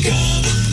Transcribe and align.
she? 0.00 0.63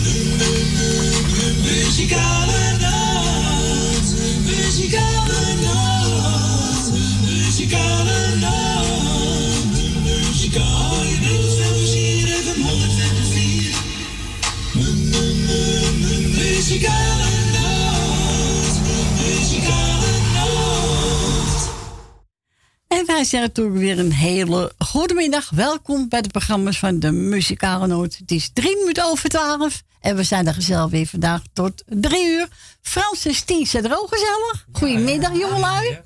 Zeg 23.32 23.41
natuurlijk 23.41 23.77
weer 23.77 24.00
een 24.00 24.11
hele 24.11 24.73
goede 24.77 25.13
middag. 25.13 25.50
Welkom 25.50 26.09
bij 26.09 26.21
de 26.21 26.30
programma's 26.30 26.80
van 26.80 27.00
de 27.00 27.11
Muzikale 27.11 27.88
Noot. 27.88 28.18
Het 28.18 28.31
is 28.31 28.50
drie 28.54 28.77
minuten 28.77 29.05
over 29.05 29.30
twaalf. 29.30 29.84
En 29.99 30.16
we 30.16 30.23
zijn 30.23 30.48
er 30.48 30.53
gezellig 30.53 30.89
weer 30.89 31.05
vandaag 31.05 31.41
tot 31.53 31.84
drie 31.86 32.27
uur. 32.27 32.48
Frans 32.81 33.25
en 33.25 33.34
Stien 33.34 33.67
zijn 33.67 33.86
er 33.86 33.99
ook 33.99 34.08
gezellig. 34.09 34.67
Goedemiddag, 34.72 35.38
jongelui. 35.38 35.99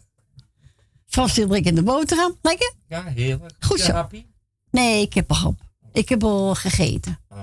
Frans 1.06 1.34
zit 1.34 1.52
in 1.52 1.76
de 1.76 1.84
boterham. 1.84 2.38
Lekker? 2.42 2.74
Ja, 2.88 3.04
heerlijk. 3.04 3.56
Goed 3.60 3.80
zo. 3.80 4.08
Nee, 4.72 5.02
ik 5.02 5.14
heb 5.14 5.32
al, 5.32 5.56
ik 5.94 6.10
heb 6.10 6.24
al 6.24 6.56
gegeten. 6.56 7.20
Oh. 7.30 7.38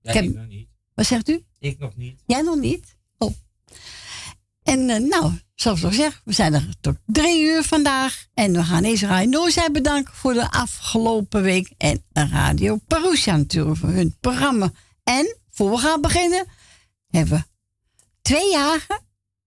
Ja, 0.00 0.10
ik, 0.10 0.14
heb, 0.14 0.34
nog 0.34 0.46
niet. 0.46 0.68
Wat 0.94 1.06
zegt 1.06 1.28
u? 1.28 1.44
Ik 1.58 1.78
nog 1.78 1.96
niet. 1.96 2.22
Jij 2.26 2.42
nog 2.42 2.56
niet? 2.56 2.96
Oh. 3.18 3.34
En 4.70 4.88
uh, 4.88 4.96
nou, 4.96 5.32
zoals 5.54 5.78
ik 5.78 5.84
al 5.84 5.92
zeg, 5.92 6.20
we 6.24 6.32
zijn 6.32 6.54
er 6.54 6.66
tot 6.80 6.96
drie 7.06 7.42
uur 7.42 7.62
vandaag. 7.62 8.26
En 8.34 8.52
we 8.52 8.64
gaan 8.64 8.84
eerst 8.84 9.02
Radio 9.02 9.48
bedanken 9.72 10.14
voor 10.14 10.32
de 10.34 10.50
afgelopen 10.50 11.42
week. 11.42 11.72
En 11.76 12.04
Radio 12.12 12.76
Parousia 12.86 13.36
natuurlijk 13.36 13.76
voor 13.76 13.88
hun 13.88 14.16
programma. 14.20 14.72
En 15.04 15.36
voor 15.50 15.70
we 15.70 15.76
gaan 15.76 16.00
beginnen, 16.00 16.46
hebben 17.08 17.38
we 17.38 17.44
twee 18.22 18.50
jaren. 18.50 19.00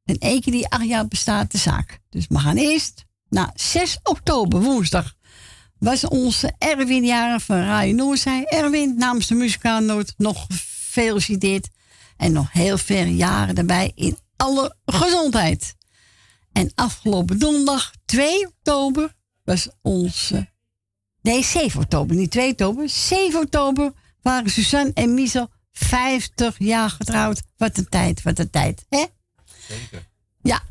En 0.04 0.18
één 0.18 0.42
keer 0.42 0.54
die 0.54 0.68
acht 0.68 0.88
jaar 0.88 1.08
bestaat 1.08 1.52
de 1.52 1.58
zaak. 1.58 2.00
Dus 2.10 2.26
we 2.30 2.40
gaan 2.40 2.58
eerst 2.58 3.06
naar 3.30 3.52
6 3.54 4.00
oktober, 4.04 4.62
woensdag. 4.62 5.16
Was 5.80 6.08
onze 6.08 6.54
Erwin 6.58 7.06
jaren 7.06 7.42
van 7.42 7.58
Radio 7.58 7.96
Noorzij. 7.96 8.46
Erwin, 8.46 8.98
namens 8.98 9.28
de 9.28 9.36
muzikale 9.36 9.86
noot, 9.86 10.14
nog 10.18 10.46
gefeliciteerd. 10.50 11.70
En 12.18 12.32
nog 12.32 12.52
heel 12.52 12.78
veel 12.78 13.06
jaren 13.06 13.56
daarbij 13.56 13.92
in 13.96 14.18
alle 14.44 14.76
gezondheid. 14.86 15.76
En 16.52 16.72
afgelopen 16.76 17.40
donderdag, 17.40 17.94
2 18.06 18.48
oktober, 18.48 19.16
was 19.44 19.70
onze. 19.82 20.52
Nee, 21.22 21.44
7 21.44 21.82
oktober, 21.82 22.16
niet 22.16 22.32
2 22.32 22.50
oktober. 22.52 22.90
7 22.90 23.40
oktober 23.40 23.94
waren 24.22 24.50
Suzanne 24.50 24.92
en 24.94 25.14
Miesel 25.14 25.50
50 25.72 26.56
jaar 26.60 26.90
getrouwd. 26.90 27.42
Wat 27.58 27.78
een 27.78 27.90
tijd, 27.90 28.22
wat 28.22 28.40
een 28.40 28.50
tijd, 28.50 28.86
hè? 28.90 29.06
Zeker. 29.68 30.10
Ja, 30.42 30.62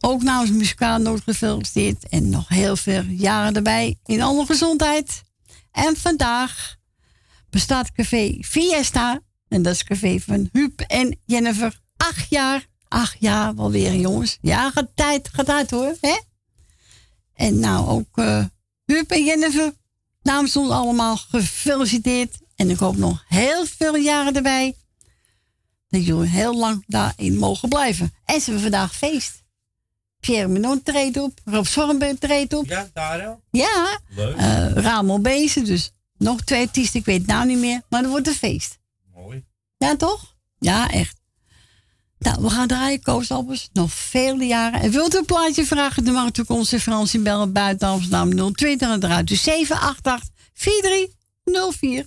ook 0.00 0.22
namens 0.22 0.50
muzikaal 0.50 0.98
nood 0.98 1.20
gefeliciteerd. 1.20 2.08
En 2.08 2.28
nog 2.28 2.48
heel 2.48 2.76
veel 2.76 3.02
jaren 3.02 3.54
erbij 3.54 3.98
in 4.04 4.22
alle 4.22 4.46
gezondheid. 4.46 5.22
En 5.70 5.96
vandaag 5.96 6.76
bestaat 7.50 7.92
café 7.92 8.38
Fiesta. 8.40 9.20
En 9.48 9.62
dat 9.62 9.74
is 9.74 9.84
café 9.84 10.18
van 10.20 10.48
Huub 10.52 10.80
en 10.80 11.18
Jennifer. 11.24 11.80
Acht 11.96 12.30
jaar 12.30 12.70
Ach 12.92 13.16
ja, 13.18 13.54
wel 13.54 13.70
weer 13.70 13.94
jongens. 13.94 14.38
Ja, 14.40 14.70
gaat 14.70 14.88
tijd, 14.94 15.28
gaat 15.32 15.48
uit 15.48 15.70
hoor. 15.70 15.96
Hè? 16.00 16.18
En 17.34 17.58
nou 17.58 17.88
ook 17.88 18.18
uh, 18.18 18.44
Huub 18.84 19.10
en 19.10 19.24
Jennifer. 19.24 19.72
Namens 20.22 20.56
ons 20.56 20.70
allemaal 20.70 21.16
gefeliciteerd. 21.16 22.38
En 22.56 22.70
ik 22.70 22.78
hoop 22.78 22.96
nog 22.96 23.24
heel 23.28 23.66
veel 23.66 23.96
jaren 23.96 24.36
erbij. 24.36 24.76
Dat 25.88 26.06
jullie 26.06 26.28
heel 26.28 26.56
lang 26.56 26.84
daarin 26.86 27.38
mogen 27.38 27.68
blijven. 27.68 28.14
En 28.24 28.40
ze 28.40 28.44
hebben 28.44 28.62
vandaag 28.62 28.96
feest. 28.96 29.42
Pierre 30.20 30.48
Menon 30.48 30.82
treedt 30.82 31.16
op. 31.16 31.40
Rob 31.44 31.64
Zornberg 31.64 32.18
treedt 32.18 32.52
op. 32.54 32.66
Ja, 32.66 32.90
daar? 32.92 33.38
Ja. 33.50 34.00
Leuk. 34.08 34.36
Uh, 34.36 34.72
Ramel 34.72 35.20
Bezen. 35.20 35.64
Dus 35.64 35.92
nog 36.16 36.40
twee 36.40 36.66
artiesten. 36.66 37.00
Ik 37.00 37.06
weet 37.06 37.18
het 37.18 37.26
nou 37.26 37.46
niet 37.46 37.58
meer. 37.58 37.82
Maar 37.88 38.02
er 38.02 38.08
wordt 38.08 38.26
een 38.26 38.34
feest. 38.34 38.78
Mooi. 39.14 39.44
Ja, 39.76 39.96
toch? 39.96 40.36
Ja, 40.58 40.90
echt. 40.90 41.21
Nou, 42.22 42.42
we 42.42 42.50
gaan 42.50 42.66
draaien, 42.66 43.02
Koos 43.02 43.30
Albers, 43.30 43.68
nog 43.72 43.92
vele 43.92 44.46
jaren. 44.46 44.80
En 44.80 44.90
wilt 44.90 45.14
u 45.14 45.18
een 45.18 45.24
plaatje 45.24 45.66
vragen, 45.66 46.04
dan 46.04 46.14
mag 46.14 46.28
u 46.36 46.42
onze 46.46 46.80
Frans 46.80 47.14
in 47.14 47.22
bellen 47.22 47.52
buiten 47.52 47.88
Amsterdam 47.88 48.54
020 48.54 48.90
en 48.90 49.04
eruit 49.04 49.28
dus 49.28 49.42
788 49.42 50.28
4304. 50.54 52.06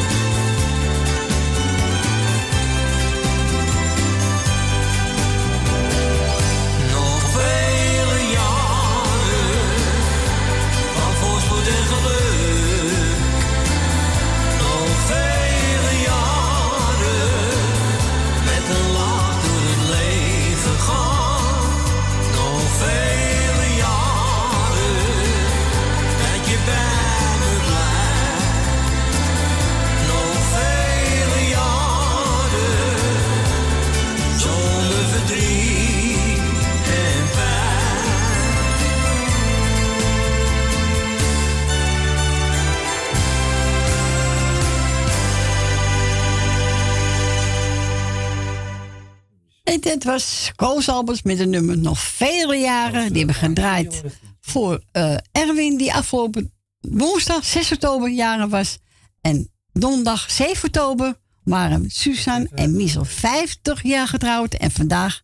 Het, 49.79 50.03
was 50.03 50.51
Koos 50.55 50.89
Albers 50.89 51.21
met 51.21 51.39
een 51.39 51.49
nummer 51.49 51.77
nog 51.77 51.99
vele 51.99 52.55
jaren. 52.55 53.07
Die 53.07 53.17
hebben 53.17 53.35
gedraaid 53.35 54.01
voor 54.41 54.83
eh, 54.91 55.15
Erwin, 55.31 55.77
die 55.77 55.93
afgelopen 55.93 56.53
woensdag 56.79 57.45
6 57.45 57.71
oktober 57.71 58.09
jaren 58.09 58.49
was. 58.49 58.77
En 59.21 59.51
donderdag 59.73 60.31
7 60.31 60.65
oktober 60.65 61.19
waren 61.43 61.89
Suzanne 61.89 62.49
en 62.55 62.75
Miesel 62.75 63.05
50 63.05 63.83
jaar 63.83 64.07
getrouwd. 64.07 64.53
En 64.53 64.71
vandaag 64.71 65.21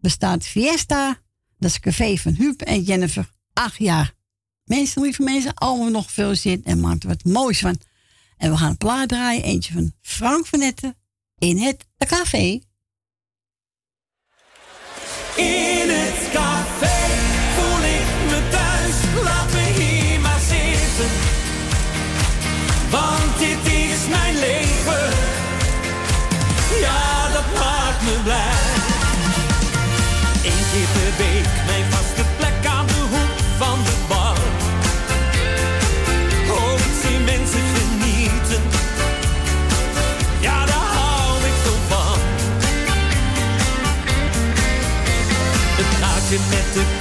bestaat 0.00 0.44
Fiesta, 0.44 1.20
dat 1.58 1.70
is 1.70 1.80
café 1.80 2.16
van 2.16 2.32
Huub 2.32 2.60
en 2.60 2.82
Jennifer, 2.82 3.30
8 3.52 3.78
jaar. 3.78 4.14
Mensen, 4.64 5.02
lieve 5.02 5.22
mensen, 5.22 5.54
allemaal 5.54 5.90
nog 5.90 6.12
veel 6.12 6.34
zin 6.34 6.60
en 6.64 6.80
maakt 6.80 7.02
er 7.02 7.08
wat 7.08 7.24
moois 7.24 7.58
van. 7.58 7.80
En 8.36 8.50
we 8.50 8.56
gaan 8.56 8.76
plaat 8.76 9.08
draaien, 9.08 9.42
eentje 9.42 9.72
van 9.72 9.92
Frank 10.00 10.46
van 10.46 10.72
in 11.38 11.58
het 11.58 11.86
café. 11.98 12.60
In 15.40 15.88
het 15.88 16.29
met 46.48 46.74
de 46.74 46.99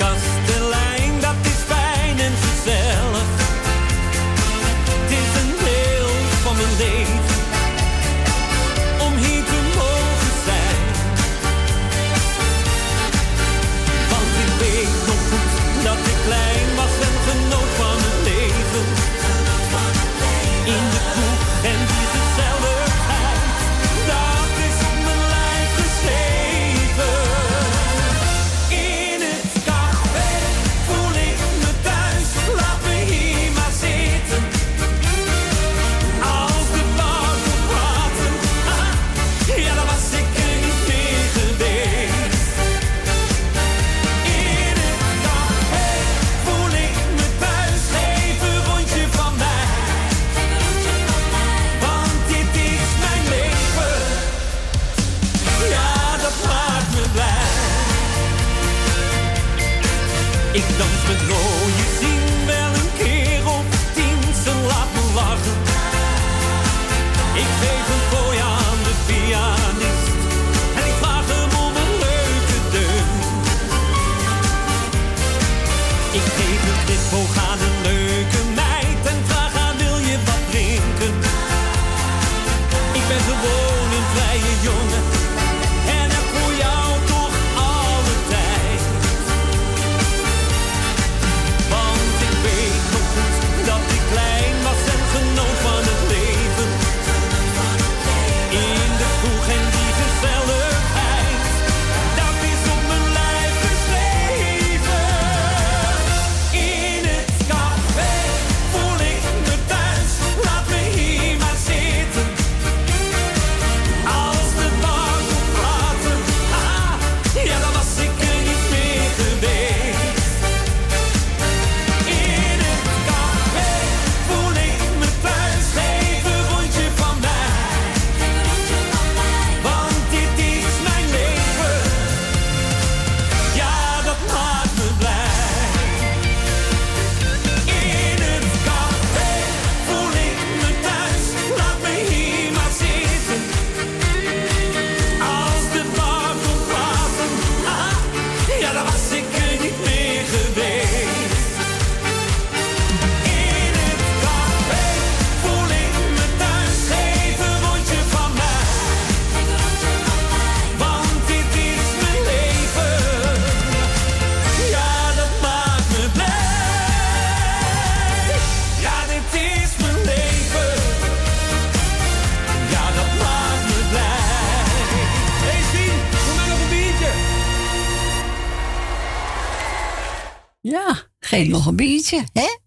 Nog 181.48 181.66
een 181.66 181.76
biertje, 181.76 182.24
hè? 182.34 182.58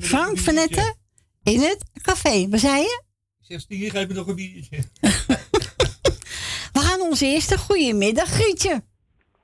Frank 0.00 0.38
van? 0.38 0.54
Netten 0.54 0.96
in 1.42 1.60
het 1.60 1.84
café. 2.02 2.48
Wat 2.48 2.60
zei 2.60 2.82
je? 2.82 3.02
Ik 3.40 3.46
zeg, 3.46 3.60
Stien, 3.60 3.90
geef 3.90 4.08
me 4.08 4.14
nog 4.14 4.26
een 4.26 4.34
biertje. 4.34 4.78
We 6.72 6.80
gaan 6.80 7.00
onze 7.00 7.26
eerste 7.26 7.58
goedemiddag, 7.58 8.28
Grietje. 8.28 8.82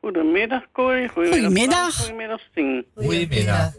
Goedemiddag, 0.00 0.62
Corrie. 0.72 1.08
Goedemiddag. 1.08 1.42
Goedemiddag. 1.42 1.96
Goedemiddag, 1.96 2.40
Stien. 2.50 2.84
Goedemiddag. 2.94 3.72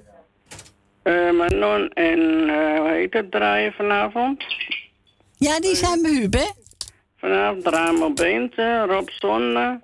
Eh 1.04 1.32
Manon 1.32 1.90
en 1.90 2.50
eh 2.50 2.80
hoe 2.80 2.90
heet 2.90 3.14
het 3.14 3.32
draaien 3.32 3.74
vanavond? 3.74 4.44
Ja, 5.38 5.60
die 5.60 5.76
zijn 5.76 6.02
bij 6.02 6.12
Huub, 6.12 6.34
hè? 6.34 6.46
Vanavond 7.18 7.64
draaien 7.64 8.00
we 8.00 8.14
Beente, 8.14 8.86
Rob 8.88 9.10
Zonne, 9.10 9.82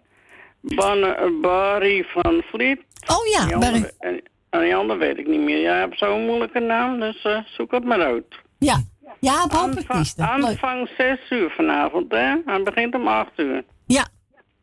Banne, 0.61 1.07
eh, 1.07 1.41
Barry 1.41 2.03
van 2.03 2.43
Vliet. 2.51 2.79
Oh 3.07 3.25
ja, 3.27 3.59
en, 3.99 4.23
en 4.53 4.61
die 4.61 4.75
andere 4.75 4.99
weet 4.99 5.17
ik 5.17 5.27
niet 5.27 5.39
meer. 5.41 5.61
Jij 5.61 5.79
hebt 5.79 5.97
zo'n 5.97 6.25
moeilijke 6.25 6.59
naam, 6.59 6.99
dus 6.99 7.21
eh, 7.23 7.37
zoek 7.45 7.71
het 7.71 7.83
maar 7.83 8.01
uit. 8.01 8.25
ja. 8.59 8.81
Ja, 9.19 9.43
op 9.43 9.51
Aanvang, 9.51 9.75
Hopperkisten. 9.75 10.25
Leuk. 10.25 10.45
aanvang 10.49 10.89
6 10.97 11.19
uur 11.29 11.49
vanavond, 11.49 12.11
hè? 12.11 12.35
Hij 12.45 12.63
begint 12.63 12.95
om 12.95 13.07
8 13.07 13.31
uur. 13.35 13.63
Ja. 13.85 14.07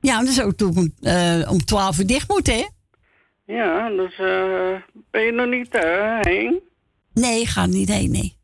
Ja, 0.01 0.19
dat 0.19 0.29
is 0.29 0.43
ook 0.43 0.53
toen 0.53 0.77
om, 0.77 0.93
eh, 1.01 1.51
om 1.51 1.59
12 1.59 1.99
uur 1.99 2.07
dicht 2.07 2.29
moet, 2.29 2.47
hè? 2.47 2.67
Ja, 3.45 3.89
dus 3.89 4.19
eh, 4.19 4.75
ben 5.11 5.23
je 5.23 5.33
nog 5.33 5.47
niet 5.47 5.69
heen? 6.21 6.61
Nee, 7.15 7.41
ik 7.41 7.47
ga 7.47 7.67
niet 7.67 7.89
heen, 7.89 8.11
nee. 8.11 8.37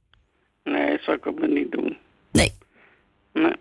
Nee, 0.64 0.98
zou 1.00 1.16
ik 1.16 1.26
ook 1.26 1.46
niet 1.48 1.72
doen. 1.72 1.96
Nee. 2.32 2.52
Nee. 3.32 3.52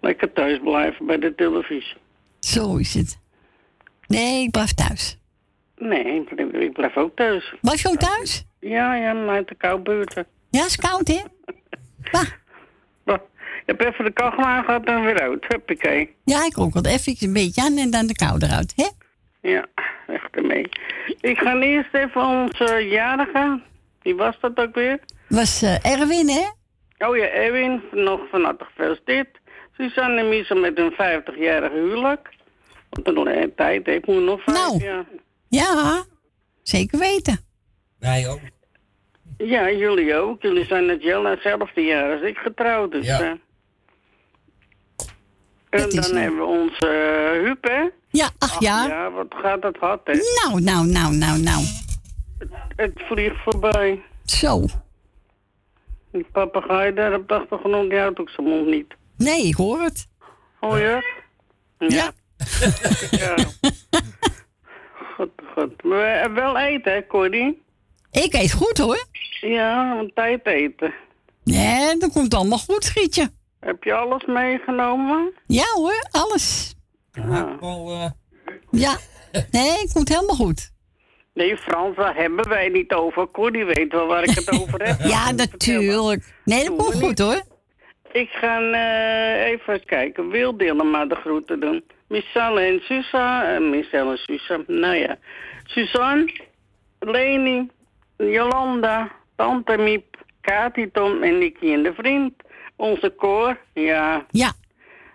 Lekker 0.00 0.32
thuis 0.32 0.58
blijven 0.58 1.06
bij 1.06 1.18
de 1.18 1.34
televisie. 1.34 1.96
Zo 2.40 2.76
is 2.76 2.94
het. 2.94 3.18
Nee, 4.06 4.42
ik 4.42 4.50
blijf 4.50 4.72
thuis. 4.74 5.17
Nee, 5.78 6.24
ik 6.52 6.72
blijf, 6.72 6.96
ook 6.96 7.16
thuis. 7.16 7.54
Blijf 7.60 7.82
je 7.82 7.88
ook 7.88 7.96
thuis? 7.96 8.44
Ja, 8.60 8.94
ja, 8.94 9.12
maar 9.12 9.44
de 9.44 9.54
koude 9.54 9.82
buurten. 9.82 10.26
Ja, 10.50 10.64
is 10.64 10.76
koud, 10.76 11.08
hè? 11.08 11.20
Bah. 12.12 12.26
Je 13.66 13.74
hebt 13.76 13.84
even 13.92 14.04
de 14.04 14.12
kachel 14.12 14.44
aangehad 14.44 14.84
en 14.84 15.04
weer 15.04 15.20
uit. 15.20 15.44
Huppakee. 15.48 16.14
Ja, 16.24 16.44
ik 16.44 16.58
ook 16.58 16.72
wel 16.74 16.84
even 16.84 17.16
een 17.20 17.32
beetje 17.32 17.62
aan 17.62 17.76
en 17.76 17.90
dan 17.90 18.06
de 18.06 18.14
kou 18.14 18.38
eruit, 18.44 18.72
hè? 18.76 18.88
Ja, 19.50 19.66
echt 20.06 20.28
ermee. 20.30 20.68
Ik 21.20 21.38
ga 21.38 21.56
eerst 21.60 21.94
even 21.94 22.20
onze 22.20 22.86
jarige. 22.88 23.60
Wie 24.02 24.14
was 24.14 24.36
dat 24.40 24.58
ook 24.58 24.74
weer? 24.74 24.98
Was 25.28 25.62
eh, 25.62 25.92
Erwin, 25.92 26.28
hè? 26.28 26.46
Oh 27.08 27.16
ja, 27.16 27.24
Erwin, 27.26 27.82
nog 27.92 28.20
van 28.30 28.44
harte 28.44 28.64
gefeliciteerd. 28.64 29.28
Suzanne 29.76 30.20
en 30.20 30.28
Misa 30.28 30.54
met 30.54 30.78
een 30.78 30.92
50-jarige 30.92 31.74
huwelijk. 31.74 32.28
Want 32.90 33.06
er 33.06 33.12
nog 33.12 33.26
een 33.26 33.54
tijd 33.56 33.86
heeft, 33.86 34.06
moet 34.06 34.22
nog 34.22 34.42
vijf 34.42 34.56
Nou. 34.58 34.82
jaar. 34.84 35.04
Ja, 35.48 36.04
zeker 36.62 36.98
weten. 36.98 37.40
Wij 37.98 38.28
ook. 38.28 38.40
Ja, 39.38 39.70
jullie 39.70 40.14
ook. 40.14 40.42
Jullie 40.42 40.64
zijn 40.64 40.86
net 40.86 41.02
heel 41.02 41.24
hetzelfde 41.24 41.80
jaar 41.80 42.12
als 42.12 42.22
ik 42.22 42.36
getrouwd. 42.36 42.90
Dus, 42.92 43.06
Ja. 43.06 43.20
eh. 43.20 43.30
En 45.70 45.88
dan 45.90 46.02
zo. 46.02 46.14
hebben 46.16 46.38
we 46.38 46.44
onze 46.44 46.86
uh, 47.36 47.44
Huub, 47.44 47.64
hè? 47.64 47.88
Ja, 48.10 48.30
ach 48.38 48.60
ja. 48.60 48.86
Ja, 48.86 49.10
wat 49.10 49.26
gaat 49.42 49.62
dat 49.62 49.76
hard, 49.76 50.00
hè? 50.06 50.12
Nou, 50.14 50.60
nou, 50.60 50.86
nou, 50.86 51.14
nou, 51.14 51.40
nou. 51.40 51.64
Het 52.76 52.92
vliegt 52.94 53.36
voorbij. 53.42 54.02
Zo. 54.24 54.64
Die 56.12 56.26
papegaai 56.32 56.94
daar 56.94 57.14
op 57.14 57.28
de 57.28 57.34
achtergrond, 57.34 57.90
die 57.90 57.98
houdt 57.98 58.18
ook 58.20 58.30
zijn 58.30 58.46
mond 58.46 58.66
niet. 58.66 58.94
Nee, 59.16 59.46
ik 59.46 59.54
hoor 59.54 59.80
het. 59.80 60.08
Hoor 60.60 60.78
je 60.78 61.00
het? 61.78 61.92
Ja. 61.92 62.12
ja. 63.10 63.34
Goed, 65.18 65.30
goed. 65.54 65.82
Maar 65.82 66.20
eh, 66.22 66.32
wel 66.32 66.58
eten, 66.58 66.92
hè, 66.92 67.06
Corrie? 67.06 67.62
Ik 68.10 68.34
eet 68.34 68.52
goed, 68.52 68.78
hoor. 68.78 69.04
Ja, 69.40 69.98
een 69.98 70.10
tijd 70.14 70.46
eten. 70.46 70.94
Nee, 71.44 71.96
dat 71.96 72.12
komt 72.12 72.34
allemaal 72.34 72.58
goed, 72.58 72.84
Grietje. 72.84 73.30
Heb 73.60 73.84
je 73.84 73.94
alles 73.94 74.24
meegenomen? 74.24 75.32
Ja, 75.46 75.64
hoor, 75.74 76.06
alles. 76.10 76.74
Gehaktbal, 77.12 77.90
eh, 77.90 78.10
Ja. 78.70 78.96
Nee, 79.50 79.92
komt 79.92 80.08
helemaal 80.08 80.36
goed. 80.36 80.70
Nee, 81.34 81.56
Frans, 81.56 81.96
daar 81.96 82.16
hebben 82.16 82.48
wij 82.48 82.68
niet 82.68 82.92
over. 82.92 83.30
Corrie 83.30 83.64
weet 83.64 83.92
wel 83.92 84.06
waar 84.06 84.22
ik 84.22 84.34
het 84.34 84.60
over 84.60 84.82
heb. 84.82 85.00
Ja, 85.14 85.30
natuurlijk. 85.32 86.34
Nee, 86.44 86.64
dat 86.64 86.76
komt 86.76 86.94
goed, 86.94 87.18
hoor. 87.18 87.42
Ik 88.12 88.28
ga 88.28 88.60
eh, 88.72 89.50
even 89.50 89.84
kijken. 89.84 90.28
Wil 90.28 90.52
maar 90.84 91.08
de 91.08 91.14
groeten 91.14 91.60
doen. 91.60 91.84
Michelle 92.08 92.60
en 92.60 92.80
Susa. 92.80 93.54
Uh, 93.58 93.70
Michelle 93.70 94.10
en 94.10 94.16
Susa. 94.18 94.58
Nou 94.66 94.94
ja. 94.94 95.16
Suzanne, 95.64 96.32
Leni, 96.98 97.68
Jolanda, 98.16 99.10
Tante 99.36 99.76
Miep, 99.76 100.16
Kati, 100.40 100.90
Tom 100.90 101.22
en 101.22 101.38
Nicky 101.38 101.72
en 101.72 101.82
de 101.82 101.94
vriend. 101.94 102.34
Onze 102.76 103.10
koor. 103.10 103.58
Ja. 103.72 104.26
Ja, 104.30 104.52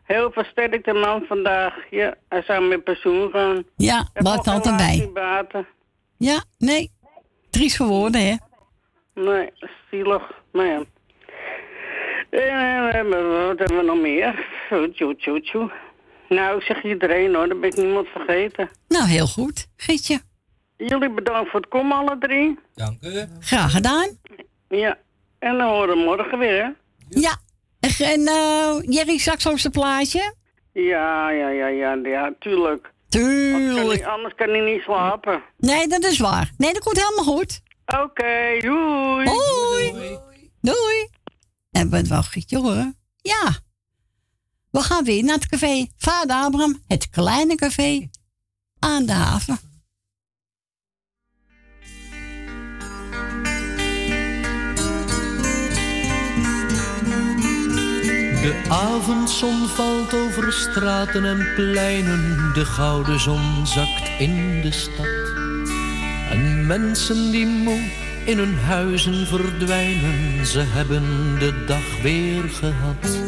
Heel 0.04 0.32
versterkte 0.32 0.94
man 0.94 1.26
vandaag. 1.28 1.76
Ja, 1.90 2.16
hij 2.30 2.42
zou 2.42 2.68
met 2.68 2.84
pensioen 2.84 3.30
gaan. 3.32 3.64
ja, 3.76 4.08
altijd 4.14 4.66
helaas 4.66 4.98
bij. 4.98 5.10
baten. 5.14 5.68
Ja, 6.18 6.44
nee. 6.58 6.92
Triest 7.50 7.78
voor 7.78 7.88
woorden, 7.88 8.22
hè? 8.26 8.36
Nee, 9.14 9.50
zielig. 9.92 10.32
Maar 10.52 10.66
ja. 10.66 10.84
Eh, 12.30 12.82
wat 13.48 13.60
hebben 13.60 13.78
we 13.78 13.84
nog 13.86 14.02
meer? 14.02 14.46
Tjoe, 14.94 15.16
tjoe, 15.16 15.42
tjoe. 15.42 15.72
Nou, 16.30 16.58
ik 16.58 16.64
zeg 16.64 16.84
iedereen 16.84 17.36
hoor, 17.36 17.48
dan 17.48 17.60
ben 17.60 17.70
ik 17.70 17.76
niemand 17.78 18.08
vergeten. 18.08 18.70
Nou, 18.88 19.08
heel 19.08 19.28
goed, 19.28 19.68
Grietje. 19.76 20.22
Jullie 20.78 21.10
bedankt 21.14 21.50
voor 21.52 21.60
het 21.60 21.70
komen, 21.70 21.98
alle 21.98 22.18
drie. 22.20 22.60
dank 22.76 23.04
u. 23.04 23.26
Graag 23.40 23.72
gedaan. 23.72 24.08
Ja, 24.70 24.98
en 25.40 25.58
dan 25.58 25.68
horen 25.70 25.98
we 25.98 26.04
morgen 26.04 26.38
weer, 26.40 26.64
hè? 26.64 26.70
Ja. 27.10 27.38
En 28.00 28.28
eh 28.28 28.76
Jerry, 28.82 29.18
straks 29.18 29.46
op 29.46 29.60
zijn 29.60 29.74
plaatje? 29.74 30.34
Ja, 30.74 31.30
ja, 31.30 31.50
ja, 31.50 31.68
ja, 31.68 31.94
ja, 32.04 32.34
tuurlijk. 32.40 32.92
Anders 33.14 33.52
kan, 33.52 33.76
Tuurlijk. 33.76 34.00
hij, 34.04 34.12
anders 34.12 34.36
kan 34.36 34.50
hij 34.50 34.60
niet 34.60 34.82
slapen. 34.82 35.44
Nee, 35.58 35.88
dat 35.88 36.04
is 36.04 36.20
waar. 36.20 36.52
Nee, 36.58 36.74
dat 36.74 36.84
komt 36.84 37.02
helemaal 37.04 37.36
goed. 37.36 37.62
Oké, 37.86 38.58
doei. 38.62 39.28
Hoi. 39.30 40.18
Doei. 40.62 41.08
En 41.72 41.90
wat 41.90 42.08
wel 42.08 42.22
Grietje 42.22 42.58
hoor. 42.60 42.92
Ja. 43.22 43.50
We 44.74 44.82
gaan 44.82 45.04
weer 45.04 45.24
naar 45.24 45.36
het 45.36 45.48
café 45.48 45.88
Vader 45.98 46.36
Abraham. 46.36 46.82
Het 46.88 47.10
kleine 47.10 47.56
café 47.56 48.10
aan 48.80 49.06
de 49.06 49.12
haven. 49.12 49.60
De 58.42 58.64
avondzon 58.70 59.68
valt 59.68 60.14
over 60.14 60.54
straten 60.54 61.26
en 61.26 61.54
pleinen, 61.56 62.52
de 62.54 62.66
gouden 62.66 63.20
zon 63.20 63.68
zakt 63.68 64.10
in 64.20 64.62
de 64.62 64.72
stad. 64.72 65.06
En 66.32 66.66
mensen 66.66 67.32
die 67.32 67.46
moe 67.46 67.92
in 68.26 68.38
hun 68.38 68.58
huizen 68.58 69.28
verdwijnen, 69.28 70.46
ze 70.46 70.60
hebben 70.60 71.36
de 71.40 71.64
dag 71.66 72.02
weer 72.02 72.50
gehad. 72.50 73.22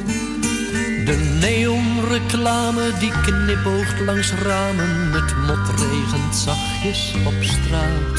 De 1.05 1.17
neonreclame 1.39 2.91
die 2.99 3.11
knipoogt 3.21 3.99
langs 3.99 4.31
ramen, 4.31 5.11
het 5.11 5.35
mot 5.37 5.79
regent 5.79 6.35
zachtjes 6.35 7.13
op 7.25 7.33
straat. 7.39 8.17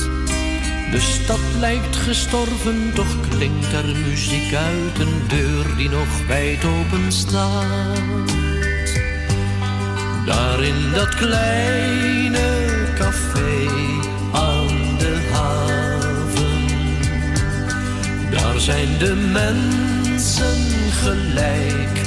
De 0.91 1.01
stad 1.01 1.41
lijkt 1.59 1.97
gestorven, 1.97 2.93
toch 2.95 3.29
klinkt 3.29 3.73
er 3.73 3.97
muziek 4.09 4.55
uit 4.55 4.99
een 4.99 5.23
deur 5.29 5.77
die 5.77 5.89
nog 5.89 6.27
wijd 6.27 6.65
open 6.65 7.13
staat. 7.13 8.29
Daar 10.27 10.63
in 10.63 10.91
dat 10.95 11.15
kleine 11.15 12.75
café 12.95 13.67
aan 14.33 14.99
de 14.99 15.29
haven, 15.33 16.67
daar 18.31 18.61
zijn 18.61 18.99
de 18.99 19.15
mensen 19.15 20.91
gelijk 20.91 22.06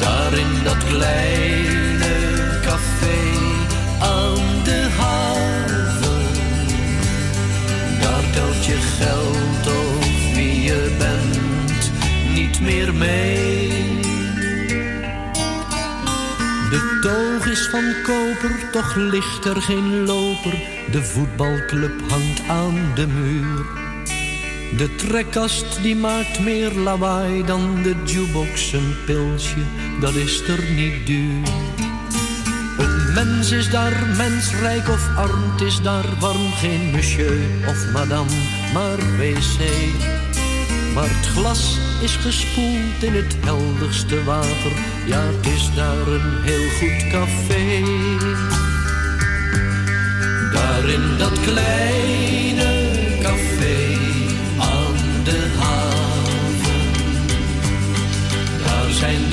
Daar 0.00 0.32
in 0.32 0.64
dat 0.64 0.84
kleine 0.84 2.14
café 2.62 3.20
aan 4.00 4.64
de 4.64 4.88
haven. 4.98 6.26
Daar 8.00 8.30
telt 8.32 8.64
je 8.64 8.76
geld 8.98 9.66
of 9.76 10.34
wie 10.34 10.62
je 10.62 10.94
bent 10.98 11.92
niet 12.34 12.60
meer 12.60 12.94
mee. 12.94 13.68
De 16.70 16.98
toog 17.00 17.46
is 17.46 17.68
van 17.68 17.94
koper, 18.02 18.70
toch 18.72 18.94
ligt 18.94 19.44
er 19.44 19.62
geen 19.62 20.04
loper. 20.04 20.62
De 20.90 21.02
voetbalclub 21.02 22.10
hangt 22.10 22.48
aan 22.48 22.92
de 22.94 23.06
muur. 23.06 23.93
De 24.76 24.94
trekkast 24.94 25.82
die 25.82 25.96
maakt 25.96 26.40
meer 26.40 26.72
lawaai 26.72 27.44
dan 27.44 27.82
de 27.82 27.94
jukebox. 28.04 28.72
Een 28.72 28.94
pilsje, 29.06 29.62
dat 30.00 30.14
is 30.14 30.48
er 30.48 30.70
niet 30.70 31.06
duur. 31.06 31.48
Een 32.78 33.12
mens 33.14 33.50
is 33.50 33.70
daar 33.70 34.06
mensrijk 34.16 34.88
of 34.88 35.08
arm, 35.16 35.52
het 35.52 35.60
is 35.60 35.80
daar 35.80 36.04
warm. 36.20 36.52
Geen 36.52 36.90
monsieur 36.90 37.40
of 37.66 37.92
madame, 37.92 38.30
maar 38.72 38.98
wc. 39.18 39.58
Maar 40.94 41.08
het 41.08 41.26
glas 41.26 41.78
is 42.02 42.16
gespoeld 42.16 43.02
in 43.02 43.14
het 43.14 43.36
helderste 43.40 44.24
water. 44.24 44.72
Ja, 45.06 45.20
het 45.20 45.46
is 45.46 45.70
daar 45.74 46.06
een 46.06 46.42
heel 46.42 46.68
goed 46.78 47.10
café. 47.10 47.82
Daar 50.52 50.88
in 50.88 51.18
dat 51.18 51.40
kleine 51.40 52.53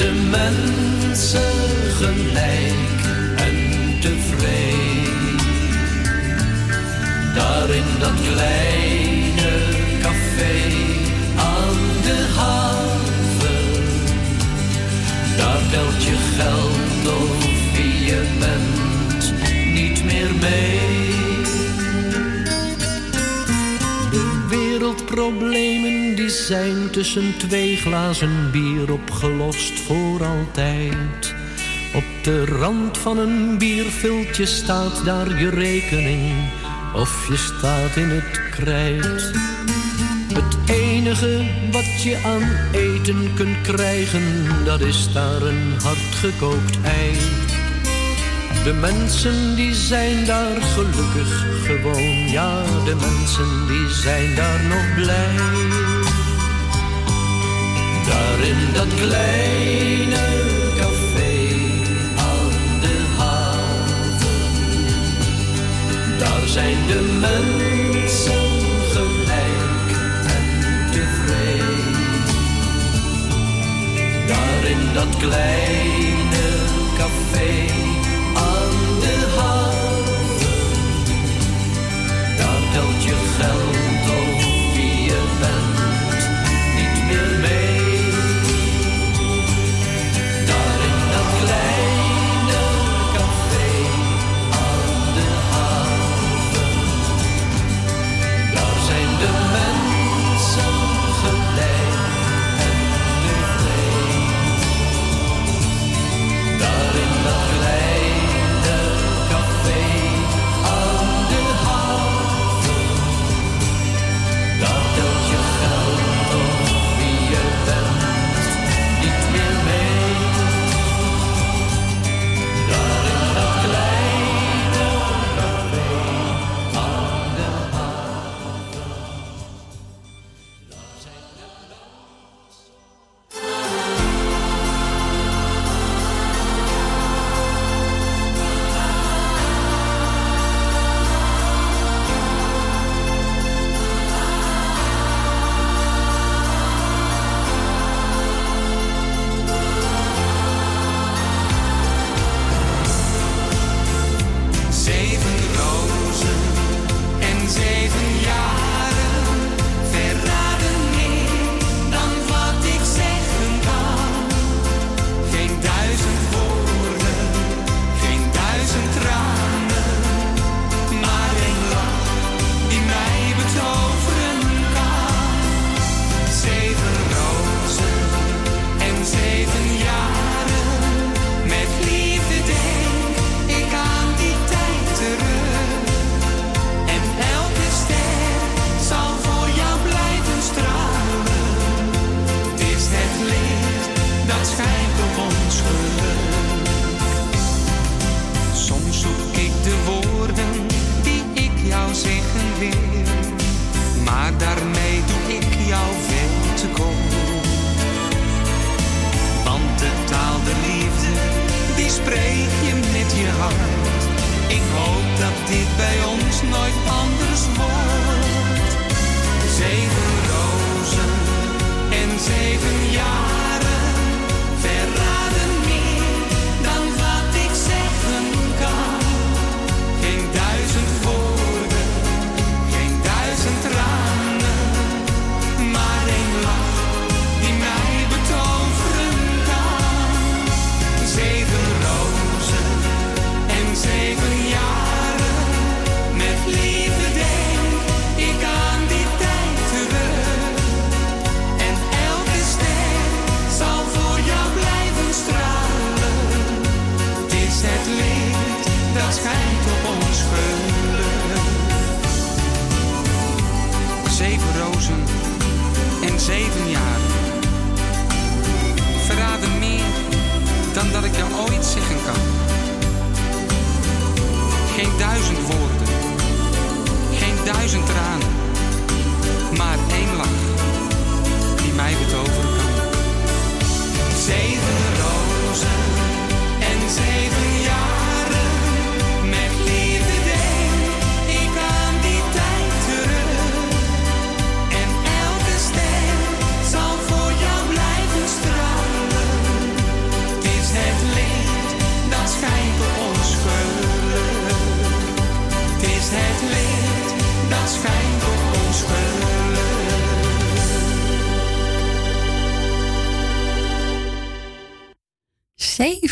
de 0.01 0.11
mensen 0.29 1.53
gelijk 1.99 3.01
en 3.35 3.57
tevreden. 3.99 5.37
Daar 7.35 7.69
in 7.69 7.83
dat 7.99 8.17
kleine 8.31 9.53
café 10.01 10.55
aan 11.35 11.79
de 12.03 12.17
haven. 12.35 13.83
Daar 15.37 15.61
telt 15.71 16.03
je 16.03 16.15
geld 16.37 17.17
of 17.17 17.75
wie 17.75 18.05
je 18.05 18.23
bent 18.39 19.33
niet 19.73 20.03
meer 20.03 20.31
mee. 20.39 20.80
problemen 25.11 26.15
die 26.15 26.29
zijn 26.29 26.89
tussen 26.91 27.37
twee 27.37 27.75
glazen 27.75 28.51
bier 28.51 28.91
opgelost 28.91 29.79
voor 29.79 30.25
altijd. 30.25 31.35
Op 31.93 32.03
de 32.23 32.45
rand 32.45 32.97
van 32.97 33.17
een 33.17 33.57
bierviltje 33.57 34.45
staat 34.45 35.05
daar 35.05 35.39
je 35.39 35.49
rekening 35.49 36.51
of 36.95 37.27
je 37.27 37.37
staat 37.37 37.95
in 37.95 38.09
het 38.09 38.49
krijt. 38.49 39.31
Het 40.33 40.69
enige 40.69 41.45
wat 41.71 42.03
je 42.03 42.19
aan 42.25 42.49
eten 42.71 43.33
kunt 43.35 43.61
krijgen, 43.61 44.45
dat 44.65 44.81
is 44.81 45.13
daar 45.13 45.41
een 45.41 45.73
hardgekookt 45.81 46.81
ei. 46.81 47.50
De 48.63 48.73
mensen 48.73 49.55
die 49.55 49.73
zijn 49.73 50.25
daar 50.25 50.61
gelukkig 50.61 51.45
gewoon, 51.65 52.29
ja, 52.31 52.63
de 52.85 52.95
mensen 52.95 53.67
die 53.67 53.89
zijn 53.89 54.35
daar 54.35 54.63
nog 54.63 54.93
blij. 54.95 55.35
Daar 58.07 58.47
in 58.47 58.73
dat 58.73 58.93
kleine 58.95 60.30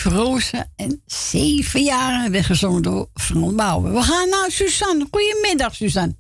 Yves 0.03 0.51
en 0.75 1.01
zeven 1.05 1.81
jaren 1.81 2.31
weggezongen 2.31 2.81
door 2.81 3.07
Frans 3.13 3.55
Bouwen. 3.55 3.93
We 3.93 4.01
gaan 4.01 4.29
naar 4.29 4.51
Suzanne. 4.51 5.07
Goedemiddag, 5.11 5.75
Suzanne. 5.75 6.15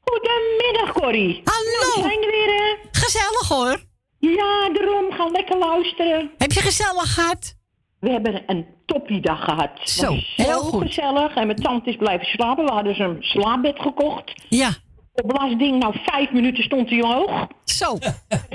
Goedemiddag, 0.00 0.92
Corrie. 0.92 1.42
Hallo. 1.44 1.70
Nou, 1.80 1.94
we 1.94 2.00
zijn 2.00 2.22
er 2.22 2.30
weer, 2.30 2.56
hè? 2.56 2.88
Gezellig, 2.92 3.48
hoor. 3.48 3.84
Ja, 4.18 4.70
daarom. 4.72 5.12
Ga 5.12 5.26
lekker 5.26 5.58
luisteren. 5.58 6.30
Heb 6.38 6.52
je 6.52 6.60
gezellig 6.60 7.14
gehad? 7.14 7.56
We 8.00 8.10
hebben 8.10 8.42
een 8.46 8.66
toppiedag 8.86 9.44
gehad. 9.44 9.70
Zo, 9.84 10.16
heel 10.36 10.62
gezellig. 10.62 11.34
En 11.34 11.46
mijn 11.46 11.58
tante 11.58 11.90
is 11.90 11.96
blijven 11.96 12.26
slapen. 12.26 12.64
We 12.64 12.72
hadden 12.72 13.00
een 13.00 13.16
slaapbed 13.20 13.80
gekocht. 13.80 14.32
Ja. 14.48 14.70
Op 15.12 15.58
ding, 15.58 15.78
nou 15.78 15.94
vijf 16.04 16.32
minuten 16.32 16.64
stond 16.64 16.90
hij 16.90 17.02
omhoog. 17.02 17.46
Zo, 17.64 17.98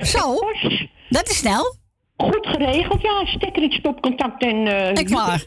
zo. 0.02 0.40
Dat 1.10 1.30
is 1.30 1.38
snel 1.38 1.78
goed 2.22 2.48
geregeld. 2.48 3.02
Ja, 3.02 3.26
stekker 3.26 3.64
in 3.64 3.70
het 3.70 3.78
stopcontact 3.80 4.44
en... 4.44 4.68
En 4.96 5.06
klaar. 5.06 5.46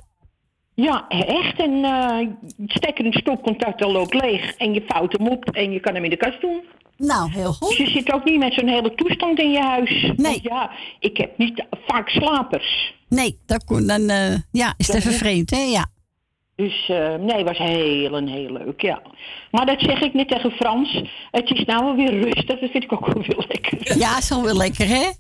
Ja, 0.75 1.05
echt. 1.09 1.61
En 1.61 1.85
eh 1.85 2.27
stekker 2.67 3.05
in 3.05 3.13
stopcontact 3.13 3.85
al 3.85 3.93
loopt 3.93 4.15
leeg. 4.15 4.55
En 4.57 4.75
je 4.75 4.83
vouwt 4.87 5.13
hem 5.13 5.29
op 5.29 5.45
en 5.51 5.73
je 5.73 5.81
kan 5.81 5.95
hem 5.95 6.05
in 6.05 6.11
de 6.11 6.17
kast 6.17 6.41
doen. 6.41 6.63
Nou, 6.97 7.31
heel 7.31 7.49
Dus 7.49 7.57
goed. 7.59 7.77
je 7.77 7.87
zit 7.87 8.13
ook 8.13 8.25
niet 8.25 8.39
met 8.39 8.53
zo'n 8.53 8.69
hele 8.69 8.95
toestand 8.95 9.39
in 9.41 9.51
je 9.51 9.61
huis. 9.61 10.13
Nee. 10.17 10.39
Ja, 10.43 10.71
ik 10.99 11.17
heb 11.17 11.39
niet 11.39 11.65
vaak 11.87 12.09
slapers. 12.09 12.95
Nee, 13.09 13.39
dat 13.47 13.65
kon 13.65 13.87
dan... 13.87 14.09
eh, 14.09 14.35
ja, 14.53 14.75
is 14.77 14.87
het 14.87 14.97
even 14.97 15.13
vreemd, 15.13 15.51
hè? 15.51 15.63
Ja. 15.63 15.87
Dus 16.57 16.89
eh, 16.89 17.15
nee, 17.15 17.45
was 17.45 17.59
heel 17.59 18.17
en 18.17 18.27
heel 18.27 18.53
leuk, 18.53 18.81
ja. 18.81 19.03
Maar 19.51 19.67
dat 19.67 19.81
zeg 19.81 20.01
ik 20.01 20.15
niet 20.15 20.29
tegen 20.29 20.51
Frans. 20.51 21.03
Het 21.31 21.51
is 21.51 21.65
nou 21.65 21.97
weer 21.97 22.21
rustig, 22.21 22.59
dat 22.59 22.71
vind 22.71 22.85
ik 22.85 22.93
ook 22.93 23.07
wel 23.07 23.23
weer 23.23 23.45
lekker. 23.49 23.99
Ja, 23.99 24.19
is 24.19 24.29
wel 24.29 24.43
weer 24.43 24.55
lekker, 24.55 24.87
hè? 24.87 25.11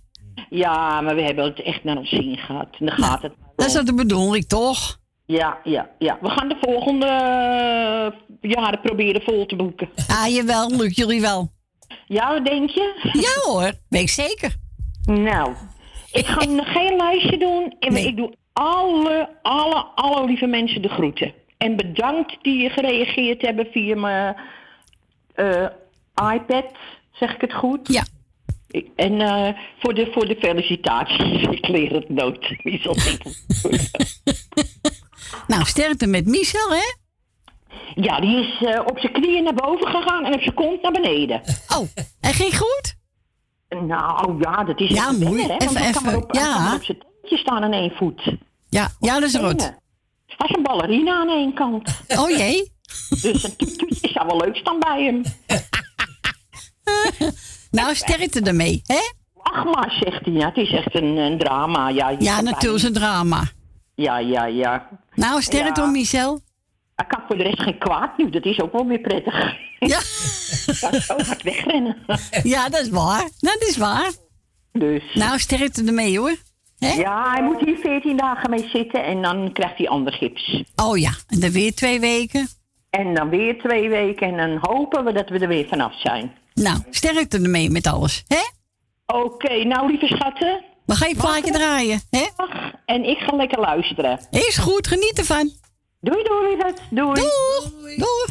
Ja, 0.50 1.00
maar 1.00 1.14
we 1.14 1.22
hebben 1.22 1.44
het 1.44 1.62
echt 1.62 1.84
naar 1.84 1.96
ons 1.96 2.08
zin 2.08 2.36
gehad. 2.36 2.68
En 2.78 2.86
dan 2.86 2.94
gaat 2.96 3.22
het. 3.22 3.32
Dat 3.56 3.66
is 3.66 3.74
wat 3.74 3.86
de 3.86 3.94
bedoeling, 3.94 4.46
toch? 4.46 4.98
Ja, 5.26 5.58
ja, 5.64 5.88
ja. 5.98 6.18
We 6.20 6.28
gaan 6.30 6.48
de 6.48 6.56
volgende 6.60 7.06
eh, 7.06 8.50
jaren 8.50 8.80
proberen 8.80 9.22
vol 9.22 9.46
te 9.46 9.56
boeken. 9.56 9.88
Ah, 10.08 10.26
jawel, 10.34 10.70
lukt 10.76 10.96
jullie 10.96 11.20
wel. 11.20 11.50
Ja, 12.06 12.40
denk 12.40 12.70
je? 12.70 13.10
Ja 13.12 13.50
hoor, 13.52 13.72
weet 13.88 14.02
ik 14.02 14.08
zeker. 14.08 14.54
Nou, 15.04 15.52
ik 16.12 16.26
ga 16.26 16.42
een 16.42 16.64
geen 16.64 16.96
lijstje 16.96 17.38
doen. 17.38 17.74
En 17.80 17.92
Nee. 17.92 18.06
ik 18.06 18.16
doe 18.16 18.34
alle, 18.52 19.28
alle, 19.42 19.84
alle 19.94 20.24
lieve 20.26 20.46
mensen 20.46 20.82
de 20.82 20.88
groeten. 20.88 21.32
En 21.58 21.76
bedankt 21.76 22.36
die 22.42 22.70
gereageerd 22.70 23.42
hebben 23.42 23.66
via 23.72 23.96
mijn 23.96 24.36
eh, 25.34 25.66
iPad. 26.34 26.64
Zeg 27.12 27.34
ik 27.34 27.40
het 27.40 27.52
goed? 27.54 27.88
Ja. 27.92 28.02
Ik- 28.72 28.88
En 28.96 29.20
eh, 29.20 29.48
voor, 29.78 29.94
de, 29.94 30.10
voor 30.12 30.26
de 30.26 30.36
felicitaties. 30.40 31.42
Ik 31.58 31.68
leer 31.68 31.92
het 31.92 32.08
nooit. 32.08 32.56
Denken? 32.62 33.34
Nou, 35.46 35.64
sterkte 35.64 36.06
met 36.06 36.26
Michel, 36.26 36.70
hè? 36.70 36.94
Ja, 37.94 38.20
die 38.20 38.36
is 38.36 38.66
eh, 38.68 38.80
op 38.86 38.98
zijn 38.98 39.12
knieën 39.12 39.44
naar 39.44 39.54
boven 39.54 39.86
gegaan 39.86 40.24
en 40.24 40.34
op 40.34 40.40
zijn 40.40 40.54
kont 40.54 40.82
naar 40.82 40.92
beneden. 40.92 41.40
Oh, 41.76 41.88
en 42.20 42.34
ging 42.34 42.58
goed? 42.58 42.94
Nou 43.68 44.36
ja, 44.40 44.64
dat 44.64 44.80
is 44.80 44.88
Ja, 44.90 45.12
mooi. 45.12 45.24
wennen, 45.24 45.50
hè, 45.58 45.64
want 45.64 45.76
Even- 45.78 46.02
kan 46.02 46.14
op, 46.14 46.28
kan 46.32 46.42
ja. 46.42 46.74
op 46.74 46.82
zijn 46.82 46.98
teentje 46.98 47.36
staan 47.38 47.62
aan 47.62 47.72
één 47.72 47.92
voet. 47.96 48.36
Ja, 48.68 48.90
ja 49.00 49.14
dat 49.20 49.28
is 49.28 49.34
rood. 49.36 49.60
Hij 50.26 50.48
is 50.48 50.56
een 50.56 50.62
ballerina 50.62 51.12
aan 51.20 51.28
één 51.28 51.54
kant. 51.54 52.00
Oh 52.08 52.30
jee. 52.30 52.72
Dus 53.22 53.42
een 53.44 53.56
toetje 53.56 54.08
zou 54.08 54.26
wel 54.26 54.36
leuk 54.36 54.56
staan 54.56 54.78
bij 54.78 55.04
hem. 55.04 55.22
Nou, 57.72 57.94
sterkte 57.94 58.40
ermee, 58.40 58.82
hè? 58.86 59.00
Ach 59.42 59.64
maar, 59.64 59.96
zegt 60.04 60.24
hij. 60.24 60.34
Ja, 60.34 60.46
het 60.48 60.56
is 60.56 60.72
echt 60.72 60.94
een, 60.94 61.16
een 61.16 61.38
drama. 61.38 61.88
Ja, 61.88 62.14
Ja, 62.18 62.40
natuurlijk 62.40 62.74
is 62.74 62.82
een 62.82 62.92
drama. 62.92 63.42
Ja, 63.94 64.18
ja, 64.18 64.44
ja. 64.44 64.88
Nou, 65.14 65.42
sterkte 65.42 65.80
Ja. 65.80 65.86
om 65.86 65.92
Michel. 65.92 66.40
Hij 66.96 67.06
kan 67.06 67.20
voor 67.26 67.36
de 67.36 67.42
rest 67.42 67.62
geen 67.62 67.78
kwaad 67.78 68.16
nu. 68.18 68.30
Dat 68.30 68.44
is 68.44 68.60
ook 68.60 68.72
wel 68.72 68.86
weer 68.86 69.00
prettig. 69.00 69.34
Ja. 69.78 69.98
Hij 70.66 70.90
kan 70.90 71.00
zo 71.00 71.14
hard 71.14 71.42
wegrennen. 71.42 71.96
ja, 72.42 72.68
dat 72.68 72.80
is 72.80 72.88
waar. 72.88 73.28
Dat 73.38 73.62
is 73.68 73.76
waar. 73.76 74.10
Dus. 74.72 75.02
Nou, 75.14 75.38
sterkte 75.38 75.84
ermee, 75.84 76.18
hoor. 76.18 76.36
Ja, 76.76 77.30
hij 77.32 77.42
moet 77.42 77.60
hier 77.64 77.76
14 77.78 78.16
dagen 78.16 78.50
mee 78.50 78.68
zitten 78.72 79.04
en 79.04 79.22
dan 79.22 79.52
krijgt 79.52 79.78
hij 79.78 79.88
ander 79.88 80.12
gips. 80.12 80.62
Oh 80.76 80.98
ja, 80.98 81.10
en 81.28 81.40
dan 81.40 81.50
weer 81.50 81.74
twee 81.74 82.00
weken. 82.00 82.48
En 82.90 83.14
dan 83.14 83.28
weer 83.28 83.58
twee 83.58 83.88
weken 83.88 84.26
en 84.28 84.36
dan 84.36 84.58
hopen 84.60 85.04
we 85.04 85.12
dat 85.12 85.28
we 85.28 85.38
er 85.38 85.48
weer 85.48 85.66
vanaf 85.68 86.00
zijn. 86.00 86.32
Nou, 86.62 86.82
sterkte 86.90 87.38
ermee 87.38 87.70
met 87.70 87.86
alles, 87.86 88.24
hè? 88.26 88.42
Oké, 89.06 89.64
nou 89.64 89.90
lieve 89.90 90.06
schatten. 90.06 90.64
We 90.86 90.94
gaan 90.94 91.08
je 91.08 91.16
plaatje 91.16 91.52
draaien, 91.52 92.02
hè? 92.10 92.26
En 92.84 93.04
ik 93.04 93.18
ga 93.18 93.36
lekker 93.36 93.60
luisteren. 93.60 94.20
Is 94.30 94.58
goed, 94.58 94.86
geniet 94.86 95.18
ervan. 95.18 95.52
Doei, 96.00 96.22
doei, 96.22 96.48
lieverd. 96.48 96.80
Doei. 96.90 97.12
Doeg, 97.14 97.96
doeg. 97.96 98.26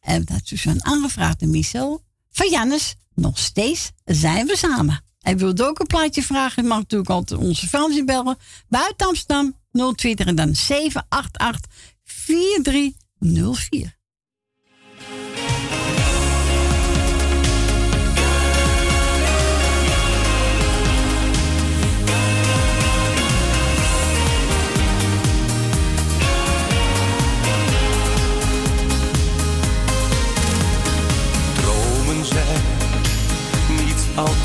En 0.00 0.24
dat 0.24 0.36
is 0.36 0.48
dus 0.48 0.64
een 0.64 0.84
aangevraagd 0.84 1.40
door 1.40 1.48
Michel. 1.48 2.00
Van 2.30 2.48
Jannes, 2.48 2.94
nog 3.14 3.38
steeds 3.38 3.92
zijn 4.04 4.46
we 4.46 4.56
samen. 4.56 5.00
En 5.20 5.36
wilt 5.38 5.62
ook 5.62 5.78
een 5.78 5.86
plaatje 5.86 6.22
vragen, 6.22 6.66
mag 6.66 6.78
natuurlijk 6.78 7.10
altijd 7.10 7.40
onze 7.40 7.66
Frans 7.66 8.04
bellen. 8.04 8.36
Buiten 8.68 9.06
Amsterdam 9.06 9.54
020 9.94 10.26
en 10.26 10.34
dan 10.34 10.54
788 10.54 11.70
4304. 12.04 13.95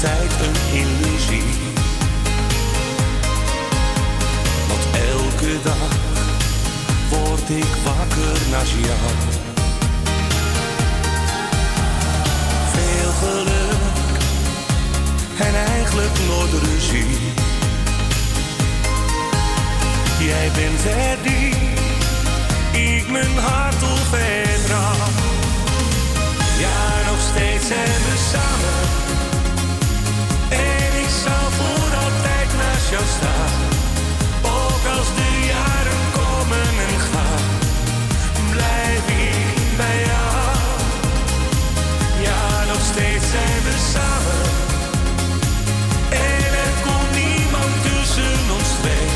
Altijd 0.04 0.32
een 0.42 0.78
illusie. 0.80 1.44
Want 4.68 4.86
elke 5.12 5.62
dag 5.64 5.92
word 7.10 7.50
ik 7.50 7.74
wakker 7.84 8.42
naast 8.52 8.72
jou. 8.72 9.12
Veel 12.72 13.12
geluk 13.12 13.80
en 15.40 15.56
eigenlijk 15.56 16.18
nooit 16.28 16.64
ruzie. 16.64 17.18
Jij 20.20 20.52
bent 20.56 20.86
er 20.86 21.18
die 21.24 21.56
ik 22.96 23.10
mijn 23.10 23.38
hart 23.38 23.84
op. 23.84 24.00
Ja, 26.60 27.10
nog 27.10 27.20
steeds 27.32 27.68
zijn 27.68 27.86
we 27.86 28.30
samen. 28.32 28.81
Ook 32.94 34.86
als 34.98 35.08
de 35.16 35.46
jaren 35.48 36.02
komen 36.12 36.68
en 36.88 37.00
gaan, 37.00 37.44
blijf 38.52 39.08
ik 39.08 39.78
bij 39.78 40.00
jou. 40.06 40.58
Ja, 42.22 42.66
nog 42.68 42.82
steeds 42.82 43.30
zijn 43.30 43.62
we 43.64 43.76
samen. 43.94 44.44
En 46.10 46.52
er 46.66 46.74
komt 46.84 47.12
niemand 47.16 47.74
tussen 47.84 48.40
ons 48.58 48.70
twee. 48.82 49.08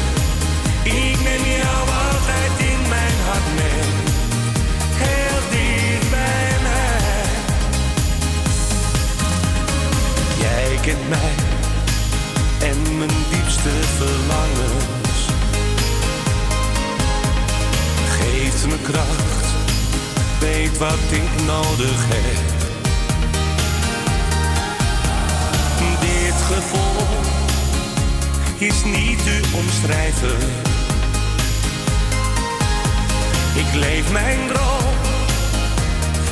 Ik 0.83 1.17
neem 1.23 1.45
jou 1.61 1.81
altijd 2.09 2.53
in 2.57 2.81
mijn 2.89 3.17
hart 3.27 3.47
mee. 3.55 3.83
Heel 5.03 5.41
dicht 5.51 6.09
bij 6.09 6.57
mij. 6.63 7.29
Jij 10.39 10.79
kent 10.81 11.09
mij 11.09 11.44
diepste 13.65 13.87
verlangens. 13.97 15.27
Geeft 18.19 18.65
me 18.65 18.77
kracht, 18.81 19.45
weet 20.39 20.77
wat 20.77 21.11
ik 21.11 21.45
nodig 21.45 22.05
heb. 22.07 22.53
Dit 25.99 26.41
gevoel 26.41 27.07
is 28.57 28.83
niet 28.83 29.23
te 29.23 29.41
omschrijven. 29.53 30.37
Ik 33.55 33.73
leef 33.73 34.11
mijn 34.11 34.39
droom 34.47 34.93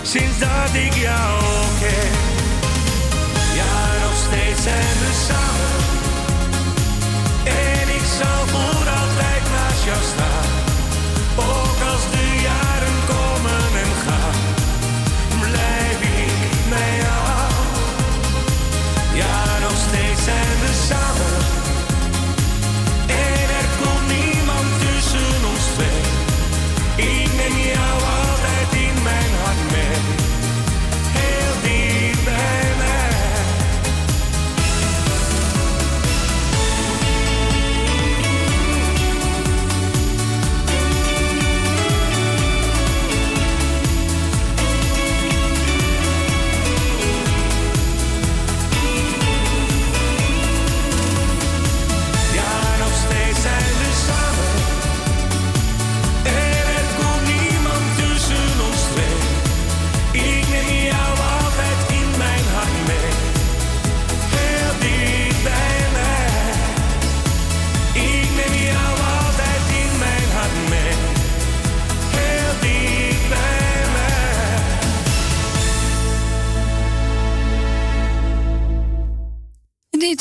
sinds 0.02 0.40
dat 0.40 0.74
ik 0.74 0.94
jou 0.94 1.42
ken. 1.80 2.12
Ja, 3.56 4.04
nog 4.04 4.18
steeds 4.26 4.64
zijn 4.64 4.98
we 5.00 5.26
samen. 5.28 5.83
Zal 8.24 8.48
voor 8.48 8.90
altijd 8.90 9.44
naast 9.52 9.84
jou 9.86 10.04
staan. 10.04 10.33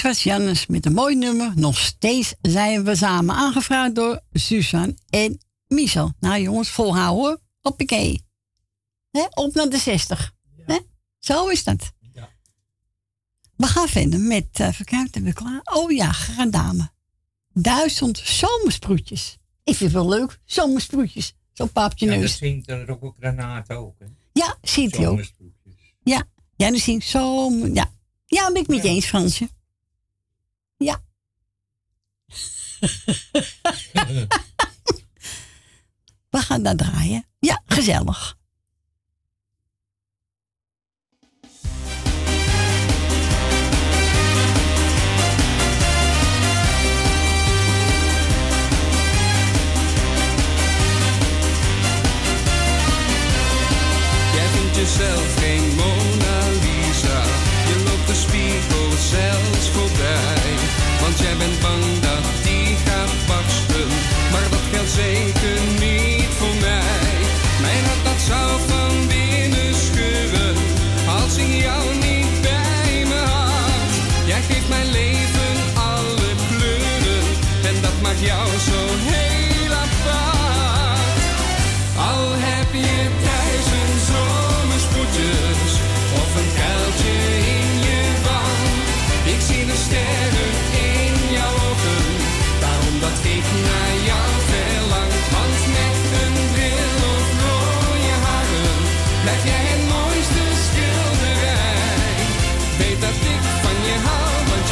Dit 0.02 0.10
was 0.10 0.22
Jannes 0.22 0.66
met 0.66 0.86
een 0.86 0.92
mooi 0.92 1.16
nummer. 1.16 1.52
Nog 1.54 1.78
steeds 1.78 2.34
zijn 2.40 2.84
we 2.84 2.96
samen 2.96 3.34
aangevraagd 3.34 3.94
door 3.94 4.20
Suzanne 4.32 4.94
en 5.10 5.40
Michel. 5.66 6.12
Nou 6.20 6.40
jongens, 6.40 6.68
volhouden. 6.68 7.40
Hoppakee. 7.60 8.24
Hè, 9.10 9.26
op 9.30 9.54
naar 9.54 9.68
de 9.68 9.78
60. 9.78 10.34
Hè? 10.66 10.78
Zo 11.18 11.48
is 11.48 11.64
dat. 11.64 11.92
We 13.56 13.66
gaan 13.66 13.88
verder 13.88 14.20
met, 14.20 14.46
uh, 14.60 14.68
kijken, 14.70 14.96
hebben 15.02 15.24
we 15.24 15.32
klaar? 15.32 15.60
Oh 15.64 15.90
ja, 15.90 16.12
dame. 16.50 16.90
Duizend 17.52 18.18
zomersproetjes. 18.18 19.38
Ik 19.64 19.76
vind 19.76 19.92
het 19.92 20.02
wel 20.02 20.08
leuk, 20.08 20.40
zomersproetjes. 20.44 21.34
Zo'n 21.52 21.72
papje 21.72 22.04
Ja, 22.06 22.10
dat 22.12 22.20
neus. 22.20 22.36
zingt 22.36 22.68
er 22.68 22.90
ook 22.90 23.02
op 23.02 23.16
granaat 23.18 23.70
ook. 23.70 23.98
Hè? 23.98 24.06
Ja, 24.32 24.56
ziet 24.62 24.96
hij 24.96 25.06
ook. 25.06 25.10
Zomersproetjes. 25.10 25.74
Ja, 26.02 26.24
ja, 26.56 26.70
dan 26.70 26.78
zingt 26.78 27.06
zomer. 27.06 27.74
Ja, 27.74 27.92
ja 28.26 28.52
ben 28.52 28.62
ik 28.62 28.68
met 28.68 28.82
je 28.82 28.88
eens, 28.88 29.06
Fransje. 29.06 29.48
Ja. 30.82 31.00
We 36.30 36.38
gaan 36.38 36.62
dat 36.62 36.78
draaien. 36.78 37.26
Ja, 37.38 37.62
gezellig. 37.66 38.36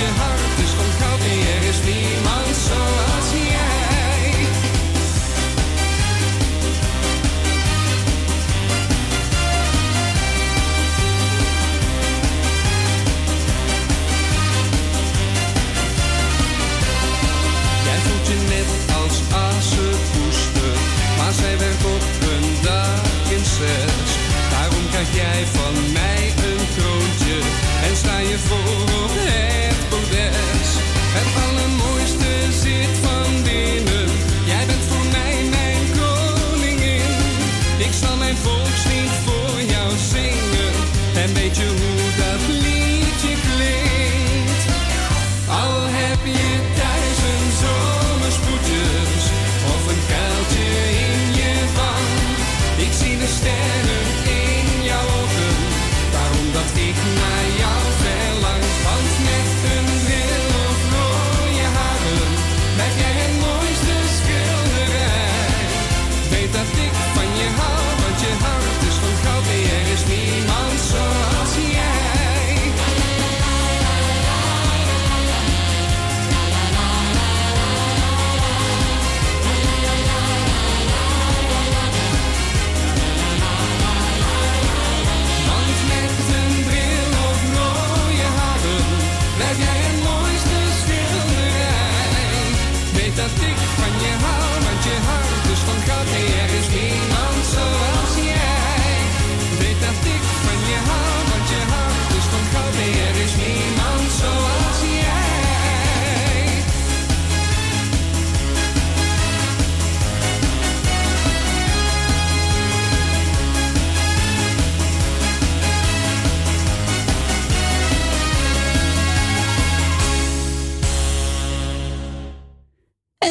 Hou, 0.01 0.19
want 0.19 0.30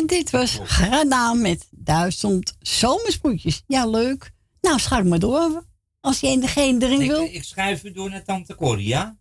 dit 0.10 0.30
was 0.30 0.60
gedaan 0.63 1.41
met 1.41 1.67
duizend 1.72 2.58
zomersproetjes. 2.60 3.63
Ja, 3.67 3.86
leuk. 3.86 4.32
Nou, 4.62 4.80
schuif 4.80 5.06
maar 5.06 5.19
door. 5.19 5.63
Als 6.02 6.19
je 6.19 6.39
degene 6.39 6.86
erin 6.86 7.08
wil. 7.08 7.24
Ik, 7.24 7.32
ik 7.32 7.43
schuif 7.43 7.84
u 7.84 7.91
door 7.91 8.10
naar 8.10 8.24
Tante 8.24 8.56
Corrie, 8.56 8.88
ja? 8.88 9.17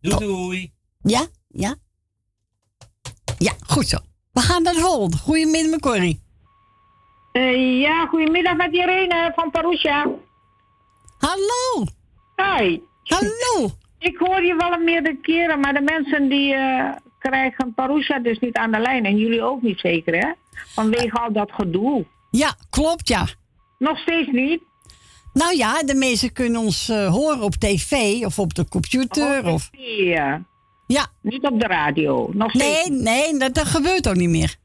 Doei, 0.00 0.18
doei. 0.18 0.72
Ja, 1.02 1.26
ja. 1.48 1.74
Ja, 3.38 3.52
goed 3.66 3.88
zo. 3.88 3.98
We 4.32 4.40
gaan 4.40 4.62
naar 4.62 4.74
de 4.74 4.80
volgende. 4.80 5.16
Goedemiddag, 5.16 5.80
Corrie. 5.80 6.22
Eh, 7.32 7.80
ja, 7.80 8.06
goedemiddag 8.06 8.56
met 8.56 8.72
Irene 8.72 9.32
van 9.34 9.50
Parousia. 9.50 10.10
Hallo. 11.18 11.86
Hi. 12.36 12.80
Hallo. 13.02 13.70
Ik 13.98 14.16
hoor 14.18 14.44
je 14.44 14.54
wel 14.54 14.78
meerdere 14.78 15.20
keren, 15.20 15.60
maar 15.60 15.74
de 15.74 15.80
mensen 15.80 16.28
die 16.28 16.54
eh, 16.54 16.96
krijgen 17.28 17.74
Parousia 17.74 18.18
dus 18.18 18.38
niet 18.38 18.56
aan 18.56 18.72
de 18.72 18.78
lijn. 18.78 19.04
En 19.04 19.16
jullie 19.16 19.42
ook 19.42 19.62
niet 19.62 19.78
zeker, 19.80 20.14
hè? 20.18 20.32
Vanwege 20.74 21.18
al 21.20 21.32
dat 21.32 21.52
gedoe. 21.52 22.04
Ja, 22.30 22.54
klopt, 22.70 23.08
ja. 23.08 23.26
Nog 23.78 23.98
steeds 23.98 24.30
niet? 24.30 24.62
Nou 25.32 25.56
ja, 25.56 25.82
de 25.82 25.94
mensen 25.94 26.32
kunnen 26.32 26.60
ons 26.60 26.88
eh, 26.88 27.08
horen 27.12 27.42
op 27.42 27.54
tv 27.54 27.92
of 28.24 28.38
op 28.38 28.54
de 28.54 28.68
computer. 28.68 29.44
Of... 29.46 29.70
Ja. 29.96 30.42
Ja. 30.86 31.06
Niet 31.22 31.42
op 31.46 31.60
de 31.60 31.66
radio. 31.66 32.30
Nog 32.32 32.50
steeds 32.50 32.88
Nee, 32.88 33.00
nee, 33.00 33.38
dat, 33.38 33.54
dat 33.54 33.66
gebeurt 33.66 34.08
ook 34.08 34.14
niet 34.14 34.28
meer. 34.28 34.56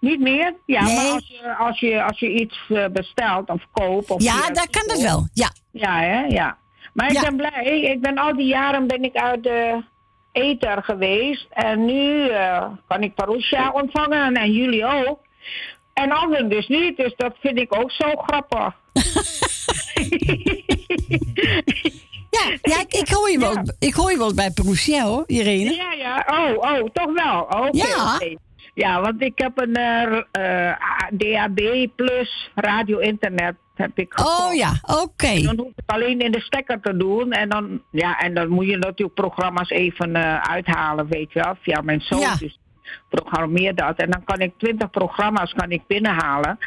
Niet 0.00 0.20
meer? 0.20 0.54
Ja, 0.66 0.82
Nee. 0.84 0.94
maar 0.96 1.10
als 1.12 1.28
je, 1.28 1.56
als 1.56 1.80
je, 1.80 2.02
als 2.02 2.18
je 2.18 2.30
iets 2.34 2.58
eh, 2.68 2.86
bestelt 2.88 3.48
of 3.48 3.66
koopt... 3.72 4.10
Of 4.10 4.22
Ja, 4.22 4.50
dat 4.50 4.70
kan 4.70 4.82
dat 4.86 5.00
wel. 5.00 5.26
Ja. 5.32 5.50
Ja, 5.72 5.98
hè? 6.00 6.20
Ja. 6.24 6.58
Maar 6.94 7.06
ik 7.10 7.12
Ja. 7.12 7.20
ben 7.20 7.36
blij. 7.36 7.80
Ik 7.80 8.00
ben 8.00 8.18
al 8.18 8.36
die 8.36 8.46
jaren 8.46 8.86
ben 8.86 9.02
ik 9.02 9.14
uit 9.16 9.42
de 9.42 9.82
ether 10.32 10.82
geweest. 10.82 11.46
En 11.50 11.84
nu 11.84 12.28
eh, 12.28 12.66
kan 12.88 13.02
ik 13.02 13.14
Parousia 13.14 13.70
ontvangen 13.70 14.34
en 14.34 14.52
jullie 14.52 14.84
ook. 14.84 15.18
En 15.94 16.10
anderen 16.10 16.48
dus 16.48 16.68
niet. 16.68 16.96
Dus 16.96 17.14
dat 17.16 17.34
vind 17.40 17.58
ik 17.58 17.76
ook 17.76 17.90
zo 17.90 18.16
grappig. 18.16 18.74
Ja, 22.32 22.56
ja 22.62 22.80
ik, 22.80 22.92
ik 22.92 23.08
hoor 23.08 23.30
je 23.30 23.38
wel, 23.38 23.56
ik 23.78 23.94
hoor 23.94 24.10
je 24.10 24.18
wel 24.18 24.34
bij 24.34 24.50
Perusia 24.50 25.04
hoor, 25.04 25.24
Irene. 25.26 25.74
Ja, 25.74 25.92
ja. 25.92 26.26
Oh, 26.26 26.56
oh, 26.58 26.88
toch 26.92 27.12
wel. 27.12 27.40
Oké, 27.40 27.68
Ja. 27.72 28.18
Ja, 28.74 29.00
want 29.00 29.22
ik 29.22 29.38
heb 29.38 29.60
een 29.60 29.74
eh, 29.74 30.70
eh, 30.70 30.76
DAB 31.12 31.88
plus 31.96 32.50
radio 32.54 32.98
internet 32.98 33.54
heb 33.82 33.98
ik 33.98 34.12
gekocht. 34.12 34.40
Oh 34.40 34.54
ja, 34.54 34.72
oké. 34.82 35.42
Dan 35.42 35.58
hoef 35.58 35.72
ik 35.76 35.90
alleen 35.90 36.20
in 36.20 36.32
de 36.32 36.40
stekker 36.40 36.80
te 36.80 36.96
doen. 36.96 37.32
En 37.32 37.48
dan, 37.48 37.82
ja, 37.90 38.18
en 38.18 38.34
dan 38.34 38.48
moet 38.48 38.66
je 38.66 38.76
natuurlijk 38.76 39.14
programma's 39.14 39.70
even 39.70 40.16
eh, 40.16 40.40
uithalen, 40.40 41.06
weet 41.06 41.32
je 41.32 41.42
wel. 41.42 41.54
Via 41.60 41.80
mijn 41.80 42.00
zoon. 42.00 42.20
Ja. 42.20 42.34
Dus 42.34 42.58
programmeer 43.08 43.74
dat. 43.74 43.96
En 43.96 44.10
dan 44.10 44.24
kan 44.24 44.40
ik 44.40 44.52
20 44.58 44.90
programma's 44.90 45.52
kan 45.52 45.70
ik 45.70 45.86
binnenhalen. 45.86 46.58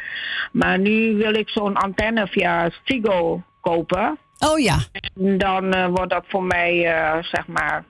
Maar 0.52 0.78
nu 0.78 1.16
wil 1.16 1.34
ik 1.34 1.48
zo'n 1.48 1.76
antenne 1.76 2.26
via 2.26 2.70
Stigo 2.70 3.42
kopen. 3.60 4.18
Oh 4.38 4.58
ja, 4.58 4.78
En 5.14 5.38
dan 5.38 5.72
eh, 5.72 5.86
wordt 5.86 6.10
dat 6.10 6.24
voor 6.28 6.44
mij, 6.44 6.94
eh, 6.94 7.22
zeg 7.22 7.46
maar... 7.46 7.84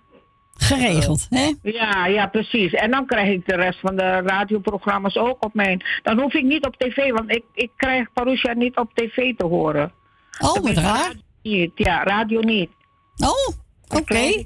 geregeld, 0.57 1.27
hè? 1.31 1.53
Ja, 1.63 2.07
ja, 2.07 2.27
precies. 2.27 2.73
En 2.73 2.91
dan 2.91 3.07
krijg 3.07 3.29
ik 3.29 3.47
de 3.47 3.57
rest 3.57 3.81
van 3.81 3.97
de 3.97 4.21
radioprogramma's 4.21 5.17
ook 5.17 5.45
op 5.45 5.55
mijn... 5.55 5.85
Dan 6.03 6.21
hoef 6.21 6.35
ik 6.35 6.45
niet 6.45 6.67
op 6.67 6.77
tv, 6.77 7.13
want 7.13 7.31
ik, 7.31 7.45
ik 7.55 7.71
krijg 7.77 8.13
Parousia 8.13 8.53
niet 8.53 8.77
op 8.77 8.95
tv 8.95 9.37
te 9.37 9.47
horen. 9.47 9.93
Oh, 10.39 10.47
wat 10.47 10.55
Tenminste, 10.55 10.83
raar. 10.83 10.99
radio 10.99 11.21
Niet. 11.43 11.73
Ja, 11.75 12.03
radio 12.03 12.41
niet. 12.41 12.71
Oh, 13.17 13.55
oké. 13.99 14.45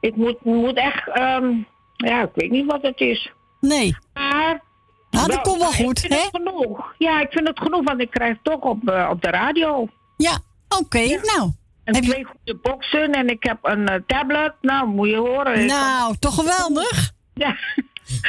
Ik 0.00 0.16
moet, 0.16 0.44
moet 0.44 0.76
echt, 0.76 1.08
ehm, 1.08 1.54
ja, 1.96 2.22
ik 2.22 2.30
weet 2.34 2.50
niet 2.50 2.66
wat 2.66 2.82
het 2.82 3.00
is. 3.00 3.32
Nee. 3.60 3.96
Maar. 4.14 4.62
Nou, 5.10 5.28
dat 5.28 5.40
komt 5.40 5.58
wel 5.58 5.72
goed, 5.72 6.08
hè? 6.08 6.28
genoeg. 6.30 6.94
Ja, 6.98 7.20
ik 7.20 7.30
vind 7.30 7.48
het 7.48 7.60
genoeg, 7.60 7.84
want 7.84 8.00
ik 8.00 8.10
krijg 8.10 8.32
het 8.32 8.44
toch 8.44 8.60
op, 8.60 8.88
eh, 8.88 9.08
op 9.10 9.22
de 9.22 9.30
radio. 9.30 9.88
Ja, 10.16 10.38
oké, 10.68 11.06
nou. 11.06 11.50
En 11.94 12.02
twee 12.02 12.24
goede 12.24 12.58
boxen 12.62 13.12
en 13.12 13.28
ik 13.28 13.42
heb 13.42 13.58
een 13.62 13.88
eh, 13.88 14.00
tablet. 14.06 14.52
Nou, 14.60 14.88
moet 14.88 15.08
je 15.08 15.16
horen. 15.16 15.66
Nou, 15.66 16.16
toch 16.18 16.34
geweldig? 16.34 17.12
Ja. 17.34 17.56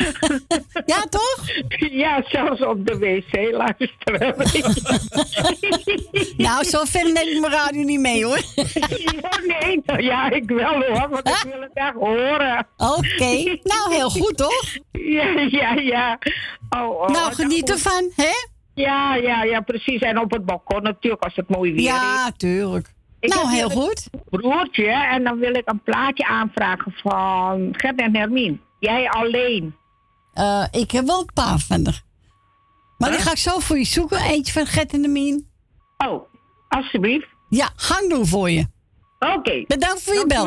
ja, 0.93 1.01
toch? 1.09 1.39
Ja, 1.91 2.23
zelfs 2.27 2.61
op 2.61 2.87
de 2.87 2.97
wc 2.97 3.51
luisteren. 3.51 4.35
Nou, 6.37 6.63
zo 6.63 6.83
ver 6.85 7.11
neem 7.11 7.27
ik 7.27 7.39
mijn 7.39 7.53
radio 7.53 7.83
niet 7.83 7.99
mee, 7.99 8.25
hoor. 8.25 8.39
Ja, 8.55 9.39
nee, 9.59 9.81
nou 9.85 10.03
ja, 10.03 10.29
ik 10.31 10.49
wel 10.49 10.73
hoor, 10.73 11.07
want 11.09 11.27
ik 11.27 11.45
wil 11.51 11.61
het 11.61 11.71
echt 11.73 11.93
horen. 11.93 12.67
Oké, 12.77 13.57
nou 13.63 13.93
heel 13.93 14.09
goed 14.09 14.37
toch? 14.37 14.63
Ja, 14.91 15.29
ja, 15.49 15.73
ja. 15.73 16.19
Oh, 16.69 16.89
oh, 16.89 17.07
Nou, 17.07 17.33
geniet 17.33 17.69
ervan, 17.69 18.11
hè? 18.15 18.31
Ja, 18.73 19.15
ja, 19.15 19.43
ja, 19.43 19.59
precies. 19.59 20.01
En 20.01 20.19
op 20.19 20.31
het 20.31 20.45
balkon 20.45 20.83
natuurlijk, 20.83 21.23
als 21.23 21.35
het 21.35 21.49
mooi 21.49 21.71
weer 21.71 21.79
is. 21.79 21.85
Ja, 21.85 22.31
tuurlijk. 22.37 22.93
Ik 23.19 23.33
nou, 23.33 23.49
heel 23.49 23.69
goed. 23.69 24.07
broertje 24.29 24.91
en 24.91 25.23
dan 25.23 25.39
wil 25.39 25.55
ik 25.55 25.69
een 25.69 25.83
plaatje 25.83 26.25
aanvragen 26.25 26.91
van 26.95 27.69
Gert 27.71 27.99
en 27.99 28.15
Hermien. 28.15 28.61
Jij 28.79 29.09
alleen. 29.09 29.75
Eh, 30.33 30.65
ik 30.71 30.91
heb 30.91 31.05
wel 31.05 31.19
een 31.19 31.33
paar 31.33 31.59
van 31.59 31.85
er. 31.85 32.01
Maar 32.97 33.11
die 33.11 33.19
ga 33.19 33.31
ik 33.31 33.37
zo 33.37 33.59
voor 33.59 33.77
je 33.77 33.85
zoeken. 33.85 34.21
Eentje 34.21 34.53
van 34.53 34.65
Gert 34.65 34.93
en 34.93 35.01
de 35.01 35.07
Mien. 35.07 35.47
Oh, 35.97 36.23
alsjeblieft. 36.67 37.27
Ja, 37.49 37.69
gang 37.75 38.09
doen 38.09 38.25
voor 38.25 38.49
je. 38.49 38.65
Oké. 39.19 39.63
Bedankt 39.67 40.03
voor 40.03 40.13
je 40.13 40.25
bel. 40.27 40.45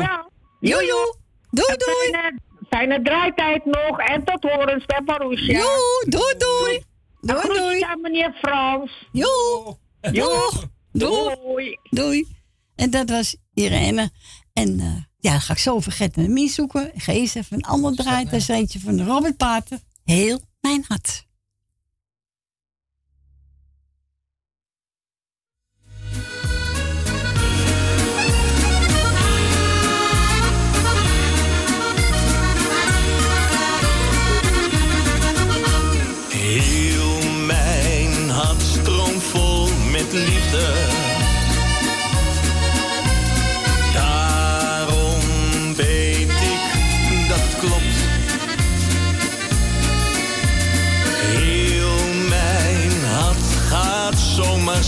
Joe, 0.59 0.85
joe. 0.85 1.15
Doei, 1.49 1.77
doei. 1.77 2.11
Fijne, 2.11 2.39
fijne 2.69 3.01
draaitijd 3.01 3.65
nog 3.65 3.99
en 3.99 4.23
tot 4.23 4.51
horen, 4.51 4.81
Stefan 4.81 5.17
Roesja. 5.17 5.53
Joe, 5.53 6.05
doei, 6.09 6.33
doei. 6.37 6.83
Doei, 7.21 7.59
doei. 7.59 7.81
aan 7.81 8.01
meneer 8.01 8.33
Frans. 8.41 9.07
Joe. 9.11 9.75
Doeg. 10.01 10.65
Doei. 10.91 11.79
Doei. 11.89 12.27
En 12.75 12.89
dat 12.89 13.09
was 13.09 13.35
Irene. 13.53 14.11
En 14.53 14.79
eh, 14.79 14.95
ja, 15.19 15.31
dan 15.31 15.41
ga 15.41 15.53
ik 15.53 15.59
zo 15.59 15.79
voor 15.79 15.93
Gert 15.93 16.17
en 16.17 16.23
de 16.23 16.29
Mien 16.29 16.49
zoeken. 16.49 16.95
Ik 16.95 17.03
ga 17.03 17.11
eerst 17.11 17.35
even 17.35 17.57
een 17.57 17.63
ander 17.63 17.95
draaien. 17.95 18.29
Dat 18.29 18.39
is 18.39 18.47
eentje 18.47 18.79
van 18.79 19.01
Robert 19.01 19.37
Pater. 19.37 19.79
Heel 20.03 20.39
mijn 20.61 20.85
hart. 20.87 21.25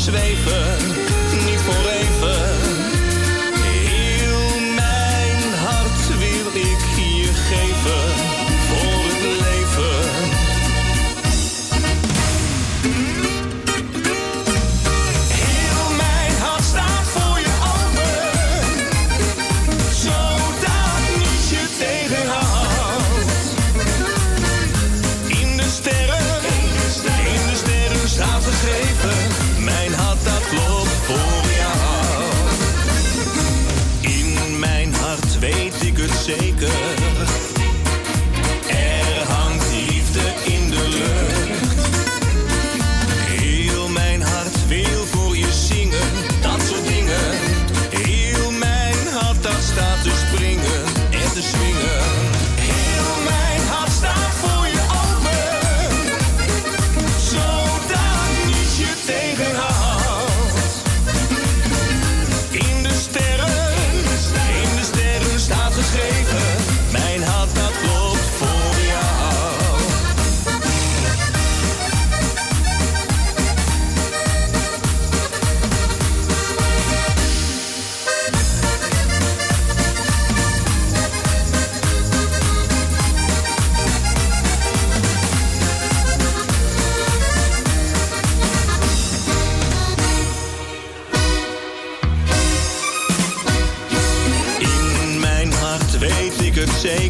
Zweven, 0.05 0.94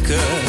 het 0.08 0.45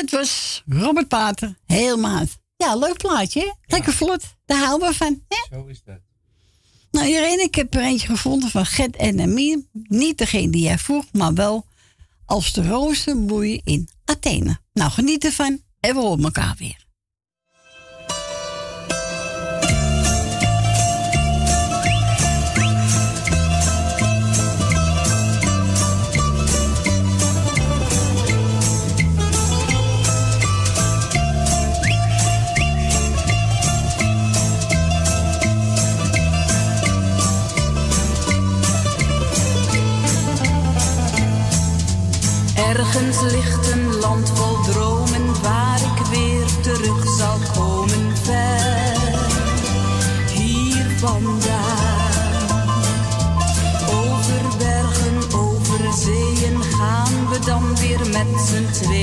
dat 0.00 0.10
was 0.10 0.62
Robert 0.66 1.08
Pater, 1.08 1.58
heel 1.66 1.96
maat. 1.96 2.38
Ja, 2.56 2.76
leuk 2.76 2.96
plaatje, 2.96 3.40
hè? 3.40 3.50
Lekker 3.74 3.92
vlot. 3.92 4.22
Daar 4.46 4.64
houden 4.64 4.88
we 4.88 4.94
van. 4.94 5.22
Hè? 5.28 5.56
Zo 5.56 5.66
is 5.66 5.82
dat. 5.84 5.98
Nou, 6.90 7.06
Irene, 7.06 7.42
ik 7.42 7.54
heb 7.54 7.74
er 7.74 7.82
eentje 7.82 8.06
gevonden 8.06 8.50
van 8.50 8.66
Gert 8.66 8.96
en 8.96 9.20
Amir. 9.20 9.62
Niet 9.72 10.18
degene 10.18 10.50
die 10.50 10.62
jij 10.62 10.78
vroeg, 10.78 11.04
maar 11.12 11.34
wel 11.34 11.66
als 12.24 12.52
de 12.52 12.68
rozen 12.68 13.26
bloeien 13.26 13.60
in 13.64 13.88
Athene. 14.04 14.58
Nou, 14.72 14.90
geniet 14.90 15.24
ervan 15.24 15.60
en 15.80 15.94
we 15.94 16.00
horen 16.00 16.24
elkaar 16.24 16.54
weer. 16.58 16.85
Ergens 42.68 43.20
ligt 43.20 43.72
een 43.72 43.94
land 43.94 44.32
vol 44.34 44.72
dromen 44.72 45.42
waar 45.42 45.80
ik 45.80 46.06
weer 46.06 46.46
terug 46.62 47.04
zal 47.18 47.38
komen 47.54 48.16
ver. 48.16 48.96
Hier 50.32 50.86
vandaan. 50.98 52.14
Over 53.88 54.56
bergen, 54.58 55.38
over 55.38 55.92
zeeën 55.92 56.62
gaan 56.62 57.28
we 57.30 57.38
dan 57.44 57.76
weer 57.76 58.00
met 58.00 58.40
z'n 58.46 58.82
tweeën 58.82 58.95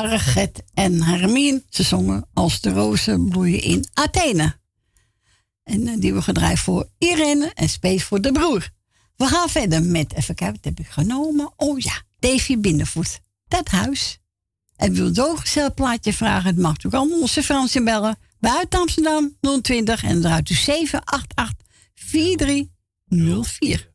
waren 0.00 0.52
en 0.74 1.02
Hermien. 1.02 1.64
Ze 1.68 1.82
zongen 1.82 2.28
als 2.34 2.60
de 2.60 2.70
rozen 2.70 3.28
bloeien 3.28 3.62
in 3.62 3.86
Athene. 3.94 4.58
En 5.62 5.86
eh, 5.86 5.94
die 5.98 6.14
we 6.14 6.22
gedraaid 6.22 6.58
voor 6.58 6.88
Irene 6.98 7.50
en 7.54 7.68
Space 7.68 8.04
voor 8.04 8.20
de 8.20 8.32
broer. 8.32 8.68
We 9.16 9.26
gaan 9.26 9.48
verder 9.48 9.82
met, 9.82 10.14
even 10.14 10.34
kijken, 10.34 10.56
wat 10.56 10.64
heb 10.64 10.86
ik 10.86 10.92
genomen? 10.92 11.52
Oh 11.56 11.78
ja, 11.78 12.02
Davy 12.18 12.58
Binnenvoet. 12.58 13.20
Dat 13.48 13.68
huis. 13.68 14.18
En 14.76 14.92
wil 14.92 15.38
zo'n 15.44 15.74
plaatje 15.74 16.12
vragen, 16.12 16.46
het 16.46 16.58
mag 16.58 16.76
ook 16.86 16.94
allemaal 16.94 17.20
onze 17.20 17.42
Fransje 17.42 17.82
bellen. 17.82 18.18
Buiten 18.40 18.80
Amsterdam 18.80 19.36
020 19.62 20.04
en 20.04 20.24
eruit 20.24 20.50
u 20.50 20.54
788 20.54 21.66
4304. 21.94 23.94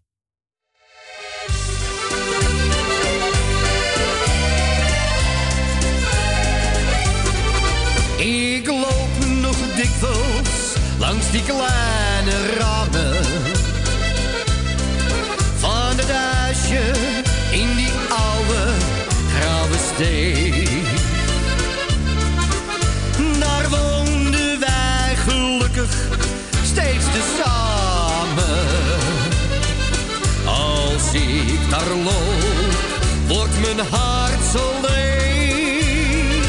Mijn 33.62 33.80
hart 33.89 34.43
zo 34.53 34.72
leeg. 34.82 36.45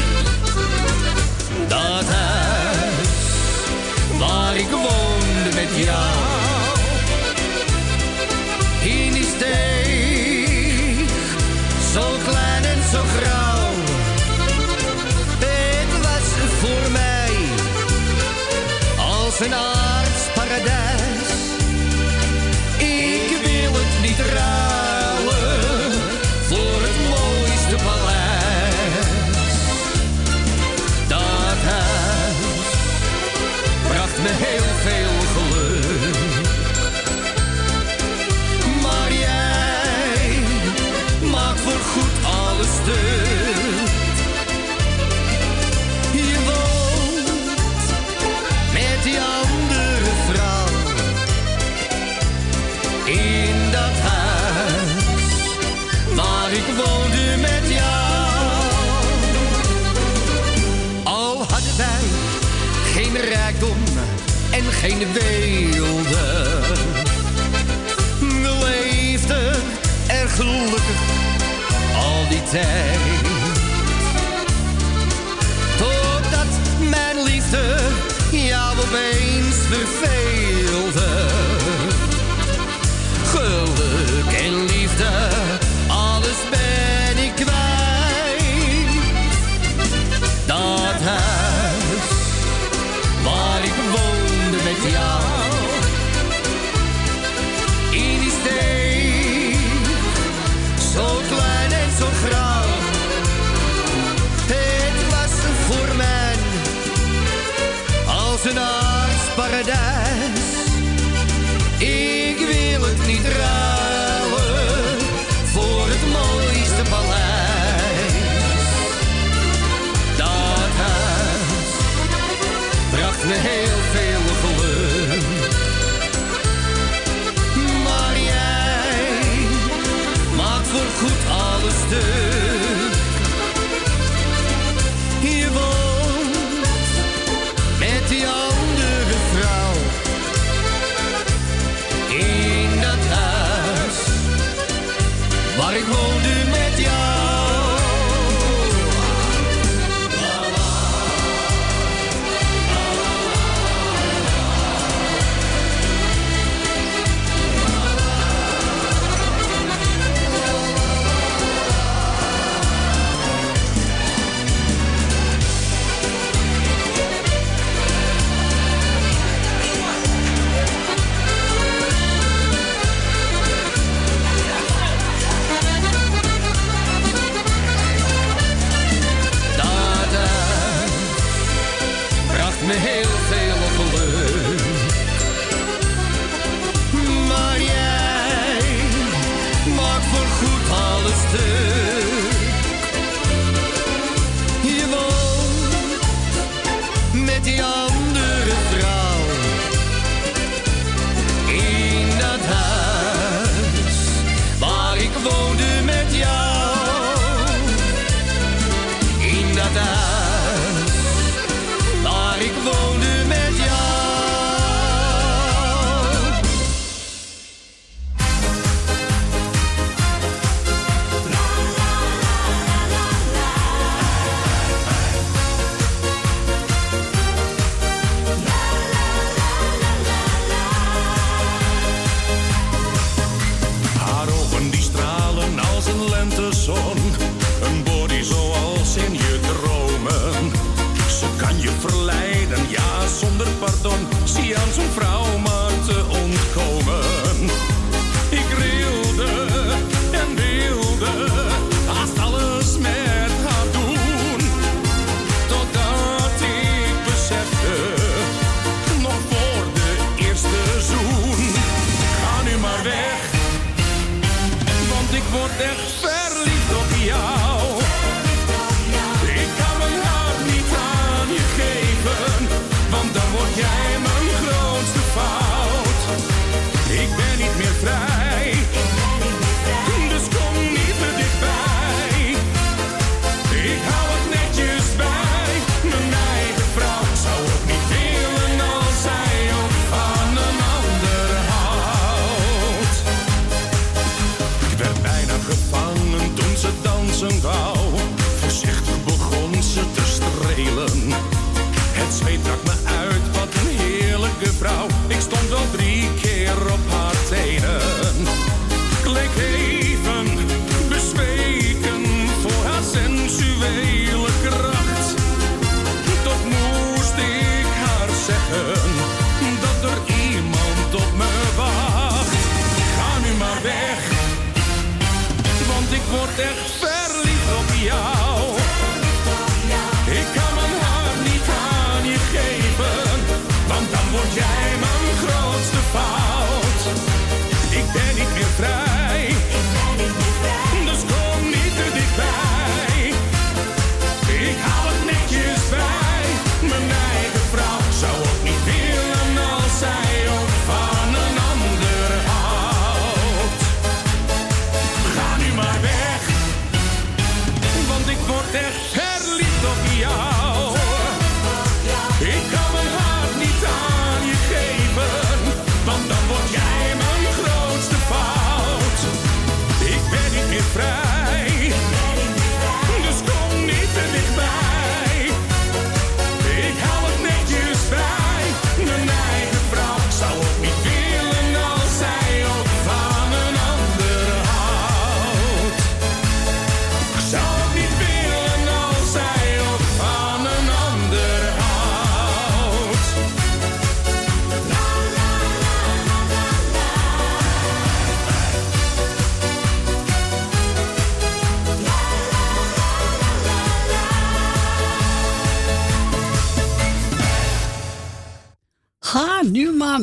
Dat 1.67 2.05
huis 2.05 3.07
waar 4.19 4.55
ik 4.55 4.69
woonde 4.69 5.55
met 5.55 5.85
jou. 5.85 6.12
Totdat 75.77 76.47
mijn 76.89 77.23
liefde 77.23 77.75
jou 78.31 78.77
opeens 78.77 79.55
verveelde. 79.55 80.22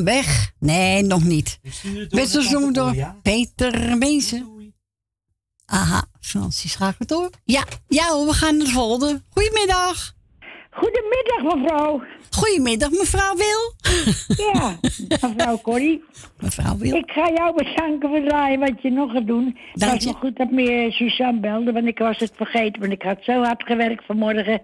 Weg. 0.03 0.51
Nee, 0.59 1.03
nog 1.03 1.23
niet. 1.23 1.59
door 1.83 2.07
Werd 2.09 2.29
zo 2.29 2.41
naar 2.41 2.49
Tante 2.49 2.79
door. 2.79 3.15
Peter 3.21 3.97
Bezen. 3.97 4.73
Aha, 5.65 6.05
Francis 6.21 6.71
schakelt 6.71 7.09
door. 7.09 7.29
Ja, 7.45 7.63
ja 7.87 8.07
hoor, 8.07 8.25
we 8.25 8.33
gaan 8.33 8.57
naar 8.57 8.65
de 8.65 8.71
volgende. 8.71 9.21
Goedemiddag. 9.29 10.13
Goedemiddag, 10.71 11.55
mevrouw. 11.55 12.01
Goedemiddag, 12.29 12.89
mevrouw 12.89 13.35
Wil. 13.35 13.73
Ja, 14.53 14.79
mevrouw 15.21 15.61
Corrie. 15.61 16.03
Mevrouw 16.39 16.77
Wil. 16.77 16.95
Ik 16.95 17.11
ga 17.11 17.31
jou 17.31 17.55
bedanken 17.55 18.09
voor 18.09 18.17
het 18.17 18.27
draaien 18.27 18.59
wat 18.59 18.81
je 18.81 18.91
nog 18.91 19.11
gaat 19.11 19.27
doen. 19.27 19.45
Het 19.45 19.79
Dank 19.81 19.93
was 19.93 20.03
je. 20.03 20.09
nog 20.09 20.19
goed 20.19 20.37
dat 20.37 20.51
me 20.51 20.87
Suzanne 20.91 21.39
belde, 21.39 21.71
want 21.71 21.85
ik 21.85 21.97
was 21.97 22.17
het 22.17 22.31
vergeten. 22.35 22.81
Want 22.81 22.93
ik 22.93 23.01
had 23.01 23.17
zo 23.21 23.43
hard 23.43 23.63
gewerkt 23.63 24.05
vanmorgen. 24.05 24.61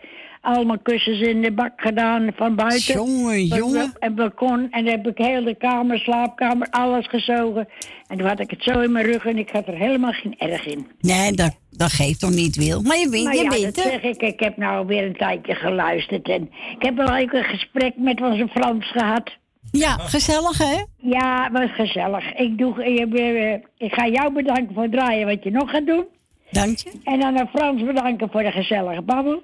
Allemaal 0.53 0.77
kussens 0.79 1.19
in 1.19 1.41
de 1.41 1.51
bak 1.51 1.71
gedaan 1.75 2.29
van 2.35 2.55
buiten. 2.55 2.93
Jongen, 2.93 3.45
jongen. 3.45 3.93
En 3.99 4.15
balkon. 4.15 4.67
En 4.71 4.83
dan 4.85 4.93
heb 4.93 5.07
ik 5.07 5.17
heel 5.17 5.43
de 5.43 5.55
kamer, 5.55 5.99
slaapkamer, 5.99 6.67
alles 6.69 7.07
gezogen. 7.07 7.67
En 8.07 8.17
toen 8.17 8.27
had 8.27 8.39
ik 8.39 8.49
het 8.49 8.63
zo 8.63 8.79
in 8.79 8.91
mijn 8.91 9.05
rug 9.05 9.25
en 9.25 9.37
ik 9.37 9.49
had 9.49 9.67
er 9.67 9.77
helemaal 9.77 10.11
geen 10.11 10.35
erg 10.37 10.65
in. 10.65 10.87
Nee, 10.99 11.31
dat, 11.31 11.57
dat 11.71 11.91
geeft 11.91 12.19
toch 12.19 12.29
niet, 12.33 12.55
Wil. 12.55 12.81
Maar 12.81 12.97
je 12.97 13.09
weet, 13.09 13.23
Maar 13.23 13.35
je 13.35 13.43
ja, 13.43 13.49
weet 13.49 13.75
dat 13.75 13.83
het. 13.83 13.93
zeg 13.93 14.01
ik. 14.03 14.21
Ik 14.21 14.39
heb 14.39 14.57
nou 14.57 14.85
weer 14.87 15.05
een 15.05 15.17
tijdje 15.17 15.55
geluisterd. 15.55 16.29
En 16.29 16.41
ik 16.75 16.81
heb 16.81 16.95
wel 16.95 17.17
ook 17.17 17.33
een 17.33 17.43
gesprek 17.43 17.93
met 17.97 18.21
onze 18.21 18.47
Frans 18.47 18.91
gehad. 18.91 19.31
Ja, 19.71 19.89
gezellig 19.97 20.57
hè? 20.57 20.83
Ja, 20.97 21.51
was 21.51 21.69
gezellig. 21.73 22.33
Ik, 22.33 22.57
doe, 22.57 22.85
ik, 22.85 23.09
ben- 23.09 23.63
ik 23.77 23.93
ga 23.93 24.07
jou 24.07 24.33
bedanken 24.33 24.73
voor 24.73 24.83
het 24.83 24.91
draaien 24.91 25.27
wat 25.27 25.43
je 25.43 25.51
nog 25.51 25.69
gaat 25.71 25.85
doen. 25.85 26.05
Dank 26.51 26.77
je. 26.77 26.91
En 27.03 27.19
dan 27.19 27.37
aan 27.39 27.47
Frans 27.47 27.83
bedanken 27.83 28.29
voor 28.31 28.43
de 28.43 28.51
gezellige 28.51 29.01
babbel. 29.01 29.41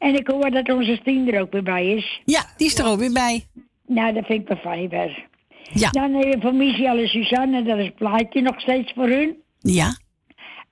En 0.00 0.14
ik 0.14 0.26
hoor 0.26 0.50
dat 0.50 0.68
onze 0.72 0.96
Stien 1.00 1.32
er 1.32 1.40
ook 1.40 1.52
weer 1.52 1.62
bij 1.62 1.86
is. 1.86 2.20
Ja, 2.24 2.44
die 2.56 2.66
is 2.66 2.78
er 2.78 2.86
ook 2.86 2.98
weer 2.98 3.12
bij. 3.12 3.44
Nou, 3.86 4.12
dat 4.14 4.26
vind 4.26 4.40
ik 4.42 4.48
wel 4.48 4.56
fijn 4.72 4.88
weer. 4.88 5.28
Ja. 5.72 5.90
Dan 5.90 6.14
even 6.22 6.40
voor 6.40 6.54
Michel 6.54 6.98
en 6.98 7.08
Suzanne, 7.08 7.62
dat 7.62 7.78
is 7.78 7.84
het 7.84 7.94
plaatje 7.94 8.40
nog 8.42 8.60
steeds 8.60 8.92
voor 8.92 9.08
hun. 9.08 9.36
Ja. 9.58 9.96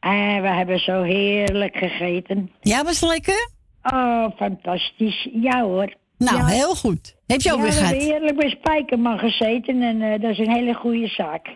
En 0.01 0.43
we 0.43 0.49
hebben 0.49 0.79
zo 0.79 1.03
heerlijk 1.03 1.77
gegeten. 1.77 2.51
Ja, 2.61 2.85
was 2.85 3.01
lekker? 3.01 3.51
Oh, 3.83 4.27
fantastisch. 4.37 5.29
Ja 5.33 5.63
hoor. 5.63 5.95
Nou, 6.19 6.37
Ja. 6.37 6.47
heel 6.47 6.75
goed. 6.75 7.15
Heb 7.27 7.41
je 7.41 7.53
ook 7.53 7.57
ja, 7.59 7.63
weer 7.63 7.73
we 7.73 7.79
hebben 7.79 8.01
gehad? 8.01 8.13
heerlijk 8.13 8.37
bij 8.37 8.51
Spijkerman 8.51 9.19
gezeten 9.19 9.83
en 9.83 10.03
eh, 10.03 10.21
dat 10.21 10.31
is 10.31 10.39
een 10.39 10.53
hele 10.53 10.75
goede 10.75 11.07
zaak. 11.07 11.49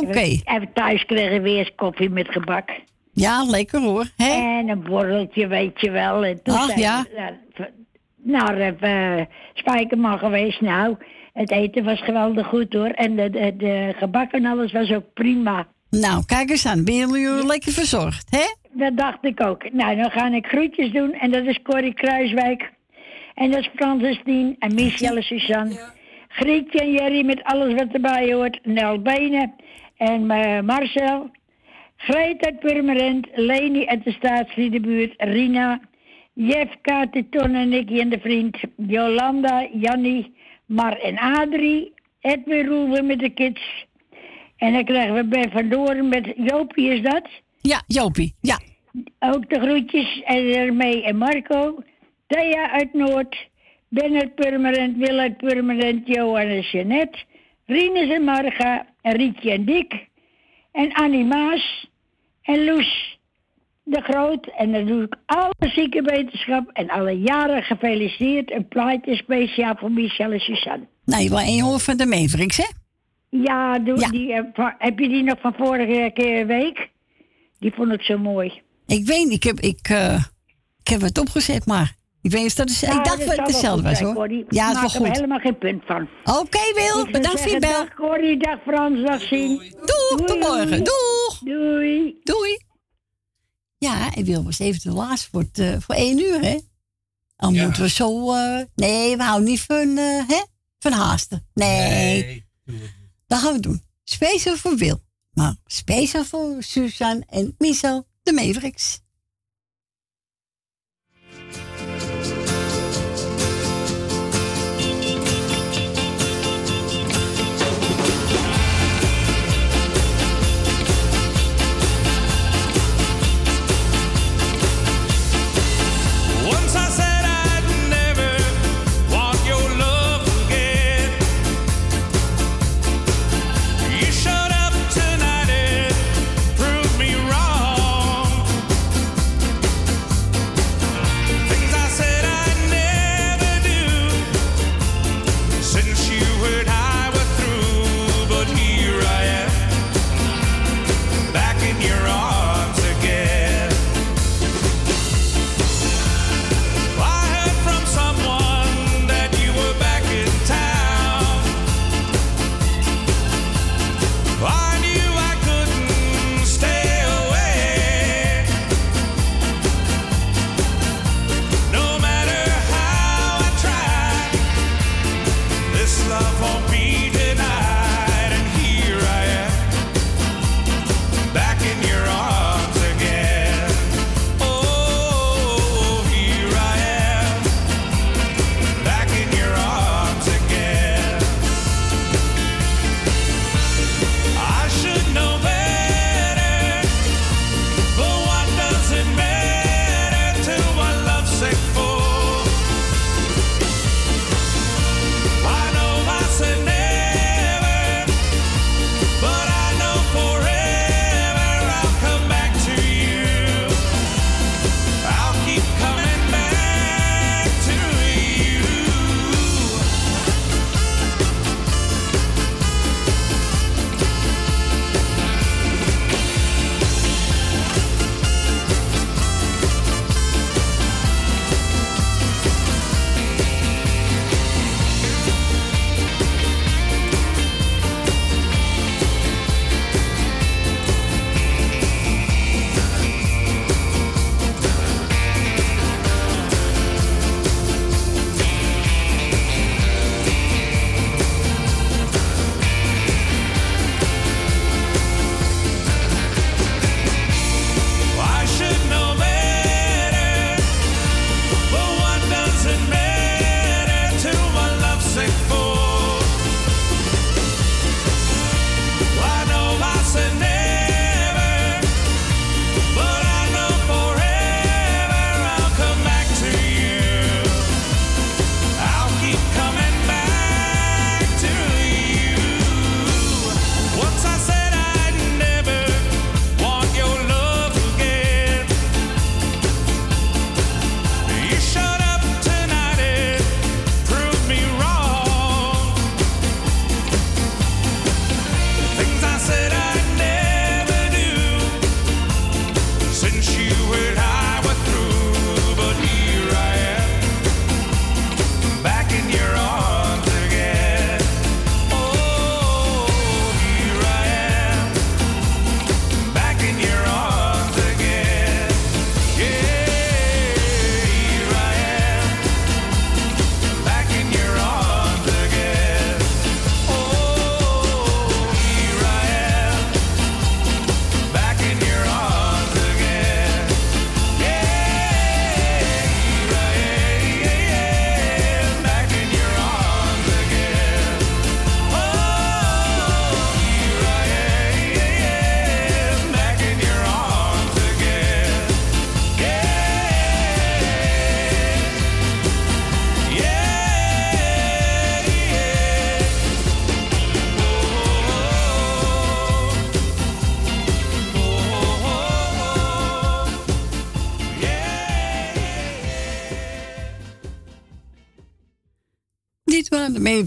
Oké. 0.00 0.18
En, 0.20 0.40
en 0.44 0.68
thuis 0.74 1.04
kregen 1.04 1.32
we 1.32 1.40
weer 1.40 1.58
eens 1.58 1.72
koffie 1.76 2.10
met 2.10 2.28
gebak. 2.28 2.70
Ja, 3.14 3.44
lekker 3.44 3.80
hoor. 3.80 4.06
En 4.16 4.68
een 4.68 4.82
borreltje, 4.82 5.46
weet 5.46 5.80
je 5.80 5.90
wel. 5.90 6.24
En 6.24 6.42
toen 6.42 6.54
Ach, 6.54 6.76
ja. 6.76 7.04
we 7.54 7.70
naar, 8.22 8.58
eh, 8.58 9.24
Spijkerman 9.54 10.18
geweest. 10.18 10.60
Nou, 10.60 10.96
het 11.32 11.50
eten 11.50 11.84
was 11.84 12.02
geweldig 12.02 12.46
goed 12.46 12.72
hoor. 12.72 12.88
En 12.88 13.16
de, 13.16 13.30
de, 13.30 13.56
de 13.56 13.94
gebak 13.96 14.32
en 14.32 14.46
alles 14.46 14.72
was 14.72 14.92
ook 14.92 15.12
prima. 15.14 15.66
Nou, 15.90 16.24
kijk 16.26 16.50
eens 16.50 16.66
aan. 16.66 16.84
Ben 16.84 16.94
jullie 16.94 17.46
lekker 17.46 17.72
verzorgd, 17.72 18.26
hè? 18.30 18.54
Dat 18.72 18.96
dacht 18.96 19.18
ik 19.24 19.46
ook. 19.46 19.72
Nou, 19.72 19.96
dan 19.96 20.10
ga 20.10 20.32
ik 20.32 20.46
groetjes 20.46 20.92
doen. 20.92 21.12
En 21.12 21.30
dat 21.30 21.44
is 21.44 21.62
Corrie 21.62 21.94
Kruiswijk. 21.94 22.72
En 23.34 23.50
dat 23.50 23.60
is 23.60 23.70
Francis 23.74 24.20
Dien 24.24 24.56
en 24.58 24.74
Michelle 24.74 25.22
Suzanne. 25.22 25.92
Grietje 26.28 26.80
en 26.80 26.92
Jerry 26.92 27.24
met 27.24 27.44
alles 27.44 27.74
wat 27.74 27.92
erbij 27.92 28.32
hoort. 28.32 28.58
Nel 28.62 29.02
Benen 29.02 29.54
en 29.96 30.30
eh, 30.30 30.60
Marcel. 30.60 31.30
Greet 32.06 32.44
uit 32.46 32.58
Purmerend. 32.58 33.26
Leni 33.34 33.86
uit 33.86 34.04
de 34.04 34.12
Staatsliedenbuurt. 34.12 35.14
Rina. 35.16 35.80
Jeff, 36.34 36.76
Kate, 36.82 37.28
Ton 37.30 37.54
en 37.54 37.68
Nicky 37.68 38.00
en 38.00 38.08
de 38.08 38.18
vriend. 38.18 38.58
Jolanda, 38.76 39.68
Jannie, 39.72 40.34
Mar 40.66 40.98
en 40.98 41.18
Adrie. 41.18 41.92
Edwin 42.20 42.66
Roeven 42.66 43.06
met 43.06 43.18
de 43.18 43.30
kids. 43.30 43.86
En 44.56 44.72
dan 44.72 44.84
krijgen 44.84 45.14
we 45.14 45.24
Ben 45.24 45.50
van 45.50 45.68
Doorn 45.68 46.08
met 46.08 46.32
Jopie, 46.36 46.90
is 46.90 47.02
dat? 47.02 47.28
Ja, 47.60 47.82
Jopie. 47.86 48.34
Ja. 48.40 48.60
Ook 49.18 49.48
de 49.48 49.60
groetjes 49.60 50.22
en 50.24 50.54
ermee 50.54 51.04
en 51.04 51.16
Marco. 51.16 51.82
Thea 52.26 52.70
uit 52.70 52.94
Noord. 52.94 53.48
Ben 53.88 54.14
uit 54.14 54.34
Purmerend, 54.34 54.96
Wil 54.96 55.18
uit 55.18 55.36
Purmerend, 55.36 56.08
Johan 56.08 56.46
en 56.46 56.60
Jeanette. 56.60 57.18
Rinus 57.66 58.10
en 58.10 58.24
Marga. 58.24 58.86
En 59.02 59.16
Rietje 59.16 59.50
en 59.50 59.64
Dick. 59.64 60.08
En 60.72 60.92
Annie 60.92 61.24
Maas. 61.24 61.92
En 62.44 62.64
Loes 62.64 63.18
de 63.84 64.00
Groot. 64.00 64.46
En 64.56 64.72
dan 64.72 64.86
doe 64.86 65.02
ik 65.02 65.16
alle 65.26 65.54
ziekenwetenschap 65.58 66.70
en 66.72 66.88
alle 66.88 67.18
jaren 67.18 67.62
gefeliciteerd. 67.62 68.52
Een 68.52 68.68
plaatje 68.68 69.16
speciaal 69.16 69.74
voor 69.76 69.90
Michel 69.90 70.32
en 70.32 70.40
Suzanne. 70.40 70.86
Nou, 71.04 71.22
je 71.22 71.28
wil 71.28 71.38
één 71.38 71.62
hoor 71.62 71.80
van 71.80 71.96
de 71.96 72.06
Mavericks, 72.06 72.56
hè? 72.56 72.66
Ja, 73.28 73.78
doe, 73.78 74.10
Die, 74.10 74.32
eh, 74.32 74.66
heb 74.78 74.98
je 74.98 75.08
die 75.08 75.22
nog 75.22 75.40
van 75.40 75.54
vorige 75.54 76.10
keer 76.14 76.46
week? 76.46 76.90
Die 77.58 77.72
vond 77.72 77.92
ik 77.92 78.02
zo 78.02 78.18
mooi. 78.18 78.62
Ik 78.86 79.06
weet 79.06 79.24
niet, 79.24 79.32
ik 79.32 79.42
heb, 79.42 79.60
ik, 79.60 79.88
eh, 79.88 80.24
ik 80.82 80.88
heb 80.88 81.00
het 81.00 81.18
opgezet, 81.18 81.66
maar 81.66 81.94
ik 82.24 82.30
weet 82.30 82.42
niet, 82.42 82.56
dat 82.56 82.70
is, 82.70 82.80
Ja, 82.80 82.98
ik 82.98 83.04
dacht 83.04 83.26
dat 83.26 83.36
het 83.36 83.66
goed 83.68 83.82
was, 83.82 84.00
hoor. 84.00 84.14
Corrie. 84.14 84.44
Ja, 84.48 84.68
het 84.68 84.80
was 84.80 84.94
er 84.94 85.00
goed. 85.00 85.14
helemaal 85.16 85.38
geen 85.38 85.58
punt 85.58 85.82
van. 85.86 86.08
Oké, 86.24 86.58
Wil, 86.74 87.04
Ik 87.06 87.12
bedankt 87.12 87.40
voor 87.40 87.50
je 87.50 87.58
bel. 87.58 87.70
Dag 87.70 87.94
Corrie, 87.94 88.38
dag 88.38 88.62
Frans, 88.62 89.02
dag 89.02 89.20
Sien. 89.20 89.58
Doeg, 89.84 90.26
tot 90.26 90.38
morgen. 90.40 90.84
Doeg. 90.84 91.38
Doei. 91.44 92.16
Doei. 92.22 92.58
Ja, 93.78 94.14
en 94.14 94.24
Wil 94.24 94.44
was 94.44 94.58
even 94.58 94.80
de 94.90 94.96
laatste 94.96 95.28
voor, 95.30 95.40
het, 95.40 95.58
eh, 95.58 95.76
voor 95.80 95.94
één 95.94 96.18
uur, 96.18 96.40
hè? 96.40 96.58
Dan 97.36 97.52
moeten 97.56 97.82
we 97.82 97.88
zo... 97.88 98.32
eh, 98.34 98.60
nee, 98.74 99.16
we 99.16 99.22
houden 99.22 99.48
niet 99.48 99.60
van, 99.60 99.96
eh, 99.98 100.28
hè? 100.28 100.42
van 100.78 100.92
haasten. 100.92 101.46
Nee. 101.54 102.46
Dat 103.26 103.38
gaan 103.38 103.52
we 103.52 103.60
doen. 103.60 103.82
Speciaal 104.04 104.56
voor 104.56 104.76
Wil. 104.76 105.02
Maar 105.32 105.54
speciaal 105.66 106.24
voor 106.24 106.56
Suzanne 106.58 107.24
en 107.28 107.54
Michel 107.58 108.06
de 108.22 108.32
Mavericks. 108.32 109.00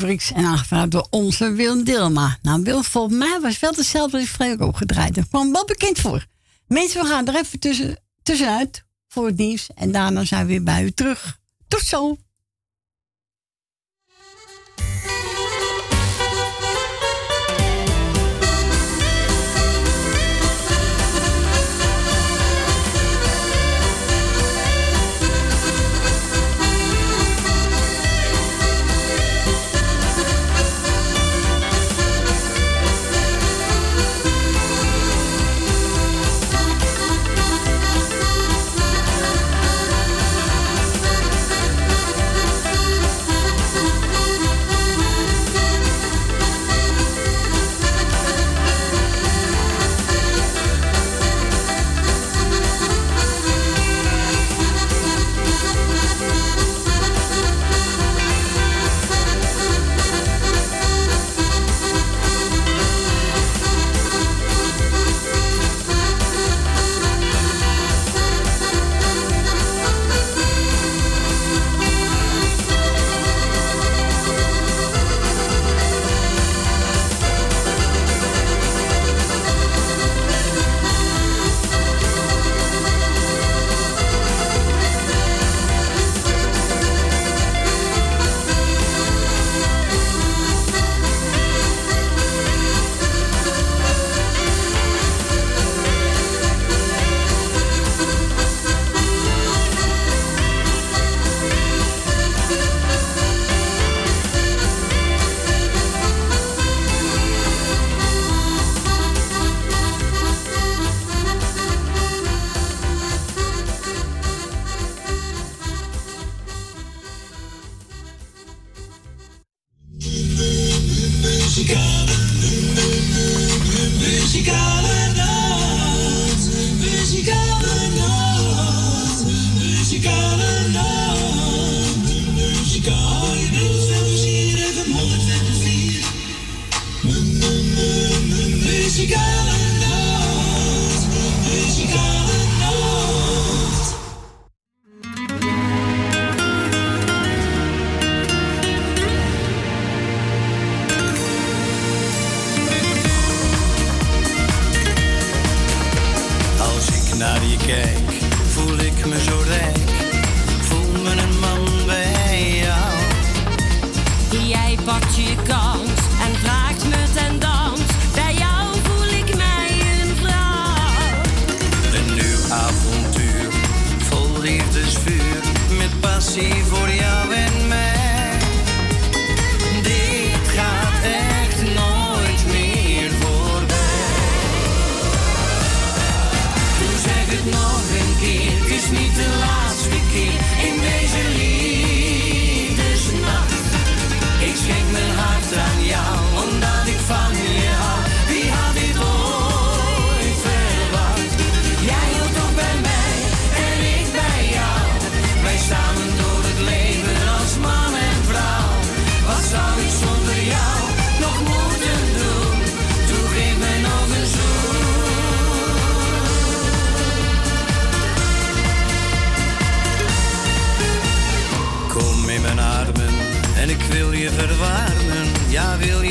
En 0.08 0.46
aangevraagd 0.46 0.92
door 0.92 1.08
onze 1.10 1.52
Willem 1.52 1.84
Dilma. 1.84 2.38
Nou, 2.42 2.64
Willem, 2.64 2.84
volgens 2.84 3.18
mij 3.18 3.40
was 3.42 3.60
wel 3.60 3.74
dezelfde 3.74 4.18
als 4.20 4.30
Freek 4.30 4.62
opgedraaid. 4.62 5.08
gedraaid. 5.08 5.30
Kwam 5.30 5.52
wel 5.52 5.66
bekend 5.66 6.00
voor. 6.00 6.26
Mensen, 6.68 7.02
we 7.02 7.08
gaan 7.08 7.28
er 7.28 7.36
even 7.36 7.60
tussen, 7.60 8.04
tussenuit 8.24 8.86
voor 9.08 9.26
het 9.26 9.38
nieuws 9.38 9.70
en 9.76 9.92
daarna 9.92 10.26
zijn 10.26 10.46
we 10.46 10.52
weer 10.52 10.64
bij 10.64 10.84
u 10.84 10.92
terug. 10.92 11.40
Tot 11.68 11.82
zo! 11.82 12.18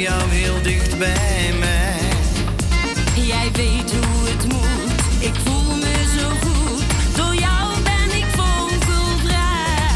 jou 0.07 0.31
heel 0.31 0.63
dicht 0.63 0.99
bij 0.99 1.53
mij. 1.59 1.99
Jij 3.27 3.51
weet 3.53 3.93
hoe 3.93 4.29
het 4.29 4.45
moet, 4.53 5.25
ik 5.29 5.35
voel 5.45 5.77
me 5.77 5.95
zo 6.19 6.29
goed. 6.29 6.83
Door 7.17 7.35
jou 7.35 7.83
ben 7.83 8.17
ik 8.17 8.27
vonkelvrij. 8.37 9.87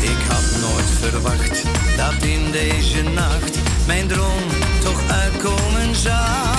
Ik 0.00 0.20
had 0.28 0.46
nooit 0.60 0.90
verwacht 1.00 1.62
dat 1.96 2.22
in 2.22 2.50
deze 2.50 3.02
nacht 3.02 3.58
mijn 3.86 4.06
droom 4.06 4.44
toch 4.82 5.00
uitkomen 5.10 5.94
zou. 5.94 6.55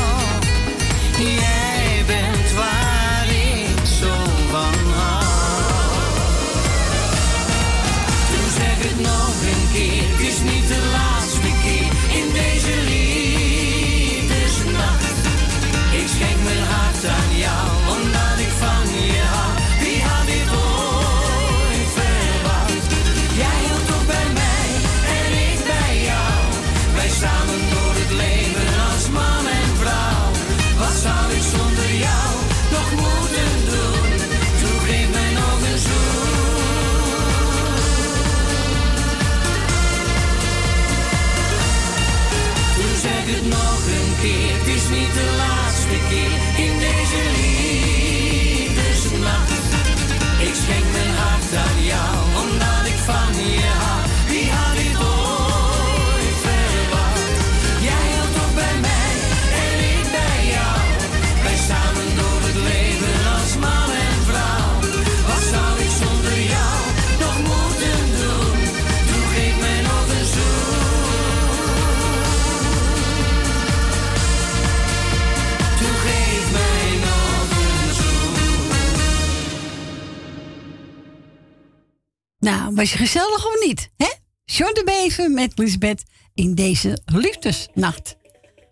Was 82.73 82.91
je 82.91 82.97
gezellig 82.97 83.45
of 83.45 83.65
niet? 83.65 83.91
Hè? 83.97 84.07
John 84.45 84.73
de 84.73 84.83
Beven 84.85 85.33
met 85.33 85.57
Lisbeth 85.57 86.03
in 86.33 86.55
deze 86.55 86.97
liefdesnacht. 87.05 88.17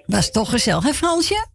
Was 0.05 0.31
toch 0.31 0.49
gezellig, 0.49 0.83
hè 0.83 0.93
Fransje? 0.93 1.47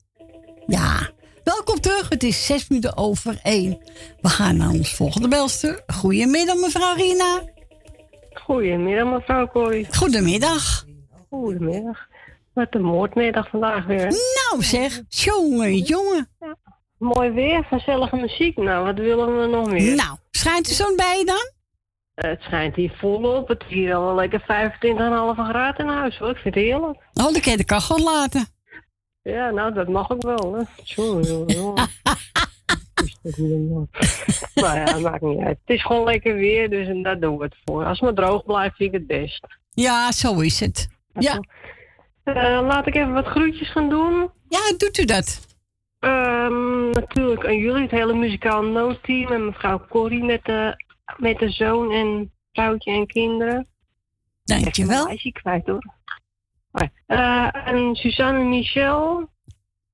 Ja. 0.67 1.11
Welkom 1.45 1.81
terug. 1.81 2.09
Het 2.09 2.23
is 2.23 2.47
zes 2.47 2.69
minuten 2.69 2.97
over 2.97 3.39
één. 3.43 3.79
We 4.21 4.29
gaan 4.29 4.57
naar 4.57 4.69
ons 4.69 4.95
volgende 4.95 5.29
belster. 5.29 5.83
Goedemiddag, 5.87 6.57
mevrouw 6.57 6.95
Rina. 6.95 7.43
Goedemiddag, 8.33 9.07
mevrouw 9.07 9.47
Corrie. 9.47 9.87
Goedemiddag. 9.91 10.85
Goedemiddag. 11.31 12.09
Wat 12.55 12.67
een 12.71 12.83
moordmiddag 12.83 13.49
vandaag 13.49 13.87
weer. 13.87 14.07
Nou 14.51 14.63
zeg, 14.63 15.03
jongen, 15.09 15.77
jongen. 15.77 16.29
Mooi 16.99 17.31
weer, 17.31 17.65
gezellige 17.65 18.17
muziek. 18.17 18.57
Nou, 18.57 18.85
wat 18.85 18.97
willen 18.97 19.41
we 19.41 19.47
nog 19.47 19.71
meer? 19.71 19.95
Nou, 19.95 20.19
schijnt 20.31 20.69
de 20.69 20.75
zon 20.75 20.97
bij 20.97 21.19
je 21.19 21.25
dan? 21.25 21.60
Het 22.15 22.43
schijnt 22.43 22.77
hier 22.77 22.93
volop. 22.97 23.49
Het 23.49 23.63
is 23.69 23.75
hier 23.75 23.95
al 23.95 24.15
lekker 24.15 24.41
25,5 24.41 24.47
graden 24.47 25.87
in 25.87 25.93
huis 25.93 26.19
hoor. 26.19 26.31
Ik 26.31 26.37
vind 26.37 26.55
het 26.55 26.65
heerlijk. 26.65 26.99
Oh, 27.15 27.33
dan 27.33 27.41
kan 27.41 27.53
je 27.53 27.57
de 27.57 27.65
kachel 27.65 27.99
laten. 27.99 28.47
Ja, 29.23 29.51
nou, 29.51 29.75
dat 29.75 29.89
mag 29.89 30.11
ook 30.11 30.23
wel. 30.23 30.55
Hè. 30.55 30.63
Jongen, 30.83 31.45
jongen. 31.47 31.89
maar 34.61 34.77
ja, 34.77 34.99
maakt 34.99 35.23
niet 35.23 35.39
uit. 35.39 35.59
Het 35.65 35.77
is 35.77 35.83
gewoon 35.83 36.05
lekker 36.05 36.35
weer, 36.35 36.71
dus 36.71 36.89
en 36.89 37.03
daar 37.03 37.21
doen 37.21 37.39
we 37.39 37.45
het 37.45 37.57
voor. 37.65 37.85
Als 37.85 38.01
het 38.01 38.17
maar 38.17 38.27
droog 38.27 38.45
blijft, 38.45 38.77
vind 38.77 38.95
ik 38.95 38.99
het 38.99 39.07
best. 39.07 39.47
Ja, 39.71 40.13
zo 40.13 40.41
is 40.41 40.61
het. 40.61 40.89
Ja. 41.13 41.41
Eh, 42.23 42.61
laat 42.67 42.87
ik 42.87 42.95
even 42.95 43.13
wat 43.13 43.27
groetjes 43.27 43.71
gaan 43.71 43.89
doen. 43.89 44.31
Ja, 44.49 44.75
doet 44.77 44.99
u 44.99 45.05
dat? 45.05 45.49
Ehm, 45.99 46.91
natuurlijk 46.91 47.47
aan 47.47 47.57
jullie, 47.57 47.83
het 47.83 47.91
hele 47.91 48.15
muzikaal 48.15 48.63
noodteam 48.63 49.33
en 49.33 49.45
mevrouw 49.45 49.87
Corrie 49.89 50.25
met 50.25 50.45
de, 50.45 50.85
met 51.17 51.39
de 51.39 51.51
zoon 51.51 51.93
en 51.93 52.33
vrouwtje 52.53 52.91
en 52.91 53.07
kinderen. 53.07 53.67
Dankjewel. 54.45 55.11
Ik 55.11 55.23
ben 55.23 55.33
kwijt 55.33 55.67
hoor. 55.67 55.99
Eh, 57.07 57.69
en 57.69 57.95
Suzanne 57.95 58.41
en 58.41 58.49
Michel, 58.49 59.29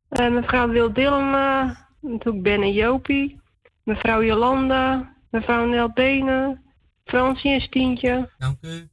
eh, 0.08 0.30
mevrouw 0.30 0.68
Wil 0.68 0.92
Dillema, 0.92 1.76
natuurlijk 2.00 2.42
Ben 2.42 2.62
en 2.62 2.72
Jopie, 2.72 3.40
mevrouw 3.82 4.22
Jolanda, 4.22 5.14
mevrouw 5.30 5.66
Nel 5.66 5.92
Benen, 5.92 6.62
Fransie 7.04 7.52
en 7.52 7.60
Stientje. 7.60 8.30
Dank 8.38 8.56
u. 8.60 8.88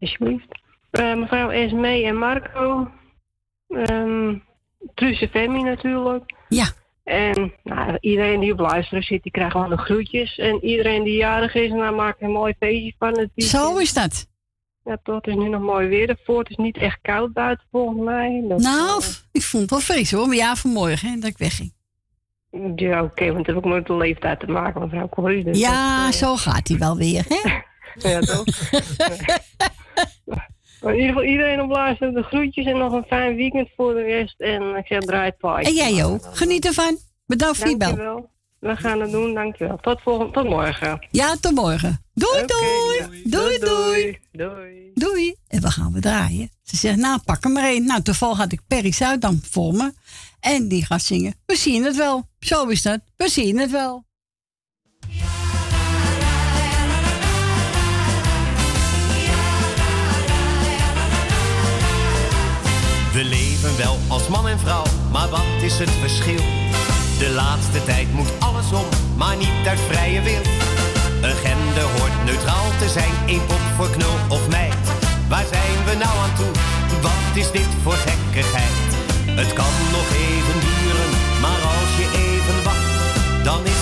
Alsjeblieft. 0.00 0.60
Eh, 0.90 1.14
mevrouw 1.14 1.50
Esmee 1.50 2.04
en 2.04 2.18
Marco. 2.18 2.90
Ehm 3.68 4.34
Truus 4.94 5.20
en 5.20 5.28
Femi 5.28 5.62
natuurlijk. 5.62 6.34
Ja. 6.48 6.66
En 7.10 7.52
nou, 7.64 7.96
iedereen 8.00 8.40
die 8.40 8.52
op 8.52 8.58
luisteren 8.58 9.02
zit, 9.02 9.22
die 9.22 9.32
krijgt 9.32 9.52
gewoon 9.52 9.70
de 9.70 9.76
groetjes. 9.78 10.38
En 10.38 10.64
iedereen 10.64 11.02
die 11.02 11.16
jarig 11.16 11.54
is, 11.54 11.70
nou, 11.70 11.94
maakt 11.94 12.22
een 12.22 12.30
mooi 12.30 12.54
feestje 12.58 12.94
van 12.98 13.08
het 13.08 13.30
weekend. 13.34 13.62
Zo 13.62 13.76
is 13.76 13.92
dat. 13.92 14.26
Ja, 14.84 14.98
toch. 15.02 15.14
Het 15.14 15.26
is 15.26 15.34
nu 15.34 15.48
nog 15.48 15.60
mooi 15.62 15.88
weer 15.88 16.08
ervoor. 16.08 16.38
Het 16.38 16.50
is 16.50 16.56
niet 16.56 16.76
echt 16.76 16.98
koud 17.02 17.32
buiten 17.32 17.66
volgens 17.70 18.00
mij. 18.04 18.44
Dat, 18.48 18.60
Nou, 18.60 19.02
ik 19.32 19.42
vond 19.42 19.62
het 19.62 19.70
wel 19.70 19.80
fris 19.80 20.10
hoor. 20.12 20.26
Maar 20.26 20.36
ja, 20.36 20.56
vanmorgen 20.56 21.08
hè, 21.08 21.14
dat 21.18 21.30
ik 21.30 21.38
wegging. 21.38 21.72
eh, 22.50 22.60
ja, 22.76 23.02
oké, 23.02 23.24
want 23.26 23.36
het 23.36 23.46
heeft 23.46 23.58
ook 23.58 23.72
met 23.72 23.86
de 23.86 23.96
leeftijd 23.96 24.40
te 24.40 24.46
maken, 24.46 24.80
mevrouw 24.80 25.08
Corrie. 25.08 25.44
dus 25.44 25.58
Ja, 25.58 26.04
dat, 26.04 26.14
eh, 26.14 26.18
zo 26.20 26.36
gaat 26.36 26.68
hij 26.68 26.78
wel 26.78 26.96
weer, 26.96 27.24
hè? 27.28 27.50
Ja, 28.10 28.20
toch? 28.20 28.44
Maar 30.82 30.92
in 30.92 30.98
ieder 30.98 31.14
geval 31.14 31.30
iedereen 31.30 31.60
op 31.60 31.70
luisteren, 31.70 32.14
de 32.14 32.22
groetjes 32.22 32.66
en 32.66 32.78
nog 32.78 32.92
een 32.92 33.04
fijn 33.08 33.36
weekend 33.36 33.68
voor 33.76 33.94
de 33.94 34.02
rest. 34.02 34.40
En 34.40 34.76
ik 34.76 34.86
zeg 34.86 35.00
draai 35.00 35.24
het 35.24 35.38
paai. 35.38 35.66
En 35.66 35.74
jij 35.74 36.04
ook. 36.04 36.24
Geniet 36.32 36.66
ervan. 36.66 36.98
Bedankt 37.26 37.58
voor 37.58 37.68
je 37.68 37.76
bel. 37.76 37.88
Dankjewel. 37.88 38.30
We 38.58 38.76
gaan 38.76 39.00
het 39.00 39.10
doen, 39.10 39.34
dankjewel. 39.34 39.78
Tot, 39.80 40.00
volgende, 40.02 40.32
tot 40.32 40.48
morgen. 40.48 41.06
Ja, 41.10 41.36
tot 41.40 41.54
morgen. 41.54 42.04
Doei, 42.14 42.44
doei. 42.46 43.22
Doei, 43.24 43.58
doei. 43.58 44.18
Doei. 44.32 44.90
Doei. 44.94 45.34
En 45.48 45.60
we 45.60 45.70
gaan 45.70 45.92
we 45.92 46.00
draaien. 46.00 46.50
Ze 46.62 46.76
zegt, 46.76 46.96
nou, 46.96 47.20
pak 47.24 47.44
hem 47.44 47.52
maar 47.52 47.64
één. 47.64 47.86
Nou, 47.86 48.02
toevallig 48.02 48.38
had 48.38 48.52
ik 48.52 48.60
Perry 48.66 48.92
Zuidam 48.92 49.40
voor 49.50 49.74
me. 49.74 49.92
En 50.40 50.68
die 50.68 50.84
gaat 50.84 51.02
zingen. 51.02 51.34
We 51.46 51.56
zien 51.56 51.84
het 51.84 51.96
wel. 51.96 52.28
Zo 52.38 52.66
is 52.66 52.82
dat. 52.82 53.00
We 53.16 53.28
zien 53.28 53.58
het 53.58 53.70
wel. 53.70 54.04
Wel 63.76 63.98
als 64.08 64.28
man 64.28 64.48
en 64.48 64.58
vrouw, 64.58 64.84
maar 65.12 65.28
wat 65.28 65.62
is 65.62 65.78
het 65.78 65.90
verschil? 65.90 66.42
De 67.18 67.30
laatste 67.34 67.84
tijd 67.84 68.12
moet 68.12 68.32
alles 68.38 68.72
om, 68.72 68.88
maar 69.16 69.36
niet 69.36 69.66
uit 69.66 69.80
vrije 69.90 70.22
wil. 70.22 70.42
Een 71.22 71.36
gender 71.44 71.86
hoort 71.96 72.24
neutraal 72.24 72.70
te 72.78 72.88
zijn, 72.88 73.14
één 73.26 73.46
pop 73.46 73.64
voor 73.76 73.90
knul 73.90 74.16
of 74.28 74.48
meid. 74.48 74.84
Waar 75.28 75.46
zijn 75.54 75.76
we 75.86 75.94
nou 76.04 76.14
aan 76.24 76.34
toe? 76.40 76.52
Wat 77.02 77.36
is 77.42 77.50
dit 77.50 77.70
voor 77.82 77.98
gekkigheid? 78.08 78.88
Het 79.40 79.52
kan 79.52 79.74
nog 79.96 80.08
even 80.28 80.56
duren, 80.66 81.10
maar 81.40 81.60
als 81.76 81.92
je 82.00 82.06
even 82.26 82.58
wacht, 82.68 82.90
dan 83.44 83.60
is 83.64 83.79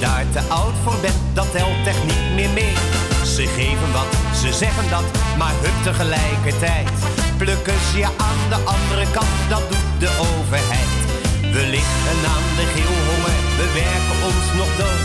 daar 0.00 0.24
te 0.32 0.40
oud 0.48 0.74
voor 0.84 0.98
bent, 1.00 1.20
dat 1.32 1.50
telt 1.52 1.86
echt 1.86 2.04
niet 2.04 2.24
meer 2.34 2.50
mee. 2.50 2.74
Ze 3.34 3.46
geven 3.46 3.92
wat, 3.92 4.10
ze 4.40 4.52
zeggen 4.52 4.86
dat, 4.90 5.06
maar 5.38 5.54
hup 5.64 5.78
tegelijkertijd. 5.82 6.88
Plukken 7.36 7.80
ze 7.90 7.98
je 7.98 8.10
aan 8.28 8.42
de 8.52 8.60
andere 8.74 9.06
kant, 9.16 9.34
dat 9.48 9.64
doet 9.70 9.88
de 9.98 10.10
overheid. 10.30 10.94
We 11.54 11.62
liggen 11.74 12.18
aan 12.34 12.46
de 12.58 12.66
geelhonger, 12.74 13.36
we 13.58 13.66
werken 13.82 14.18
ons 14.28 14.46
nog 14.60 14.70
dood. 14.80 15.04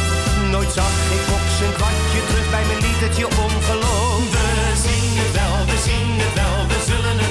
Nooit 0.53 0.71
zag 0.79 0.93
ik 1.17 1.23
ook 1.35 1.47
een 1.65 1.75
kwartje 1.79 2.21
terug 2.27 2.47
bij 2.55 2.65
mijn 2.69 2.81
liedertje 2.87 3.25
ongeloof. 3.45 4.23
We 4.35 4.47
zien 4.85 5.13
het 5.21 5.31
wel, 5.39 5.55
we 5.71 5.77
zien 5.87 6.11
het 6.23 6.33
wel, 6.41 6.57
we 6.71 6.79
zullen 6.89 7.17
het 7.23 7.30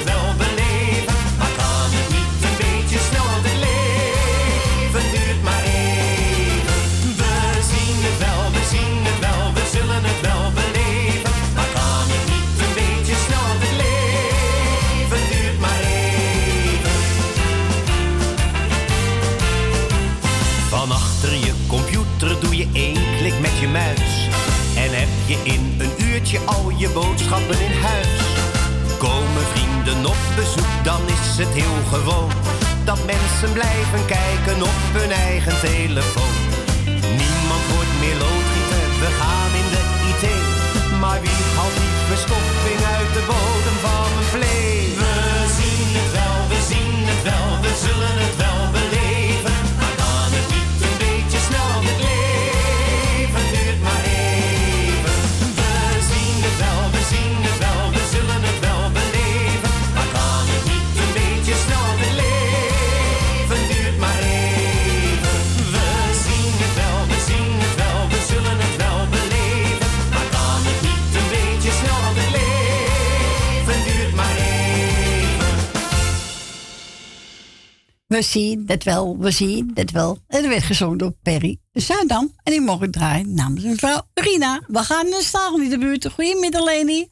We 78.21 78.27
zien 78.27 78.64
het 78.66 78.85
wel, 78.85 79.18
we 79.18 79.31
zien 79.31 79.71
het 79.75 79.91
wel. 79.91 80.18
En 80.29 80.43
dat 80.43 80.51
werd 80.51 80.62
gezongen 80.62 80.99
door 80.99 81.12
Perry 81.23 81.59
Zuidam. 81.73 82.31
En 82.43 82.53
die 82.53 82.61
mocht 82.61 82.83
ik 82.83 82.93
draaien 82.93 83.35
namens 83.35 83.64
mevrouw 83.64 84.01
Rina. 84.14 84.61
We 84.66 84.79
gaan 84.79 85.09
naar 85.09 85.21
Stal 85.21 85.61
in 85.61 85.71
de 85.71 85.79
buurt. 85.79 86.11
Goedemiddag, 86.12 86.64
Leni. 86.64 87.09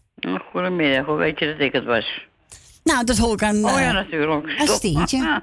Goedemiddag, 0.50 1.06
hoe 1.06 1.16
weet 1.16 1.38
je 1.38 1.46
dat 1.46 1.60
ik 1.60 1.72
het 1.72 1.84
was? 1.84 2.26
Nou, 2.84 3.04
dat 3.04 3.16
hoor 3.18 3.32
ik 3.32 3.42
aan... 3.42 3.64
Oh 3.64 3.70
ja, 3.70 3.88
eh, 3.88 3.92
natuurlijk. 3.92 5.12
Een. 5.12 5.42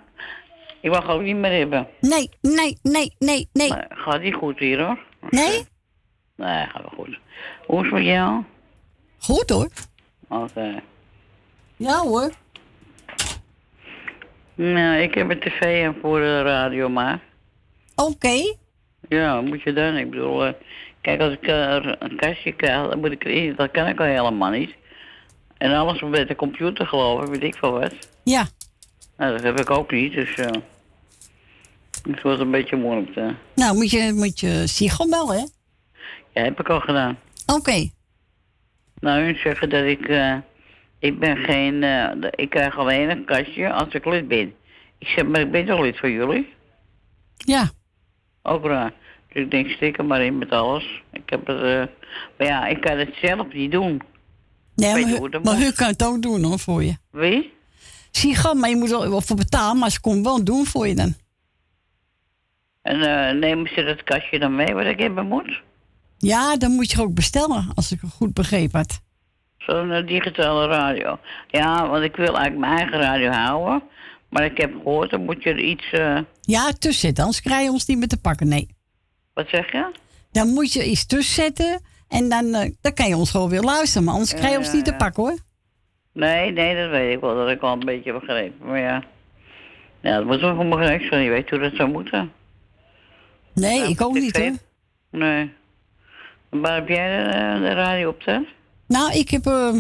Ik 0.82 0.92
mag 0.92 1.10
ook 1.10 1.22
niet 1.22 1.36
meer 1.36 1.58
hebben. 1.58 1.88
Nee, 2.00 2.30
nee, 2.42 2.78
nee, 2.82 3.16
nee, 3.20 3.50
nee. 3.54 3.70
Maar 3.70 3.88
gaat 3.90 4.22
niet 4.22 4.36
goed 4.36 4.60
hier 4.60 4.86
hoor. 4.86 5.00
Nee? 5.30 5.66
Nee, 6.36 6.66
gaat 6.66 6.82
wel 6.82 6.94
goed. 6.96 7.20
Hoe 7.68 7.78
is 7.78 7.86
het 7.86 7.94
met 7.94 8.04
jou? 8.04 8.44
Goed 9.18 9.50
hoor. 9.50 9.70
Oké. 10.28 10.82
Ja 11.76 11.98
hoor. 11.98 12.32
Nou, 14.56 14.98
ik 15.02 15.14
heb 15.14 15.30
een 15.30 15.40
tv 15.40 15.62
en 15.84 15.96
voor 16.02 16.20
de 16.20 16.42
radio 16.42 16.90
maar. 16.90 17.20
Oké. 17.96 18.56
Ja, 19.10 19.42
moet 19.42 19.62
je 19.62 19.74
dan? 19.74 19.96
Ik 19.98 20.10
bedoel, 20.10 20.46
eh, 20.46 20.54
kijk 21.02 21.22
als 21.22 21.34
ik 21.34 21.48
eh, 21.48 21.78
een 22.00 22.16
kastje 22.16 22.52
krijg, 22.52 22.90
dan 22.90 23.00
moet 23.00 23.12
ik 23.12 23.26
erin. 23.26 23.56
Dat 23.56 23.72
kan 23.72 23.88
ik 23.88 24.00
al 24.00 24.06
helemaal 24.06 24.50
niet. 24.52 24.74
En 25.58 25.72
alles 25.74 26.02
met 26.02 26.28
de 26.28 26.36
computer 26.36 26.88
geloof 26.88 27.22
ik, 27.24 27.28
weet 27.30 27.44
ik 27.44 27.56
veel 27.56 27.72
wat. 27.72 27.94
Ja. 28.24 28.46
Nou, 29.18 29.32
dat 29.32 29.44
heb 29.44 29.60
ik 29.60 29.70
ook 29.70 29.92
niet, 29.92 30.14
dus... 30.14 30.36
eh 30.36 30.50
het 32.12 32.22
wordt 32.22 32.40
een 32.40 32.52
beetje 32.52 32.76
moeilijk. 32.76 33.14
te- 33.14 33.34
Nou, 33.56 33.76
moet 33.76 33.92
je, 33.92 34.12
moet 34.16 34.40
je 34.40 34.68
Sigel 34.68 35.10
bellen, 35.10 35.36
hè? 35.40 35.46
Ja, 36.34 36.44
heb 36.44 36.60
ik 36.60 36.70
al 36.70 36.80
gedaan. 36.80 37.18
Oké. 37.46 37.90
Nou, 39.00 39.24
hun 39.24 39.36
zeggen 39.36 39.70
dat 39.70 39.84
ik... 39.84 40.08
ik 41.06 41.20
ben 41.20 41.38
geen... 41.38 41.84
eh, 41.84 42.12
de- 42.22 42.34
ik 42.36 42.50
krijg 42.50 42.78
alleen 42.78 43.10
een 43.10 43.26
kastje 43.26 43.72
als 43.74 43.94
ik 43.94 44.06
lid 44.06 44.28
ben. 44.28 44.54
Ik 44.98 45.08
zeg, 45.08 45.26
maar 45.26 45.42
ik 45.42 45.52
ben 45.52 45.66
toch 45.66 45.80
lid 45.82 46.00
van 46.00 46.12
jullie? 46.12 46.54
Ja. 47.38 47.70
Ook 48.42 48.66
raar. 48.66 48.94
Dus 49.34 49.44
ik 49.44 49.52
denk, 49.52 49.70
stik 49.70 49.98
er 49.98 50.06
maar 50.06 50.22
in 50.26 50.38
met 50.38 50.52
alles. 50.52 51.02
Ik 51.12 51.30
heb 51.30 51.48
het... 51.48 51.58
eh, 51.62 51.84
maar 52.38 52.48
ja, 52.48 52.68
ik 52.68 52.82
kan 52.82 52.98
het 52.98 53.14
zelf 53.22 53.54
niet 53.54 53.72
doen. 53.72 54.02
Nee, 54.76 54.92
maar, 54.92 55.02
hu- 55.02 55.40
maar 55.44 55.58
moet? 55.58 55.74
Kan 55.74 55.88
het 55.88 56.04
ook 56.04 56.22
doen 56.22 56.44
hoor, 56.44 56.60
voor 56.60 56.84
je. 56.84 56.96
Wie? 57.12 57.54
Sigel, 58.12 58.54
maar 58.54 58.70
je 58.70 58.76
moet 58.76 58.92
er 58.92 59.10
wel 59.10 59.22
voor 59.22 59.36
betalen, 59.36 59.78
maar 59.78 59.90
ze 59.92 60.02
kon 60.02 60.24
wel 60.24 60.44
doen 60.44 60.66
voor 60.66 60.88
je 60.88 60.96
dan. 60.96 61.16
En 62.82 63.02
eh, 63.02 63.40
nemen 63.40 63.70
ze 63.76 63.84
dat 63.84 64.04
kastje 64.04 64.40
dan 64.40 64.56
mee 64.56 64.74
wat 64.74 64.86
ik 64.86 65.00
hebben 65.00 65.26
moet? 65.28 65.62
Ja, 66.18 66.58
dan 66.58 66.72
moet 66.72 66.92
je 66.92 67.02
ook 67.02 67.14
bestellen, 67.14 67.68
als 67.76 67.92
ik 67.92 68.02
het 68.02 68.12
goed 68.12 68.34
begrepen 68.34 68.80
had. 68.80 69.02
Zo'n 69.66 69.92
eh, 69.92 70.08
digitale 70.08 70.68
radio. 70.68 71.20
Ja, 71.48 71.90
want 71.90 72.04
ik 72.04 72.16
wil 72.16 72.38
eigenlijk 72.38 72.58
mijn 72.58 72.78
eigen 72.78 73.00
radio 73.00 73.32
houden. 73.32 73.84
Maar 74.30 74.46
ik 74.46 74.58
heb 74.58 74.74
gehoord, 74.74 75.10
dan 75.10 75.26
moet 75.26 75.44
je 75.44 75.50
er 75.50 75.60
iets... 75.60 75.92
eh, 75.92 76.18
Ja, 76.42 76.72
tussen 76.72 77.02
zetten, 77.02 77.24
anders 77.24 77.42
krijg 77.42 77.64
je 77.64 77.72
ons 77.72 77.86
niet 77.86 77.98
meer 77.98 78.08
te 78.08 78.22
pakken, 78.22 78.48
nee. 78.48 78.68
wat 79.34 79.48
zeg 79.50 79.72
je? 79.72 79.92
Dan 80.32 80.48
moet 80.48 80.74
je 80.74 80.86
iets 80.86 81.06
tussen 81.06 81.44
zetten 81.44 81.82
en 82.08 82.30
dan, 82.30 82.54
eh, 82.54 82.72
dan 82.82 82.94
kan 82.94 83.08
je 83.08 83.16
ons 83.16 83.32
gewoon 83.32 83.50
weer 83.50 83.62
luisteren, 83.62 84.04
maar 84.04 84.14
anders 84.14 84.32
Ja, 84.32 84.38
krijg 84.38 84.52
je 84.52 84.58
ons 84.58 84.68
ja, 84.70 84.76
niet 84.76 84.86
te 84.86 84.94
pakken 84.96 85.24
hoor. 85.24 85.38
Nee, 86.12 86.52
nee, 86.52 86.76
dat 86.76 86.90
weet 86.90 87.14
ik 87.16 87.20
wel. 87.20 87.36
Dat 87.36 87.48
heb 87.48 87.58
ik 87.58 87.64
al 87.64 87.74
een 87.74 87.80
beetje 87.80 88.14
begrepen. 88.14 88.68
Maar 88.68 88.80
ja... 88.80 89.04
Ja, 90.02 90.18
dat 90.18 90.26
moet 90.26 90.40
wel 90.40 90.56
voor 90.56 90.66
mijn 90.66 91.08
zijn. 91.10 91.24
Je 91.24 91.30
weet 91.30 91.50
hoe 91.50 91.60
dat 91.60 91.74
zou 91.76 91.90
moeten. 91.90 92.32
Nee, 93.54 93.90
ik 93.90 94.02
ook 94.02 94.14
niet 94.14 94.38
hoor. 94.38 94.52
Nee. 95.10 95.54
Waar 96.50 96.76
heb 96.76 96.88
jij 96.88 97.24
de, 97.24 97.60
de 97.60 97.74
radio 97.74 98.10
op 98.10 98.22
staan? 98.22 98.46
Nou, 98.88 99.14
ik 99.14 99.30
heb 99.30 99.46
eh, 99.46 99.76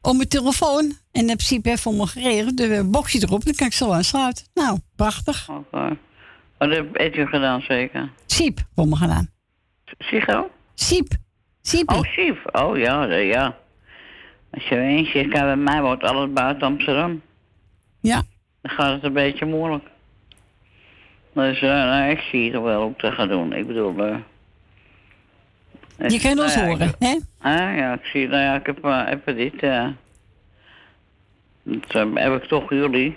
op 0.00 0.16
mijn 0.16 0.28
telefoon 0.28 0.92
en 1.12 1.28
heb 1.28 1.38
CPF 1.38 1.80
voor 1.80 1.94
me 1.94 2.06
geregeld, 2.06 2.56
de 2.56 2.88
boxje 2.90 3.22
erop, 3.22 3.44
dan 3.44 3.54
kan 3.54 3.66
ik 3.66 3.72
zo 3.72 3.90
aansluiten. 3.90 4.44
Nou, 4.54 4.78
prachtig. 4.96 5.48
Oké. 5.48 5.96
Oh, 6.58 6.70
dat 6.70 6.86
heeft 6.92 7.16
u 7.16 7.26
gedaan 7.26 7.60
zeker? 7.60 8.10
Siep 8.26 8.60
voor 8.74 8.88
me 8.88 8.96
gedaan. 8.96 9.28
Sigo? 9.98 10.50
Siep. 10.74 11.08
Siep. 11.62 11.90
Oh, 11.90 12.02
Siep. 12.02 12.48
Oh 12.52 12.76
ja, 12.76 13.04
ja. 13.04 13.56
Als 14.50 14.68
je 14.68 14.78
eens 14.78 15.10
zegt, 15.10 15.28
kijk, 15.28 15.44
bij 15.44 15.56
mij 15.56 15.82
wordt 15.82 16.02
alles 16.02 16.32
buiten 16.32 16.66
Amsterdam. 16.66 17.22
Ja. 18.00 18.22
Dan 18.62 18.72
gaat 18.72 18.92
het 18.92 19.04
een 19.04 19.12
beetje 19.12 19.46
moeilijk. 19.46 19.84
Dus 21.34 21.60
eh, 21.60 21.68
nou, 21.68 22.10
ik 22.10 22.18
zie 22.18 22.52
het 22.52 22.62
wel 22.62 22.82
hoe 22.82 22.90
ik 22.90 23.00
dat 23.00 23.14
ga 23.14 23.26
doen. 23.26 23.52
Ik 23.52 23.66
bedoel... 23.66 24.22
Je 25.98 26.20
kan 26.20 26.38
ons 26.38 26.54
nou 26.54 26.66
ja, 26.66 26.66
horen, 26.66 26.94
hè? 26.98 27.18
Ah, 27.38 27.76
ja, 27.76 27.92
ik 27.92 28.04
zie, 28.04 28.28
nou 28.28 28.42
ja, 28.42 28.54
ik 28.54 28.66
heb 28.66 28.84
eh, 28.84 29.06
even 29.10 29.36
dit, 29.36 29.62
eh 29.62 29.88
dat 31.62 31.94
eh, 31.94 32.14
heb 32.14 32.42
ik 32.42 32.48
toch 32.48 32.70
jullie. 32.70 33.16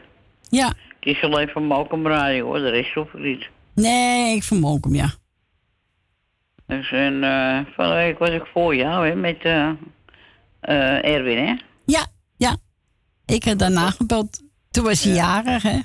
Ja. 0.50 0.74
Is 1.00 1.22
alleen 1.22 1.48
van 1.48 1.64
Mokum 1.64 2.08
Radio 2.08 2.46
hoor, 2.46 2.60
de 2.60 2.70
rest 2.70 2.94
hoef 2.94 3.14
ik 3.14 3.20
niet. 3.20 3.50
Nee, 3.76 4.36
ik 4.36 4.44
vermook 4.44 4.84
hem, 4.84 4.96
ja. 4.96 5.10
Dus 6.66 6.92
en 6.92 7.24
eh 7.24 7.60
van 7.76 7.88
de 7.88 7.94
week 7.94 8.18
was 8.18 8.30
ik 8.30 8.46
voor 8.54 8.76
jou 8.76 9.08
hè, 9.08 9.16
met 9.16 9.38
eh 9.42 9.70
eh, 10.60 11.06
Erwin 11.06 11.48
hè. 11.48 11.56
Ja, 11.86 12.06
ja. 12.38 12.58
Ik 13.26 13.44
heb 13.44 13.58
daarna 13.58 13.90
gebeld. 13.90 14.44
Toen 14.72 14.84
was 14.84 15.04
hij 15.04 15.14
jarig, 15.14 15.64
hè? 15.64 15.80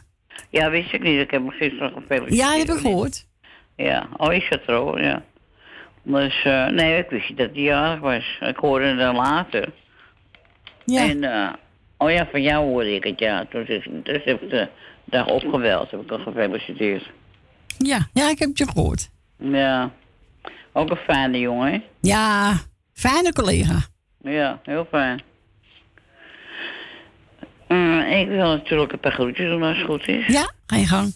Ja, 0.51 0.71
wist 0.71 0.93
ik 0.93 1.03
niet. 1.03 1.21
Ik 1.21 1.31
heb 1.31 1.41
hem 1.41 1.51
gisteren 1.51 1.93
gefeliciteerd. 1.93 2.35
Ja, 2.35 2.59
heb 2.59 2.69
ik 2.69 2.81
gehoord. 2.81 3.27
Ja, 3.77 4.09
oh 4.17 4.33
is 4.33 4.49
dat 4.51 4.61
zo, 4.67 4.99
ja. 4.99 5.23
Dus, 6.03 6.43
eh, 6.45 6.67
nee, 6.67 6.99
ik 6.99 7.11
wist 7.11 7.29
niet 7.29 7.39
dat 7.39 7.51
hij 7.53 7.63
jarig 7.63 8.01
was. 8.01 8.39
Ik 8.41 8.57
hoorde 8.57 8.87
het 8.87 8.99
dan 8.99 9.17
later. 9.17 9.73
Ja. 10.85 11.09
En, 11.09 11.25
eh, 11.25 11.53
oh 11.97 12.11
ja, 12.11 12.29
van 12.31 12.43
jou 12.43 12.65
hoorde 12.65 12.95
ik 12.95 13.05
het, 13.05 13.19
ja. 13.19 13.45
Toen 13.51 13.67
is, 13.67 13.89
dus 14.03 14.25
heb 14.25 14.43
ik 14.43 14.51
de 14.51 14.69
dag 15.05 15.27
opgebeld, 15.27 15.91
heb 15.91 16.01
ik 16.01 16.11
al 16.11 16.19
gefeliciteerd. 16.19 17.11
Ja, 17.79 18.09
ja, 18.13 18.31
ik 18.31 18.39
heb 18.39 18.49
het 18.49 18.59
je 18.59 18.69
gehoord. 18.69 19.11
Ja, 19.37 19.91
ook 20.73 20.91
een 20.91 20.97
fijne 20.97 21.39
jongen, 21.39 21.73
hè? 21.73 21.83
Ja, 22.01 22.53
fijne 22.93 23.33
collega. 23.33 23.79
Ja, 24.23 24.61
heel 24.63 24.87
fijn. 24.91 25.23
Mm, 27.69 28.01
ik 28.01 28.29
wil 28.29 28.49
natuurlijk 28.49 28.93
een 28.93 29.01
paar 29.01 29.13
groetjes 29.13 29.49
doen 29.49 29.63
als 29.63 29.77
het 29.77 29.87
goed 29.87 30.09
is. 30.09 30.27
Ja, 30.27 30.53
ga 30.67 30.77
je 30.77 30.87
gang. 30.87 31.07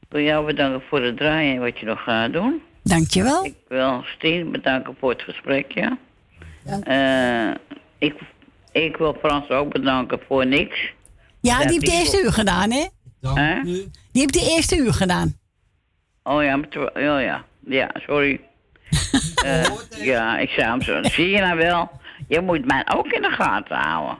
Ik 0.00 0.08
wil 0.08 0.22
jou 0.22 0.46
bedanken 0.46 0.82
voor 0.88 1.02
het 1.02 1.16
draaien 1.16 1.54
en 1.54 1.60
wat 1.60 1.78
je 1.78 1.86
nog 1.86 2.02
gaat 2.02 2.32
doen. 2.32 2.62
Dankjewel. 2.82 3.44
Ik 3.44 3.54
wil 3.68 4.02
Stien 4.16 4.50
bedanken 4.50 4.96
voor 4.98 5.10
het 5.10 5.22
gesprek, 5.22 5.72
ja. 5.72 5.98
Eh, 6.84 7.54
ik, 7.98 8.14
ik 8.72 8.96
wil 8.96 9.16
Frans 9.20 9.48
ook 9.48 9.72
bedanken 9.72 10.20
voor 10.26 10.46
niks. 10.46 10.92
Ja, 11.40 11.58
die 11.58 11.68
heeft 11.68 11.86
de 11.86 11.92
eerste 11.92 12.22
uur 12.24 12.32
gedaan, 12.32 12.70
hè? 12.70 12.86
Die 14.12 14.22
heeft 14.22 14.32
de 14.32 14.54
eerste 14.56 14.76
uur 14.76 14.92
gedaan. 14.92 15.36
Oh 16.22 16.42
ja, 16.42 16.60
ja, 16.94 17.18
ja. 17.18 17.44
Ja, 17.66 17.90
sorry. 18.06 18.40
Eh, 19.42 19.64
ja, 19.90 20.38
ik 20.38 20.48
zei 20.48 20.66
hem 20.68 20.82
zo. 20.82 21.02
Zie 21.02 21.28
je 21.28 21.38
nou 21.38 21.56
wel? 21.56 21.90
Je 22.28 22.40
moet 22.40 22.66
mij 22.66 22.86
ook 22.94 23.06
in 23.06 23.22
de 23.22 23.30
gaten 23.30 23.76
houden. 23.76 24.18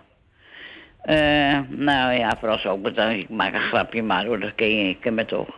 Eh, 1.03 1.59
nou 1.69 2.13
ja, 2.13 2.37
Frans 2.39 2.67
ook 2.67 2.83
bedankt. 2.83 3.23
Ik 3.23 3.29
maak 3.29 3.55
een 3.55 3.61
grapje 3.61 4.03
maar 4.03 4.27
hoor, 4.27 4.41
dat 4.41 4.55
ken 4.55 4.77
je, 4.77 4.89
ik 4.89 5.01
ken 5.01 5.15
me 5.15 5.25
toch. 5.25 5.49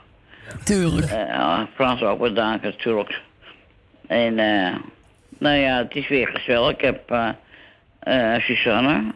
Tuurlijk. 0.65 1.11
Eh, 1.11 1.61
Frans 1.75 2.03
ook 2.03 2.19
bedankt 2.21 2.62
natuurlijk. 2.65 3.21
En 4.07 4.39
eh, 4.39 4.75
nou 5.39 5.57
ja, 5.57 5.77
het 5.79 5.95
is 5.95 6.09
weer 6.09 6.29
gezellig. 6.29 6.71
Ik 6.71 6.81
heb 6.81 7.11
eh 7.11 7.29
eh, 8.01 8.41
Susanne, 8.43 9.12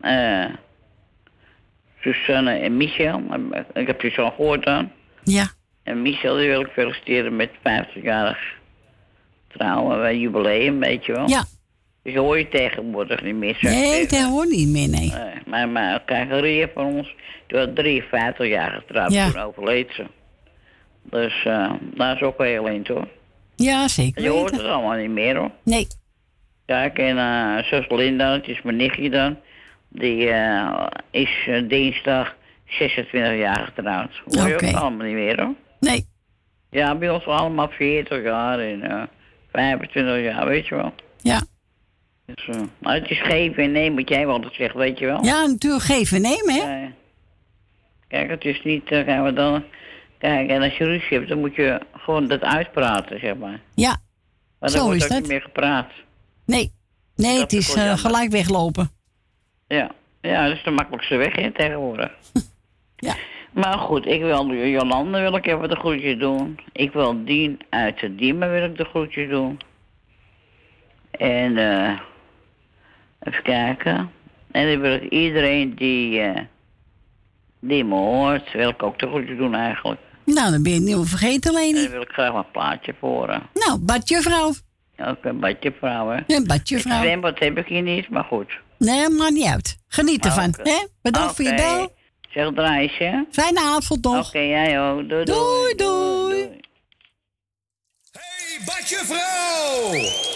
eh 0.00 0.44
Susanne 2.00 2.50
en 2.58 2.76
Michel. 2.76 3.22
Ik 3.74 3.86
heb 3.86 4.00
Susanne 4.00 4.30
gehoord 4.30 4.64
dan. 4.64 4.90
Ja. 5.22 5.46
En 5.82 6.02
Michel 6.02 6.36
die 6.36 6.48
wil 6.48 6.60
ik 6.60 6.68
feliciteren 6.72 7.36
met 7.36 7.50
50-jarig 7.58 8.38
trouwen, 9.48 10.18
jubileum, 10.18 10.78
weet 10.78 11.04
je 11.04 11.12
wel. 11.12 11.28
Ja. 11.28 11.44
Dus 12.02 12.14
hoor 12.14 12.38
je 12.38 12.48
tegenwoordig 12.48 13.22
niet 13.22 13.34
meer. 13.34 13.56
Nee, 13.60 14.00
ik. 14.00 14.10
dat 14.10 14.22
hoort 14.22 14.48
niet 14.48 14.68
meer, 14.68 14.88
nee. 14.88 15.10
Nee, 15.12 15.34
maar, 15.46 15.68
maar 15.68 16.02
kijk, 16.04 16.30
Ria 16.30 16.68
van 16.74 16.84
ons, 16.84 17.14
die 17.46 17.58
was 17.58 17.68
53 17.74 18.48
jaar 18.48 18.70
getrouwd, 18.70 19.12
Ja. 19.12 19.30
toen 19.30 19.40
overleed 19.42 19.90
ze. 19.92 20.04
Dus 21.10 21.44
eh 21.44 21.72
dat 21.94 22.14
is 22.16 22.22
ook 22.22 22.38
wel 22.38 22.46
heel 22.46 22.68
eind 22.68 22.88
hoor. 22.88 23.08
Ja, 23.56 23.88
zeker 23.88 24.22
Je 24.22 24.28
hoort 24.28 24.50
het 24.50 24.64
allemaal 24.64 24.96
niet 24.98 25.10
meer 25.10 25.36
hoor. 25.36 25.50
Nee. 25.62 25.86
Kijk, 26.66 26.98
en 26.98 27.18
eh 27.18 27.64
zus 27.64 27.88
Linda, 27.88 28.32
het 28.32 28.48
is 28.48 28.62
mijn 28.62 28.76
nichtje 28.76 29.10
dan, 29.10 29.38
die 29.88 30.28
eh, 30.28 30.86
is 31.10 31.48
dinsdag 31.68 32.36
26 32.66 33.38
jaar 33.38 33.72
getrouwd. 33.74 34.22
Hoor 34.24 34.48
je 34.48 34.54
ook 34.54 34.74
allemaal 34.74 35.06
niet 35.06 35.14
meer 35.14 35.42
hoor. 35.42 35.54
Nee. 35.80 36.06
Ja, 36.70 36.94
bij 36.94 37.10
ons 37.10 37.26
allemaal 37.26 37.68
40 37.68 38.22
jaar 38.22 38.58
en 38.58 38.82
eh 38.82 39.02
25 39.52 40.22
jaar, 40.22 40.46
weet 40.46 40.66
je 40.66 40.74
wel. 40.74 40.94
Ja. 41.20 41.40
Dus, 42.26 42.48
maar 42.78 42.94
het 42.94 43.10
is 43.10 43.22
geven 43.22 43.62
en 43.62 43.72
nemen, 43.72 43.98
wat 43.98 44.08
jij 44.08 44.26
wel 44.26 44.34
altijd 44.34 44.54
zegt, 44.54 44.74
weet 44.74 44.98
je 44.98 45.06
wel. 45.06 45.24
Ja, 45.24 45.46
natuurlijk 45.46 45.82
geven 45.82 46.16
en 46.16 46.22
nemen, 46.22 46.54
hè? 46.54 46.80
Ja. 46.82 46.90
Kijk, 48.08 48.30
het 48.30 48.44
is 48.44 48.62
niet, 48.64 48.82
gaan 48.86 49.24
we 49.24 49.32
dan... 49.32 49.64
Kijk, 50.18 50.48
en 50.50 50.62
als 50.62 50.76
je 50.76 50.84
ruzie 50.84 51.16
hebt, 51.16 51.28
dan 51.28 51.38
moet 51.38 51.54
je 51.54 51.80
gewoon 51.92 52.26
dat 52.28 52.40
uitpraten, 52.40 53.20
zeg 53.20 53.36
maar. 53.36 53.60
Ja. 53.74 53.96
Maar 54.60 54.70
Zo 54.70 54.76
dan 54.76 54.86
wordt 54.86 54.98
is 55.00 55.04
ook 55.04 55.10
dat. 55.12 55.20
niet 55.20 55.28
meer 55.30 55.42
gepraat. 55.42 55.90
Nee. 56.46 56.72
Nee, 57.16 57.32
Dat 57.32 57.40
het 57.40 57.52
is 57.52 57.74
eh, 57.74 57.96
gelijk 57.98 58.30
weglopen. 58.30 58.90
Ja, 59.68 59.90
ja 60.20 60.48
dat 60.48 60.56
is 60.56 60.62
de 60.62 60.70
makkelijkste 60.70 61.16
weg, 61.16 61.34
hè, 61.36 61.50
tegenwoordig. 61.52 62.12
Ja. 62.98 63.14
Maar 63.52 63.78
goed, 63.78 64.06
ik 64.06 64.20
wil 64.20 64.54
Jolande 64.54 65.20
wil 65.20 65.34
ik 65.36 65.46
even 65.46 65.68
de 65.68 65.76
groetjes 65.76 66.18
doen. 66.18 66.58
Ik 66.72 66.92
wil 66.92 67.24
Dien 67.24 67.60
uit 67.68 68.00
de 68.00 68.14
Diemen 68.14 68.50
wil 68.52 68.64
ik 68.64 68.76
de 68.76 68.84
groetjes 68.84 69.28
doen. 69.28 69.60
En 71.10 71.56
eh 71.58 71.98
even 73.20 73.42
kijken. 73.42 74.10
En 74.50 74.66
dan 74.72 74.80
wil 74.80 74.92
ik 74.94 75.10
iedereen 75.10 75.74
die, 75.74 76.20
eh 76.20 76.40
die 77.60 77.84
me 77.84 77.94
hoort, 77.94 78.52
wil 78.52 78.68
ik 78.68 78.82
ook 78.82 78.98
de 78.98 79.06
groetjes 79.06 79.36
doen 79.36 79.54
eigenlijk. 79.54 80.00
Nou, 80.26 80.50
dan 80.50 80.62
ben 80.62 80.72
je 80.72 80.78
het 80.78 80.86
niet 80.86 80.96
meer 80.96 81.06
vergeten, 81.06 81.54
En 81.54 81.60
Leni. 81.60 81.82
dan 81.82 81.90
wil 81.90 82.00
ik 82.00 82.08
graag 82.12 82.34
een 82.34 82.50
plaatje 82.50 82.94
voor. 83.00 83.26
Nou, 83.54 83.78
badjuffrouw. 83.78 84.52
Ook 84.98 85.24
een 85.24 85.40
badje 85.40 85.72
vrouw, 85.78 86.08
hè? 86.08 86.20
Een 86.26 86.46
badjuffrouw. 86.46 86.98
Zwembad 87.00 87.38
heb 87.38 87.58
ik 87.58 87.66
hier 87.66 87.82
niet, 87.82 88.08
maar 88.10 88.24
goed. 88.24 88.52
Nee, 88.78 89.08
maakt 89.08 89.32
niet 89.32 89.46
uit. 89.46 89.76
Geniet 89.88 90.24
ervan. 90.24 90.48
Oké. 90.58 90.70
hè? 90.70 90.86
Bedankt 91.02 91.34
voor 91.36 91.44
je 91.44 91.50
Oké. 91.50 91.62
bel. 91.62 91.92
Zeg 92.30 92.52
Drijsje. 92.54 93.26
Fijne 93.30 93.60
avond 93.60 94.04
nog. 94.04 94.26
Oké, 94.28 94.38
jij 94.38 94.80
ook. 94.80 95.08
Doei, 95.08 95.24
doei. 95.24 95.74
doei. 95.76 96.60
Badje 98.66 98.96
vrouw! 99.04 99.92
Ja 99.92 100.35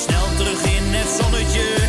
snel 0.00 0.34
terug 0.36 0.62
in 0.62 0.84
het 0.84 1.08
zonnetje 1.20 1.79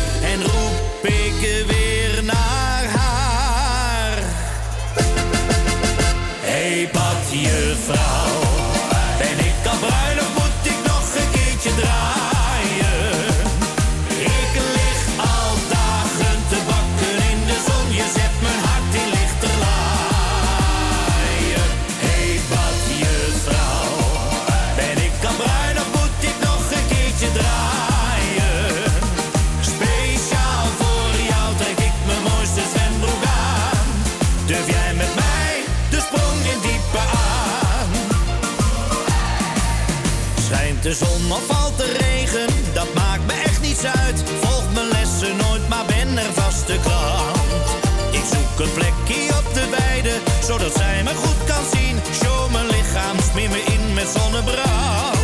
met 54.02 54.10
zonnebrand. 54.10 55.21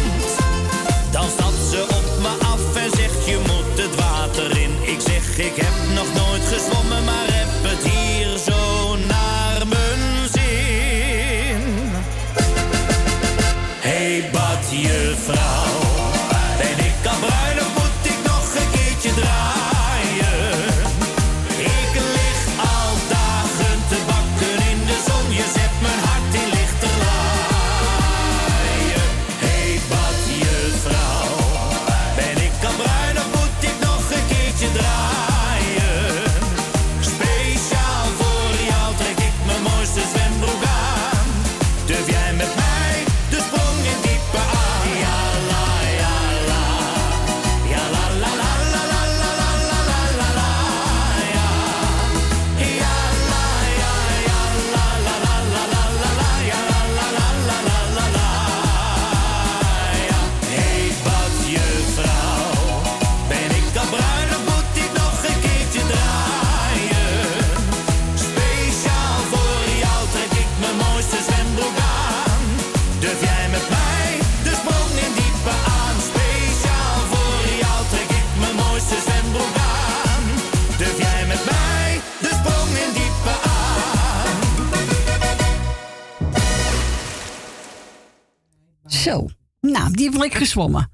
Nou, 89.71 89.93
die 89.93 90.11
heb 90.11 90.23
ik 90.23 90.35
gezwommen. 90.35 90.91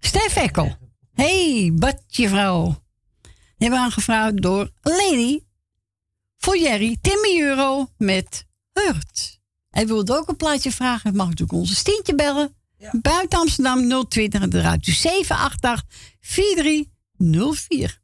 Stef 0.00 0.36
Ekkel. 0.36 0.76
Hey, 1.12 1.70
badjuffrouw. 1.74 2.64
Die 3.22 3.30
hebben 3.58 3.78
we 3.78 3.84
aangevraagd 3.84 4.42
door 4.42 4.70
Leni. 4.82 5.44
Voor 6.36 6.58
Jerry, 6.58 6.98
Timmy 7.00 7.40
Euro 7.40 7.88
met 7.96 8.46
Hurt. 8.72 9.40
Hij 9.68 9.86
wilde 9.86 10.16
ook 10.16 10.28
een 10.28 10.36
plaatje 10.36 10.72
vragen. 10.72 11.16
Mag 11.16 11.28
natuurlijk 11.28 11.58
onze 11.58 11.74
Stientje 11.74 12.14
bellen. 12.14 12.56
Buiten 12.92 13.38
Amsterdam 13.38 14.08
020 14.08 14.40
en 14.40 14.56
eruit 14.56 14.84
dus 14.84 15.00
788 15.00 15.84
4304. 16.20 18.00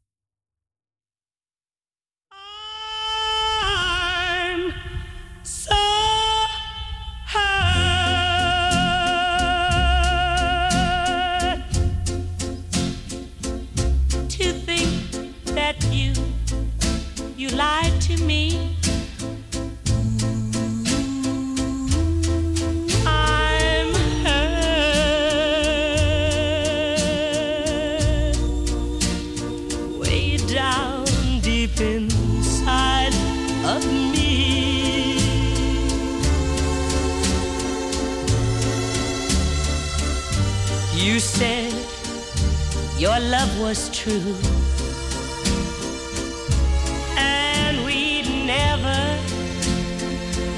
Inside 31.81 33.15
of 33.65 33.85
me. 33.87 35.19
You 40.95 41.21
said 41.21 41.73
your 42.99 43.19
love 43.21 43.61
was 43.61 43.91
true, 43.91 44.35
and 47.17 47.85
we'd 47.85 48.27
never, 48.47 49.19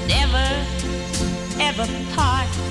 never, 0.07 0.47
ever 1.59 1.87
part. 2.15 2.70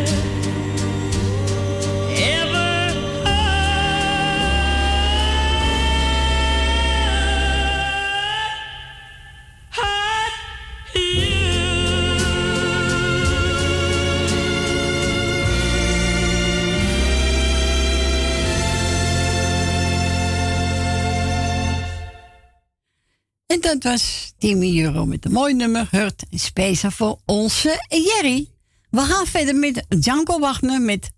Dat 23.71 23.83
was 23.83 24.33
Timmy 24.37 24.81
Euro 24.83 25.05
met 25.05 25.25
een 25.25 25.31
mooi 25.31 25.53
nummer, 25.53 25.87
Hurt. 25.91 26.23
En 26.29 26.39
speciaal 26.39 26.91
voor 26.91 27.19
onze 27.25 27.85
Jerry. 27.87 28.49
We 28.89 28.99
gaan 28.99 29.25
verder 29.25 29.55
met 29.55 29.85
Django 29.89 30.39
Wagner 30.39 30.81
met 30.81 31.11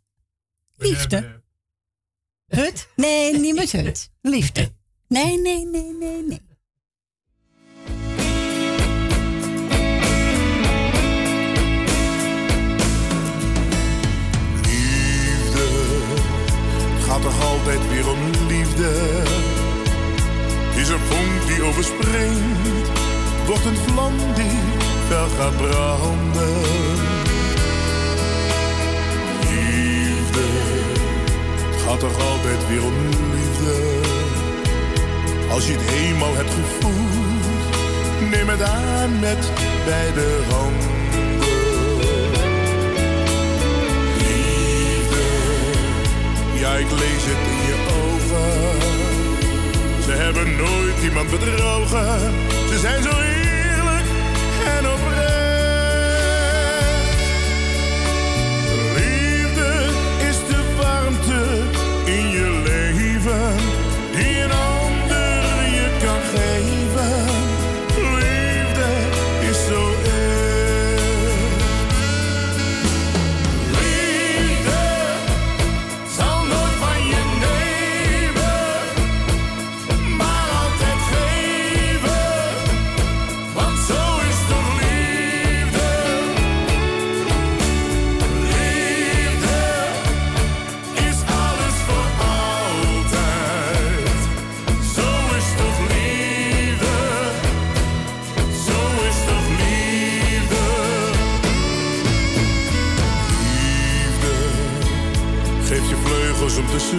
Liefde. 0.77 1.41
Hut? 2.47 2.87
Nee, 2.95 3.39
niet 3.39 3.55
met 3.55 3.71
Hut. 3.71 4.09
Liefde. 4.21 4.71
Nee, 5.07 5.41
nee, 5.41 5.65
nee, 5.65 5.93
nee, 5.99 6.23
nee. 6.23 6.41
liefde. 15.23 15.71
Gaat 16.99 17.21
toch 17.21 17.43
altijd 17.43 17.89
weer 17.89 18.09
om 18.09 18.19
liefde. 18.47 19.42
Is 20.83 20.89
een 20.89 20.99
vonk 20.99 21.47
die 21.47 21.63
overspringt, 21.63 22.89
wordt 23.45 23.65
een 23.65 23.77
vlam 23.77 24.13
die 24.35 24.59
fel 25.07 25.27
gaat 25.37 25.57
branden. 25.57 26.61
Liefde, 29.49 30.47
gaat 31.85 31.99
toch 31.99 32.29
altijd 32.31 32.67
weer 32.67 32.83
om 32.83 32.93
liefde. 33.33 33.99
Als 35.49 35.67
je 35.67 35.73
het 35.73 35.91
eenmaal 35.91 36.35
hebt 36.35 36.53
gevoeld, 36.53 38.29
neem 38.29 38.49
het 38.49 38.61
aan 38.61 39.19
met 39.19 39.51
beide 39.85 40.27
handen. 40.49 40.91
Ja 46.53 46.75
ik 46.75 46.91
lees 46.91 47.23
het 47.25 47.47
in 47.47 47.67
je 47.67 47.75
ogen. 48.01 48.92
Ze 50.05 50.11
hebben 50.11 50.55
nooit 50.55 51.03
iemand 51.03 51.29
bedrogen. 51.29 52.19
Ze 52.69 52.79
zijn 52.79 53.03
zo 53.03 53.32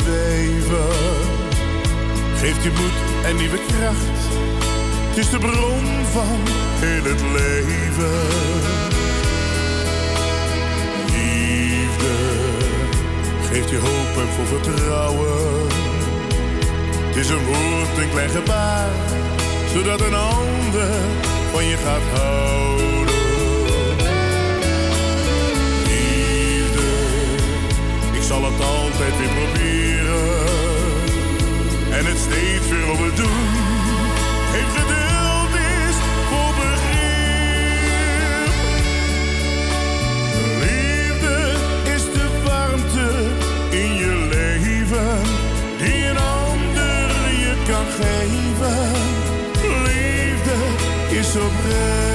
zweven. 0.00 0.88
Geeft 2.36 2.62
je 2.62 2.70
moed 2.70 3.24
en 3.24 3.36
nieuwe 3.36 3.58
kracht. 3.66 4.20
Het 5.08 5.16
is 5.16 5.30
de 5.30 5.38
bron 5.38 5.84
van 6.12 6.38
heel 6.80 7.04
het 7.12 7.20
leven. 7.20 8.20
Liefde 11.12 12.14
geeft 13.50 13.70
je 13.70 13.78
hoop 13.78 14.22
en 14.22 14.28
vol 14.34 14.44
vertrouwen. 14.44 15.66
Het 17.06 17.16
is 17.16 17.28
een 17.28 17.44
woord, 17.44 17.98
een 17.98 18.10
klein 18.10 18.30
gebaar, 18.30 18.90
zodat 19.74 20.00
een 20.00 20.14
ander 20.14 20.94
van 21.52 21.64
je 21.64 21.76
gaat 21.76 22.20
houden. 22.20 23.03
Zal 28.34 28.44
het 28.44 28.60
altijd 28.60 29.16
weer 29.18 29.28
proberen 29.28 30.46
en 31.90 32.06
het 32.06 32.18
steeds 32.18 32.68
weer 32.68 32.90
opnieuw 32.90 33.14
doen. 33.14 33.46
Heeft 34.54 34.74
geduld 34.78 35.54
is 35.84 35.96
voor 36.28 36.52
begrip. 36.62 36.94
Liefde 40.64 41.36
is 41.94 42.04
de 42.16 42.28
warmte 42.44 43.08
in 43.70 43.94
je 43.94 44.28
leven 44.30 45.22
die 45.78 46.04
een 46.04 46.18
ander 46.18 47.08
je 47.44 47.54
kan 47.68 47.86
geven. 48.00 48.92
Liefde 49.84 50.56
is 51.18 51.36
oprecht. 51.36 52.13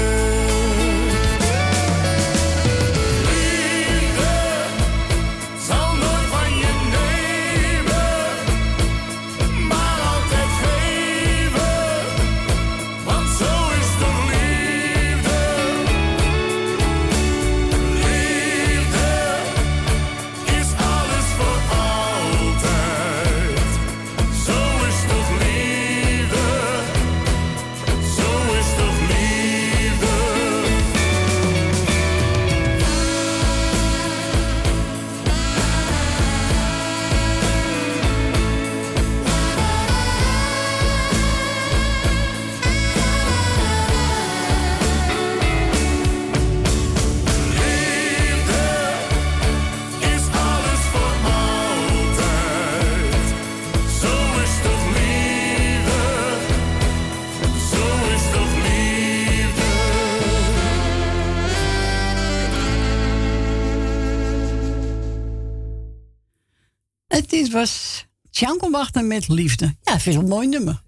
Was 67.59 68.05
Janko 68.29 68.69
Wachter 68.69 69.05
met 69.05 69.27
liefde. 69.27 69.75
Ja, 69.81 69.93
ik 69.93 69.99
vind 69.99 70.15
het 70.15 70.23
een 70.23 70.29
mooi 70.29 70.47
nummer. 70.47 70.83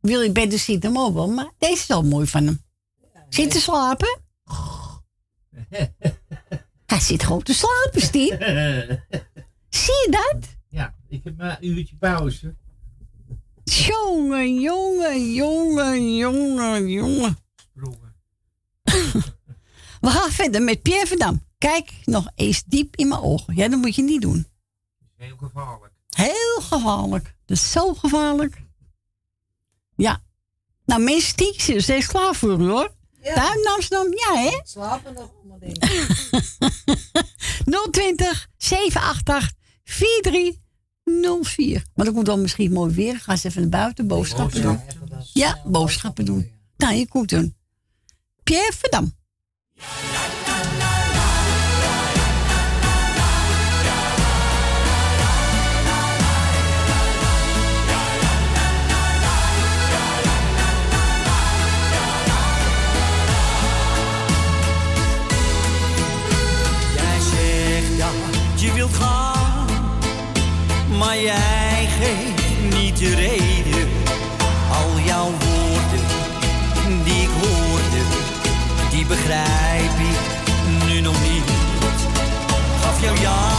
Wil 0.00 0.22
ik 0.22 0.32
beter 0.32 0.58
ziet 0.58 0.82
hem 0.82 0.98
ook 0.98 1.14
wel, 1.14 1.28
maar 1.28 1.50
deze 1.58 1.72
is 1.72 1.86
wel 1.86 2.02
mooi 2.02 2.26
van 2.26 2.46
hem. 2.46 2.62
Zit 3.28 3.50
te 3.50 3.60
slapen? 3.60 4.20
Hij 6.86 7.00
zit 7.00 7.22
gewoon 7.22 7.42
te 7.42 7.54
slapen, 7.54 8.00
Steve. 8.00 8.36
Zie 9.68 9.94
je 9.94 10.08
dat? 10.10 10.56
Ja, 10.68 10.94
ik 11.08 11.24
heb 11.24 11.36
maar 11.36 11.56
een 11.60 11.68
uurtje 11.68 11.96
pauze. 11.96 12.54
Jongen, 13.64 14.60
jongen, 14.60 15.32
jongen, 15.32 16.16
jongen, 16.16 16.88
jongen. 16.88 17.38
We 20.00 20.08
gaan 20.08 20.30
verder 20.30 20.62
met 20.62 20.82
Pierre 20.82 21.06
Verdam. 21.06 21.44
Kijk 21.58 21.92
nog 22.04 22.30
eens 22.34 22.64
diep 22.64 22.96
in 22.96 23.08
mijn 23.08 23.20
ogen. 23.20 23.56
Ja, 23.56 23.68
dat 23.68 23.80
moet 23.80 23.94
je 23.94 24.02
niet 24.02 24.22
doen. 24.22 24.46
Heel 25.16 25.36
gevaarlijk. 25.36 25.91
Heel 26.16 26.60
gevaarlijk. 26.60 27.34
Dat 27.46 27.56
is 27.56 27.70
zo 27.70 27.94
gevaarlijk. 27.94 28.62
Ja. 29.96 30.22
Nou, 30.84 31.02
mensen 31.02 31.36
die 31.36 31.54
zitten 31.56 31.82
steeds 31.82 32.06
klaar 32.06 32.34
voor 32.34 32.60
u 32.60 32.68
hoor. 32.68 32.94
Ja. 33.22 33.34
Daar 33.34 33.56
in 33.56 33.68
Amsterdam, 33.74 34.12
ja 34.12 34.34
hè? 34.34 34.60
Slapen 34.64 35.14
nog 35.14 35.30
allemaal 35.38 35.58
dingen. 35.58 35.80
020 37.90 38.48
788 38.56 39.52
4304. 39.84 41.84
Maar 41.94 42.04
dat 42.04 42.14
komt 42.14 42.26
dan 42.26 42.40
misschien 42.40 42.72
mooi 42.72 42.94
weer. 42.94 43.20
Ga 43.20 43.32
eens 43.32 43.44
even 43.44 43.60
naar 43.60 43.70
buiten 43.70 44.06
boodschappen 44.06 44.62
doen. 44.62 44.80
Ja, 45.32 45.60
boodschappen 45.64 46.24
doen. 46.24 46.50
Nou, 46.76 46.94
je 46.94 47.08
komt 47.08 47.28
doen. 47.28 47.56
Pierre 48.42 48.72
Verdam. 48.72 49.12
Maar 70.98 71.20
jij 71.20 71.88
geeft 71.98 72.74
niet 72.74 72.98
de 72.98 73.14
reden. 73.14 73.88
Al 74.70 75.00
jouw 75.04 75.30
woorden 75.30 76.04
die 77.04 77.22
ik 77.22 77.30
hoorde, 77.42 78.02
die 78.90 79.06
begrijp 79.06 79.98
ik 79.98 80.18
nu 80.86 81.00
nog 81.00 81.16
niet. 81.22 81.50
Gaf 82.80 83.02
jou 83.02 83.20
jaren 83.20 83.51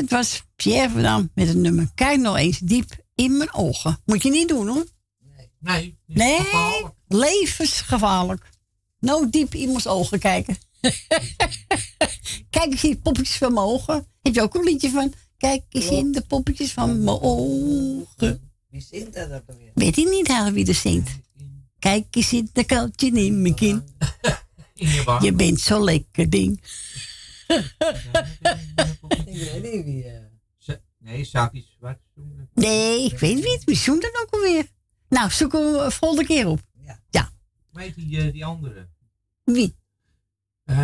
dat 0.00 0.10
was 0.10 0.42
Pierre 0.56 0.90
Verdam 0.90 1.30
met 1.34 1.48
het 1.48 1.56
nummer 1.56 1.90
Kijk 1.94 2.20
nog 2.20 2.36
eens 2.36 2.58
diep 2.58 3.04
in 3.14 3.36
mijn 3.36 3.54
ogen. 3.54 3.98
Moet 4.04 4.22
je 4.22 4.30
niet 4.30 4.48
doen 4.48 4.68
hoor. 4.68 4.86
Nee. 5.60 5.98
Nee, 6.06 6.40
levensgevaarlijk. 7.08 8.50
Nou 9.00 9.30
diep 9.30 9.54
in 9.54 9.60
iemands 9.60 9.86
ogen 9.86 10.18
kijken. 10.18 10.56
Kijk 12.50 12.70
eens 12.70 12.84
in 12.84 12.90
de 12.90 13.00
poppetjes 13.02 13.36
van 13.36 13.52
mijn 13.52 13.66
ogen. 13.66 14.06
Heb 14.22 14.34
je 14.34 14.42
ook 14.42 14.54
een 14.54 14.64
liedje 14.64 14.90
van? 14.90 15.12
Kijk 15.36 15.62
eens 15.68 15.88
in 15.88 16.12
de 16.12 16.20
poppetjes 16.20 16.72
van 16.72 17.04
mijn 17.04 17.20
ogen. 17.20 18.52
Wie 18.70 18.80
zingt 18.80 19.14
dat 19.14 19.32
ook 19.32 19.42
alweer? 19.46 19.70
Weet 19.74 19.96
ik 19.96 20.08
niet 20.08 20.28
haar 20.28 20.52
wie 20.52 20.66
er 20.66 20.74
zingt. 20.74 21.10
Kijk 21.78 22.06
eens 22.10 22.32
in 22.32 22.50
de 22.52 22.64
kuiltje 22.64 23.10
in 23.10 23.42
mijn 23.42 23.54
kin. 23.54 23.82
Je 25.20 25.32
bent 25.32 25.60
zo 25.60 25.84
lekker 25.84 26.30
ding. 26.30 26.62
Eh, 27.46 27.64
Nee, 30.98 31.24
Saki 31.24 31.66
Zwart. 31.78 32.00
Nee, 32.54 33.04
ik 33.04 33.18
weet 33.18 33.34
niet. 33.34 33.64
Wie 33.64 33.76
zoekt 33.76 34.02
dat 34.02 34.22
ook 34.22 34.30
alweer? 34.30 34.66
Nou, 35.08 35.30
zoek 35.30 35.52
hem 35.52 35.74
eh, 35.74 35.90
volgende 35.90 36.24
keer 36.26 36.46
op. 36.46 36.60
Ja. 37.10 37.30
Hoe 37.70 37.80
heet 37.80 37.94
die, 37.94 38.20
eh, 38.20 38.32
die 38.32 38.44
andere? 38.44 38.88
Wie? 39.44 39.76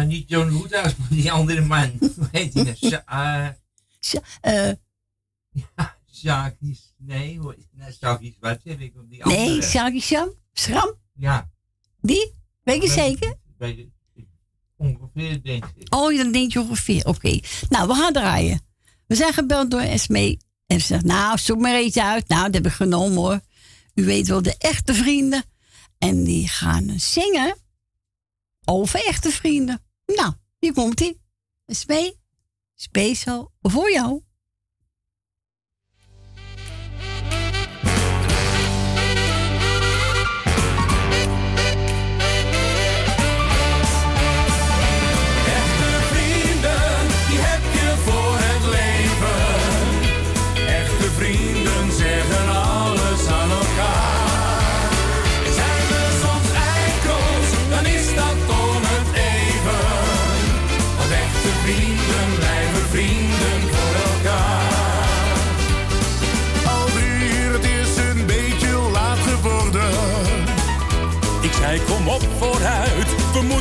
Niet 0.06 0.28
John 0.28 0.50
Woodhouse, 0.50 0.94
maar 0.98 1.08
die 1.08 1.32
andere 1.32 1.60
man. 1.60 1.90
Hoe 2.16 2.28
heet 2.32 2.52
die 2.52 2.64
nou? 2.64 2.76
Sa- 2.76 4.22
eh, 4.40 4.68
eh 4.68 4.76
ja, 5.50 5.96
Saki. 6.06 6.78
Nee, 6.96 7.38
hoe 7.38 7.54
heet 7.54 7.68
nee, 7.72 7.92
Saki 7.92 8.34
Zwart 8.38 8.60
zeg 8.64 8.78
ik. 8.78 8.94
Die 9.08 9.24
andere. 9.24 9.42
nee, 9.44 9.62
Shaggy 9.62 10.00
Sham? 10.00 10.34
Schram? 10.52 10.94
Ja. 11.14 11.50
Die? 12.00 12.34
Weet 12.62 12.82
je 12.82 12.88
zeker? 12.88 13.34
weet 13.58 13.88
ongeveer, 14.80 15.42
denk 15.42 15.64
ik. 15.74 15.94
Oh, 15.94 16.16
dan 16.16 16.32
denk 16.32 16.52
je 16.52 16.60
ongeveer. 16.60 17.06
Oké. 17.06 17.40
Nou, 17.68 17.88
we 17.88 17.94
gaan 17.94 18.12
draaien. 18.12 18.60
We 19.06 19.14
zijn 19.14 19.32
gebeld 19.32 19.70
door 19.70 19.80
Esmee. 19.80 20.38
En 20.66 20.80
ze 20.80 20.86
zegt, 20.86 21.04
nou, 21.04 21.38
zoek 21.38 21.58
maar 21.58 21.74
eentje 21.74 22.04
uit. 22.04 22.28
Nou, 22.28 22.44
dat 22.44 22.54
heb 22.54 22.66
ik 22.66 22.72
genomen 22.72 23.18
hoor. 23.18 23.40
U 23.94 24.04
weet 24.04 24.28
wel, 24.28 24.42
de 24.42 24.54
echte 24.58 24.94
vrienden. 24.94 25.44
En 25.98 26.24
die 26.24 26.48
gaan 26.48 26.94
zingen 26.96 27.56
over 28.64 29.04
echte 29.04 29.30
vrienden. 29.30 29.82
Nou, 30.06 30.32
hier 30.58 30.72
komt 30.72 31.00
ie. 31.00 31.20
Esmee, 31.66 32.16
speciaal 32.74 33.52
voor 33.60 33.92
jou. 33.92 34.22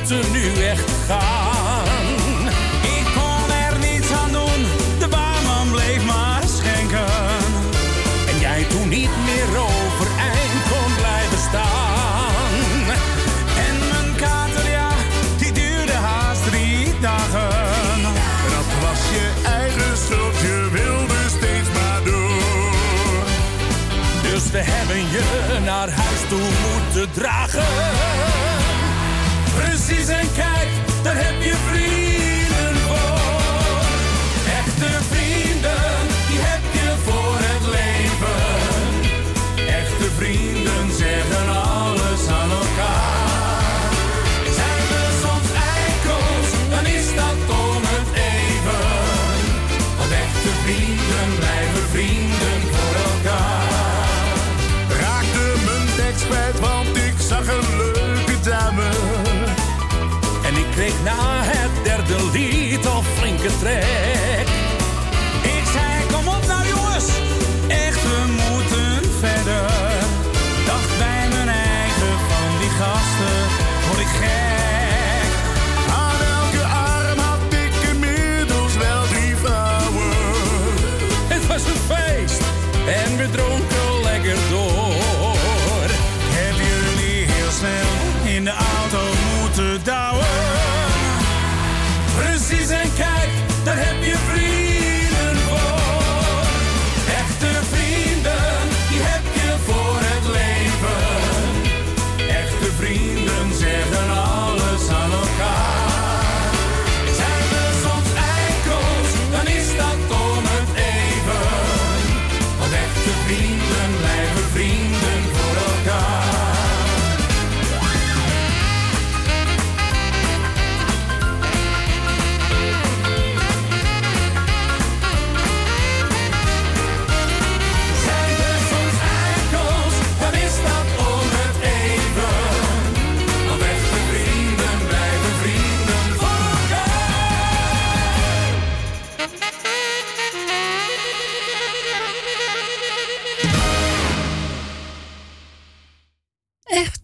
Moeten 0.09 0.31
nu 0.31 0.63
echt 0.63 0.91
gaan. 1.07 2.47
Ik 2.81 3.05
kon 3.15 3.51
er 3.65 3.79
niets 3.79 4.11
aan 4.11 4.31
doen, 4.31 4.61
de 4.99 5.07
barman 5.07 5.71
bleef 5.71 6.05
maar 6.05 6.43
schenken. 6.57 7.13
En 8.29 8.39
jij 8.39 8.63
toen 8.63 8.89
niet 8.89 9.09
meer 9.25 9.47
overeind 9.47 10.61
kon 10.69 10.95
blijven 10.97 11.37
staan. 11.49 12.53
En 13.67 13.75
mijn 13.91 14.15
kater, 14.15 14.69
ja, 14.69 14.89
die 15.37 15.51
duurde 15.51 15.93
haast 15.93 16.43
drie 16.49 16.99
dagen. 16.99 18.01
Dat 18.55 18.69
was 18.81 18.99
je 19.15 19.31
eigen 19.45 19.97
schuld, 19.97 20.39
je 20.39 20.69
wilde 20.71 21.19
steeds 21.37 21.69
maar 21.73 22.03
door. 22.03 23.23
Dus 24.21 24.51
we 24.51 24.61
hebben 24.71 24.97
je 25.11 25.59
naar 25.65 25.89
huis 25.89 26.21
toe 26.29 26.47
moeten 26.65 27.11
dragen. 27.11 28.18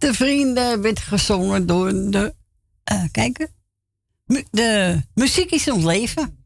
Echte 0.06 0.23
vrienden 0.23 0.82
werd 0.82 0.99
gezongen 0.99 1.65
door 1.65 1.91
de. 2.11 2.36
eh 2.84 3.03
kijken. 3.11 3.49
Mu- 4.26 4.45
De 4.52 5.02
muziek 5.14 5.52
is 5.52 5.69
ons 5.72 5.84
leven. 5.84 6.45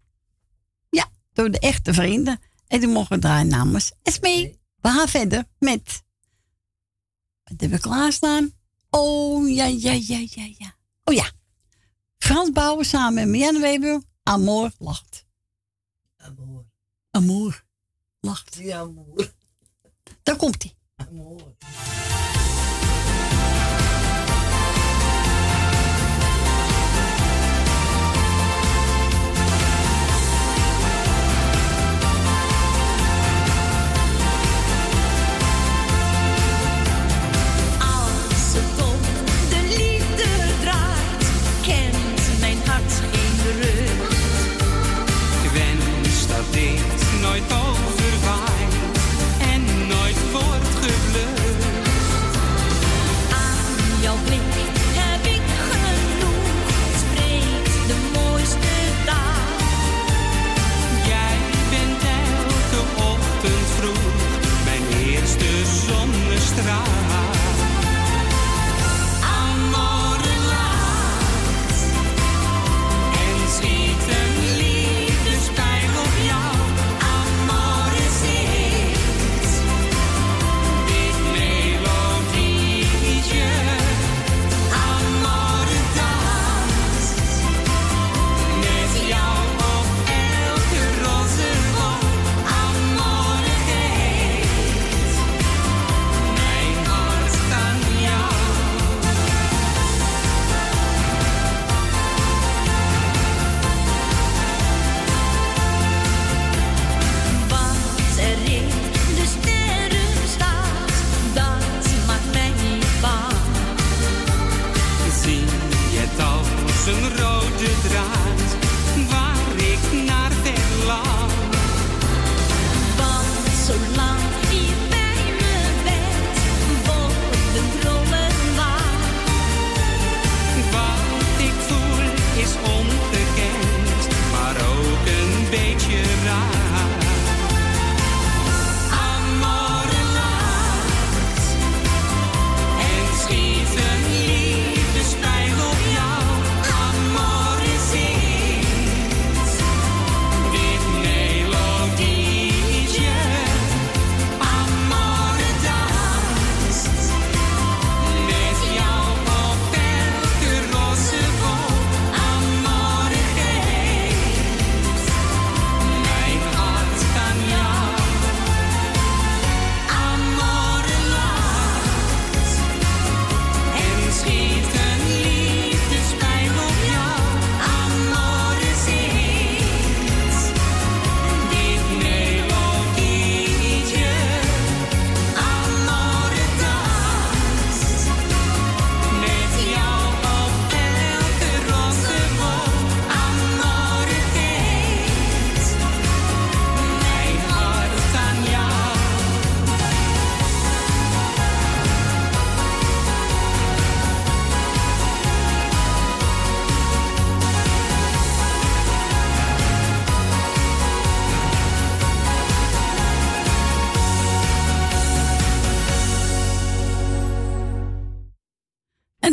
Ja, 0.90 1.10
door 1.34 1.52
de 1.52 1.60
echte 1.60 1.94
vrienden. 1.94 2.40
En 2.68 2.80
die 2.80 2.90
mogen 2.90 3.20
draaien 3.20 3.48
namens 3.48 3.92
Esmee. 4.04 4.60
We 4.82 4.90
gaan 4.90 5.08
verder 5.08 5.46
met. 5.58 6.04
Wat 7.44 7.60
hebben 7.60 7.70
we 7.70 7.80
klaarstaan? 7.80 8.52
Oh 8.90 9.50
ja, 9.50 9.66
ja, 9.66 9.92
ja, 9.92 10.18
ja, 10.30 10.54
ja. 10.58 10.76
Oh 11.04 11.14
ja. 11.14 11.32
Frans 12.18 12.52
Bouwen 12.52 12.86
samen 12.86 13.14
met 13.14 13.28
Marianne 13.28 13.60
Weber. 13.60 14.02
Amor 14.24 14.72
lacht. 14.78 15.26
Amor. 16.18 16.66
Amor 17.12 17.64
lacht. 18.20 18.56
Ja, 18.56 18.80
amor. 18.80 19.34
Daar 20.24 20.36
komt 20.36 20.64
hij. 20.64 20.74
Amor. 20.96 21.56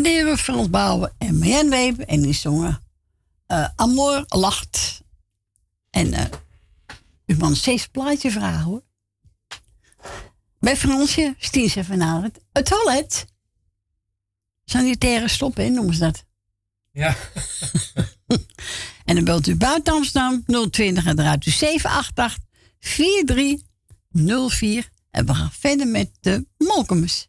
En 0.06 0.12
de 0.12 0.18
heren 0.18 0.38
Frans 0.38 0.70
Bouwen 0.70 1.14
en 1.18 1.38
Marjan 1.38 1.70
Weber. 1.70 2.06
En 2.06 2.22
die 2.22 2.32
zongen 2.32 2.82
eh, 3.46 3.68
Amor 3.76 4.24
lacht. 4.28 5.02
En 5.90 6.12
eh 6.12 6.24
u 7.26 7.36
mag 7.36 7.56
steeds 7.56 7.86
plaatje 7.86 8.30
vragen 8.30 8.64
hoor. 8.64 8.82
Bij 10.58 10.76
Fransje, 10.76 11.34
Stien 11.38 11.70
ze 11.70 11.84
vanavond. 11.84 12.38
Het 12.52 12.66
toilet. 12.66 13.26
Sanitaire 14.64 15.28
stoppen, 15.28 15.64
hè, 15.64 15.70
noemen 15.70 15.94
ze 15.94 16.00
dat. 16.00 16.24
Ja. 16.92 17.16
En 19.04 19.14
dan 19.14 19.24
belt 19.24 19.46
u 19.46 19.56
buiten 19.56 19.92
Amsterdam 19.92 20.44
020 20.70 21.06
en 21.06 21.16
draait 21.16 21.46
u 21.46 21.50
788 21.50 22.44
4304. 22.78 24.88
En 25.10 25.26
we 25.26 25.34
gaan 25.34 25.52
verder 25.52 25.86
met 25.86 26.10
de 26.20 26.46
Molkemus. 26.58 27.28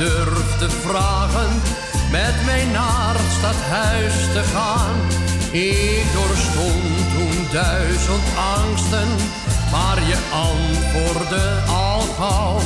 Durfde 0.00 0.70
vragen 0.70 1.52
met 2.10 2.34
mij 2.44 2.64
naar 2.72 3.14
het 3.18 3.32
stadhuis 3.38 4.14
te 4.32 4.42
gaan. 4.54 4.96
Ik 5.50 6.04
doorstond 6.14 6.96
toen 7.14 7.46
duizend 7.52 8.28
angsten, 8.56 9.08
maar 9.70 9.98
je 10.10 10.18
antwoordde 10.48 11.44
al 11.68 12.00
gauw. 12.00 12.58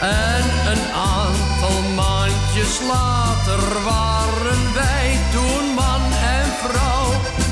En 0.00 0.44
een 0.72 0.84
aantal 1.14 1.78
maandjes 1.94 2.74
later 2.92 3.62
waren 3.84 4.62
wij 4.74 5.18
toen 5.34 5.64
man 5.74 6.02
en 6.34 6.48
vrouw. 6.62 7.08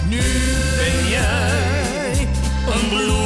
Nu 0.09 0.27
Ben 0.79 1.09
jij 1.09 2.29
een 2.73 2.89
bloem 2.89 3.24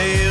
was 0.00 0.29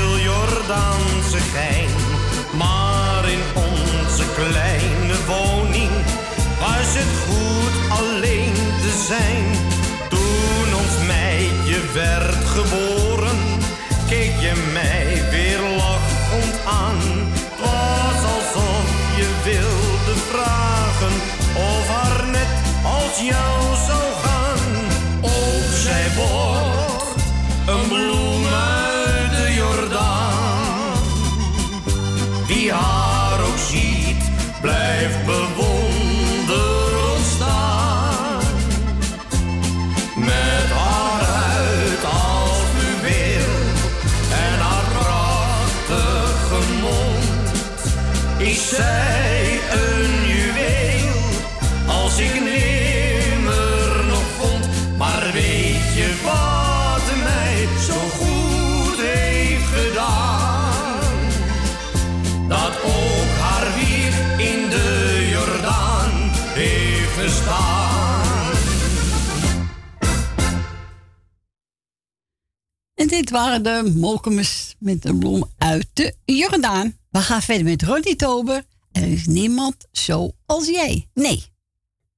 dit 73.10 73.30
waren 73.30 73.64
de 73.64 73.94
Molkemus 73.96 74.76
met 74.80 75.02
de 75.02 75.16
bloem 75.16 75.44
uit 75.58 75.88
de 75.94 76.16
Jordaan. 76.26 76.98
We 77.10 77.20
gaan 77.20 77.42
verder 77.42 77.64
met 77.64 77.84
Ronnie 77.84 78.16
Tober. 78.16 78.66
Er 78.92 79.04
is 79.04 79.26
niemand 79.26 79.76
zoals 79.92 80.68
jij. 80.68 81.10
Nee. 81.14 81.46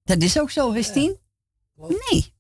Dat 0.04 0.22
is 0.22 0.40
ook 0.40 0.52
zo, 0.52 0.72
Christine? 0.72 1.20
Nee. 1.76 2.34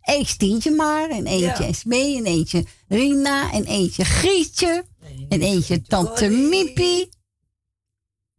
Eén 0.00 0.26
Stientje 0.26 0.70
maar, 0.70 1.10
en 1.10 1.26
eentje 1.26 1.64
Ja. 1.64 1.72
SB, 1.72 1.92
en 1.92 2.24
eentje 2.24 2.64
Rina, 2.88 3.52
en 3.52 3.64
eentje 3.64 4.04
Grietje, 4.04 4.84
en 5.28 5.40
eentje 5.40 5.82
Tante 5.82 6.28
Miepie. 6.28 7.08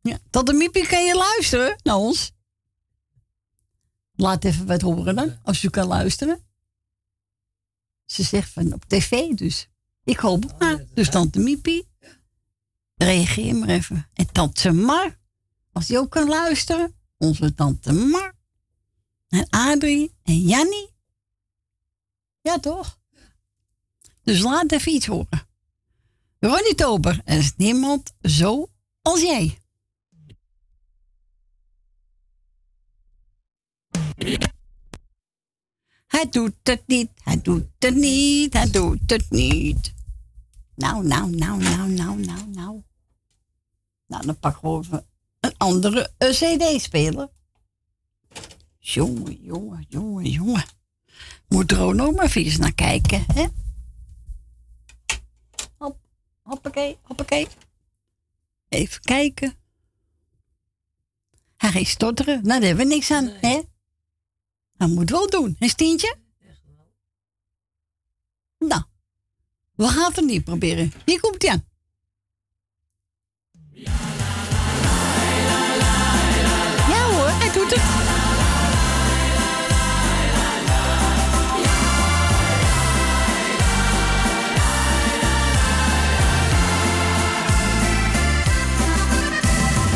Ja, 0.01 0.17
Tante 0.29 0.53
Miepie, 0.53 0.87
kan 0.87 1.05
je 1.05 1.15
luisteren 1.15 1.79
naar 1.83 1.95
ons? 1.95 2.31
Laat 4.15 4.43
even 4.43 4.65
wat 4.65 4.81
horen 4.81 5.15
dan, 5.15 5.39
als 5.43 5.63
u 5.63 5.69
kan 5.69 5.87
luisteren. 5.87 6.39
Ze 8.15 8.23
zegt 8.23 8.51
van 8.51 8.73
op 8.73 8.85
tv 8.85 9.33
dus. 9.33 9.67
Ik 10.03 10.19
hoop 10.19 10.43
het 10.43 10.59
maar. 10.59 10.85
Dus 10.93 11.09
Tante 11.09 11.39
Miepie. 11.39 11.87
reageer 12.95 13.55
maar 13.55 13.69
even. 13.69 14.09
En 14.13 14.31
tante 14.31 14.71
Mar, 14.71 15.17
als 15.71 15.87
die 15.87 15.97
ook 15.97 16.11
kan 16.11 16.27
luisteren, 16.27 16.95
onze 17.17 17.53
tante 17.53 17.93
Mar. 17.93 18.33
En 19.27 19.47
Adrie 19.49 20.13
en 20.23 20.39
Jannie. 20.39 20.89
Ja, 22.41 22.59
toch? 22.59 22.99
Dus 24.23 24.41
laat 24.41 24.71
even 24.71 24.91
iets 24.91 25.05
horen. 25.05 25.47
Ronnie 26.39 26.75
Tober, 26.75 27.21
er 27.25 27.37
is 27.37 27.53
niemand 27.55 28.13
zo 28.21 28.69
als 29.01 29.21
jij. 29.21 29.57
Hij 36.15 36.29
doet 36.29 36.53
het 36.63 36.83
niet, 36.87 37.09
hij 37.23 37.41
doet 37.41 37.65
het 37.79 37.95
niet, 37.95 38.53
hij 38.53 38.71
doet 38.71 38.99
het 39.05 39.29
niet. 39.29 39.93
Nou, 40.75 41.07
nou, 41.07 41.29
nou, 41.29 41.63
nou, 41.63 41.89
nou, 41.89 42.19
nou, 42.19 42.47
nou. 42.47 42.83
Nou, 44.07 44.25
dan 44.25 44.39
pak 44.39 44.57
gewoon 44.57 44.81
even 44.83 45.05
een 45.39 45.53
andere 45.57 46.11
eh, 46.17 46.29
CD-speler. 46.29 47.29
Jongen, 48.79 49.41
jongen, 49.41 49.85
jongen, 49.89 50.29
jongen. 50.29 50.63
Moet 51.47 51.71
er 51.71 51.81
ook 51.81 51.93
nog 51.93 52.15
maar 52.15 52.31
eens 52.35 52.57
naar 52.57 52.73
kijken, 52.73 53.23
hè? 53.33 53.45
Hop, 55.77 55.97
hoppakee, 56.41 56.97
hoppakee. 57.01 57.47
Even 58.69 59.01
kijken. 59.01 59.53
Hij 61.57 61.71
gaat 61.71 61.87
stotteren. 61.87 62.35
Nou, 62.43 62.59
daar 62.59 62.67
hebben 62.67 62.87
we 62.87 62.93
niks 62.93 63.11
aan, 63.11 63.25
hè? 63.25 63.61
Hij 64.77 64.87
moet 64.87 65.09
wel 65.09 65.29
doen, 65.29 65.55
hè, 65.59 65.67
Stientje? 65.67 66.15
Nou, 68.59 68.81
we 69.75 69.87
gaan 69.87 70.11
het 70.15 70.25
niet 70.25 70.43
proberen. 70.43 70.93
Hier 71.05 71.19
komt 71.19 71.41
hij. 71.41 71.63
Ja 76.89 77.03
hoor, 77.11 77.27
hij 77.27 77.51
doet 77.51 77.71
het. 77.71 77.81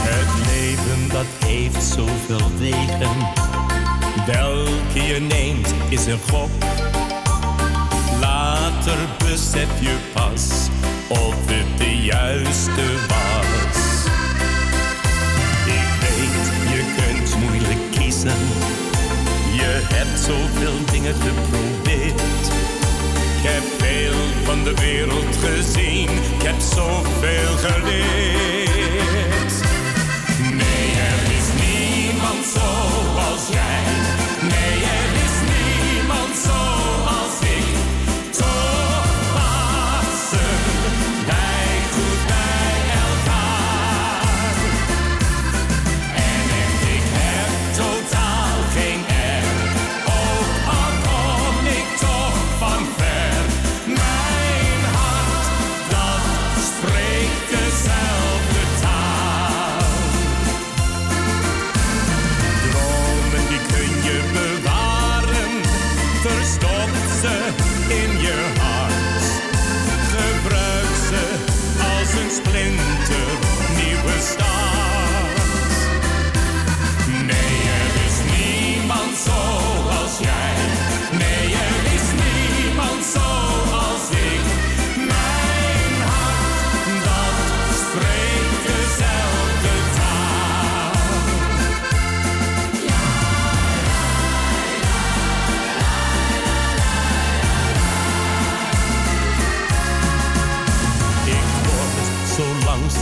Het 0.01 0.47
leven 0.47 1.09
dat 1.09 1.25
heeft 1.45 1.83
zoveel 1.83 2.57
wegen. 2.57 3.58
Welke 4.33 5.01
je 5.07 5.19
neemt 5.19 5.73
is 5.87 6.05
een 6.05 6.19
gok. 6.29 6.49
Later 8.19 8.97
besef 9.17 9.67
je 9.79 9.95
pas 10.13 10.67
of 11.07 11.35
het 11.45 11.77
de 11.77 11.97
juiste 11.97 12.85
was. 13.07 14.05
Ik 15.65 15.89
weet, 16.01 16.45
je 16.73 16.81
kunt 16.97 17.43
moeilijk 17.43 17.91
kiezen. 17.91 18.37
Je 19.53 19.81
hebt 19.93 20.19
zoveel 20.19 20.85
dingen 20.91 21.15
geprobeerd. 21.15 22.45
Ik 23.37 23.45
heb 23.45 23.63
veel 23.77 24.19
van 24.43 24.63
de 24.63 24.73
wereld 24.73 25.35
gezien. 25.43 26.09
Ik 26.09 26.43
heb 26.43 26.59
zoveel 26.59 27.57
geleerd. 27.57 29.53
Nee, 30.39 30.91
er 31.09 31.21
is 31.37 31.47
niemand 31.63 32.45
zoals 32.45 33.47
jij. 33.51 33.98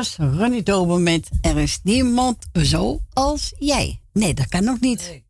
Was 0.00 0.16
Ronnie 0.16 0.62
Tober 0.62 1.00
met 1.00 1.30
Er 1.40 1.58
is 1.58 1.80
niemand 1.82 2.46
zo 2.52 3.00
als 3.12 3.54
jij. 3.58 4.02
Nee, 4.12 4.34
dat 4.34 4.48
kan 4.48 4.68
ook 4.68 4.80
niet. 4.80 5.00
Nee. 5.00 5.24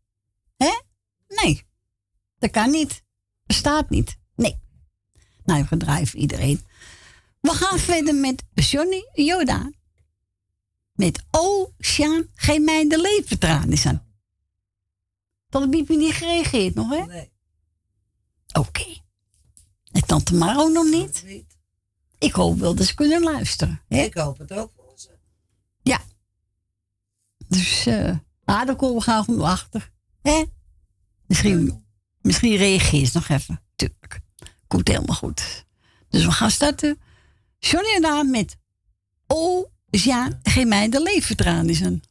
Hè? 0.57 0.79
Nee. 1.27 1.63
Dat 2.39 2.51
kan 2.51 2.71
niet. 2.71 3.03
Bestaat 3.45 3.89
niet. 3.89 4.17
Nee. 4.35 4.59
Nou, 5.43 5.65
voor 6.05 6.19
iedereen. 6.19 6.61
We 7.41 7.49
gaan 7.49 7.79
verder 7.79 8.15
met 8.15 8.43
Johnny 8.53 9.09
Jordaan. 9.13 9.73
Met 10.93 11.23
Sjaan, 11.79 12.27
geef 12.35 12.59
mij 12.59 12.87
de 12.87 13.01
leventranen 13.01 13.77
aan. 13.85 14.03
Dat 15.49 15.61
heb 15.61 15.87
je 15.87 15.97
niet 15.97 16.13
gereageerd 16.13 16.75
nog, 16.75 16.89
hè? 16.89 17.05
Nee. 17.05 17.31
Oké. 18.53 19.01
En 19.91 20.05
tante 20.05 20.35
Maro 20.35 20.67
nog 20.67 20.85
niet? 20.85 21.45
Ik 22.21 22.33
hoop 22.33 22.59
wel 22.59 22.75
dat 22.75 22.85
ze 22.85 22.95
kunnen 22.95 23.23
luisteren. 23.23 23.81
Hè? 23.87 24.01
Ik 24.01 24.13
hoop 24.13 24.37
het 24.37 24.51
ook 24.51 24.71
voor 24.75 24.93
ze. 24.95 25.09
Ja. 25.81 26.01
Dus, 27.47 27.87
ah, 28.43 28.65
daar 28.65 28.75
komen 28.75 28.95
we 28.95 29.01
graag 29.01 29.27
om 29.27 29.41
achter. 29.41 29.91
Hè? 30.21 30.43
Misschien, 31.27 31.85
misschien 32.21 32.55
reageer 32.55 33.05
ze 33.05 33.11
nog 33.13 33.29
even. 33.29 33.61
Tuurlijk. 33.75 34.19
Komt 34.67 34.87
helemaal 34.87 35.15
goed. 35.15 35.65
Dus 36.09 36.25
we 36.25 36.31
gaan 36.31 36.51
starten. 36.51 36.99
Johnny 37.59 37.95
en 37.95 38.01
Daan 38.01 38.29
met 38.29 38.57
Oh, 39.27 39.65
ja, 39.89 40.39
geef 40.43 40.65
mij 40.65 40.89
de 40.89 41.01
leventranen. 41.01 41.69
Oceaan, 41.69 42.01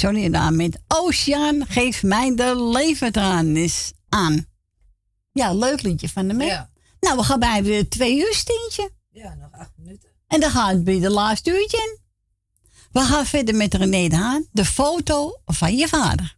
Johnny 0.00 0.30
Daan 0.30 0.56
met 0.56 0.80
Oceaan, 0.88 1.66
geef 1.66 2.02
mij 2.02 2.34
de 2.34 2.62
leventraan 2.62 3.54
eens 3.54 3.92
aan. 4.08 4.46
Ja, 5.32 5.54
leuk 5.54 5.82
liedje 5.82 6.08
van 6.08 6.28
de 6.28 6.34
mee. 6.34 6.48
Ja. 6.48 6.70
Nou, 7.00 7.16
we 7.16 7.22
gaan 7.22 7.38
bij 7.38 7.62
de 7.62 7.88
twee 7.88 8.18
uur 8.18 8.34
steentje. 8.34 8.90
Ja, 9.10 9.34
nog 9.34 9.52
acht 9.52 9.70
minuten. 9.76 10.08
En 10.26 10.40
dan 10.40 10.50
gaat 10.50 10.72
het 10.72 10.84
bij 10.84 11.00
de 11.00 11.10
laatste 11.10 11.50
uurtje 11.50 11.76
in. 11.76 11.98
We 12.92 13.00
gaan 13.00 13.26
verder 13.26 13.54
met 13.54 13.74
René 13.74 14.08
de 14.08 14.16
Haan, 14.16 14.46
de 14.52 14.64
foto 14.64 15.40
van 15.46 15.76
je 15.76 15.88
vader. 15.88 16.37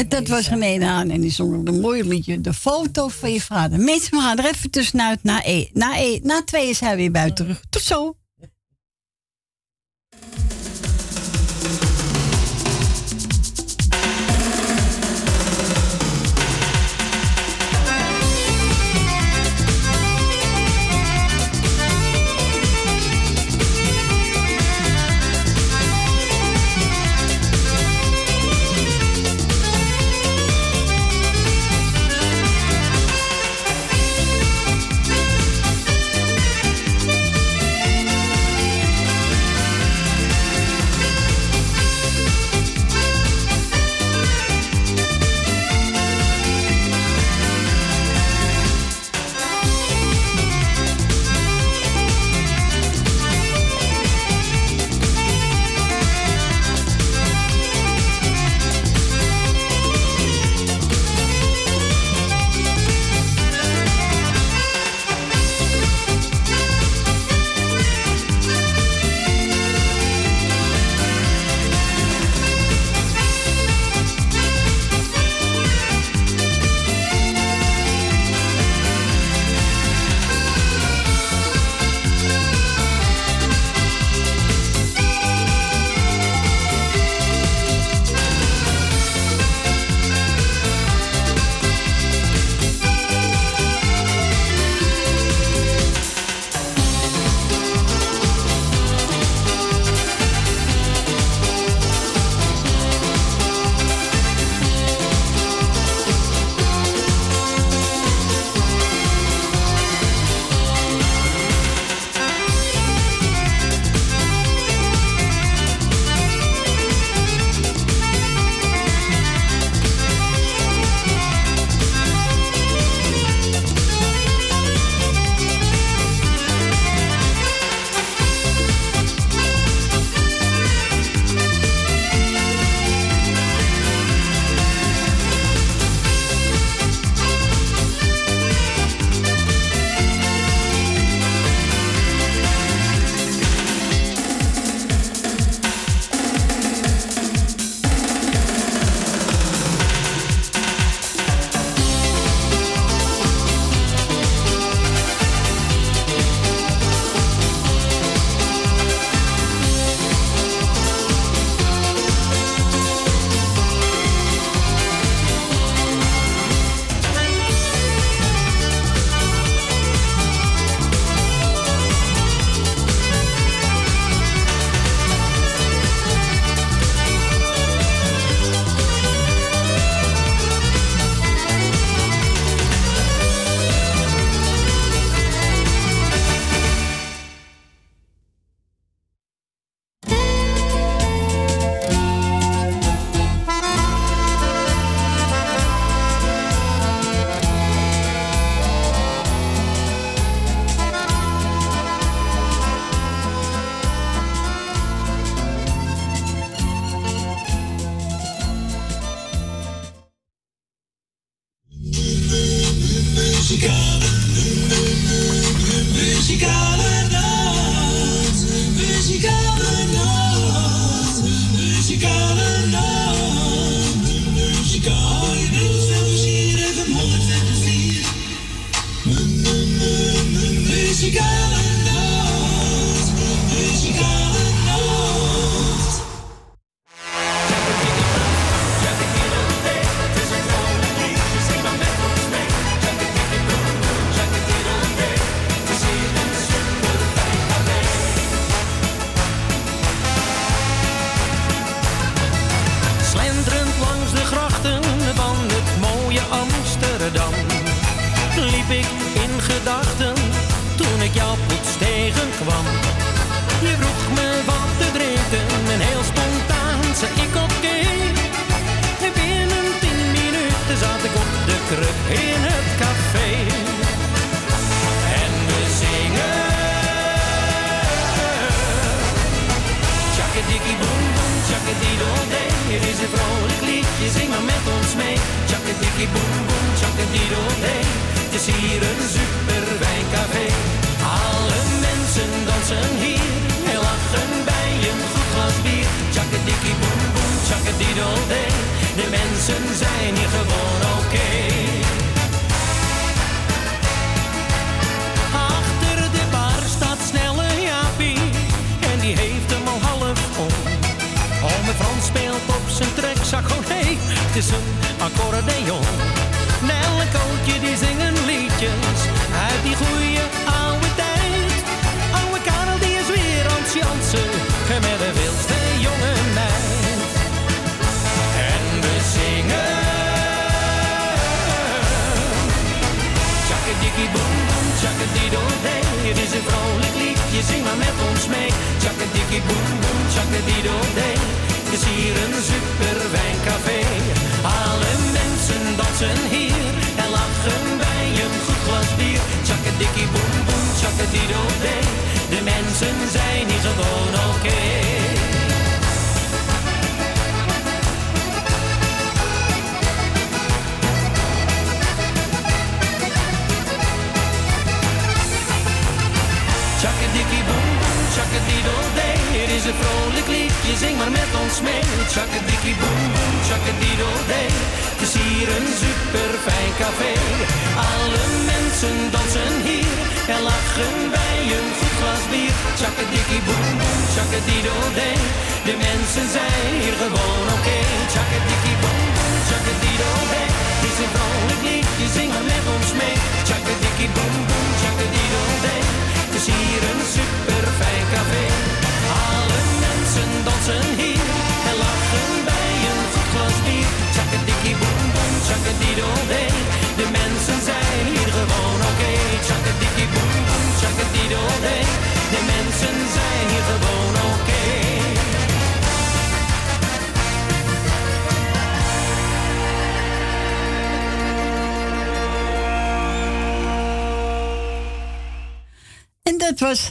Eh, 0.00 0.08
dat 0.08 0.28
was 0.28 0.48
René 0.48 0.86
aan 0.86 1.10
en 1.10 1.20
die 1.20 1.30
zong 1.30 1.68
een 1.68 1.80
mooie 1.80 2.04
liedje. 2.04 2.40
De 2.40 2.52
foto 2.52 3.08
van 3.08 3.32
je 3.32 3.40
vader. 3.40 3.80
Mensen, 3.80 4.10
we 4.10 4.22
gaan 4.22 4.38
er 4.38 4.44
even 4.44 4.70
tussenuit. 4.70 5.22
Na, 5.22 5.40
e, 5.44 5.68
na, 5.72 5.98
e, 5.98 6.20
na 6.22 6.42
twee 6.44 6.68
is 6.68 6.80
hij 6.80 6.96
weer 6.96 7.10
buiten 7.10 7.44
terug. 7.44 7.62
Tot 7.70 7.82
zo. 7.82 8.14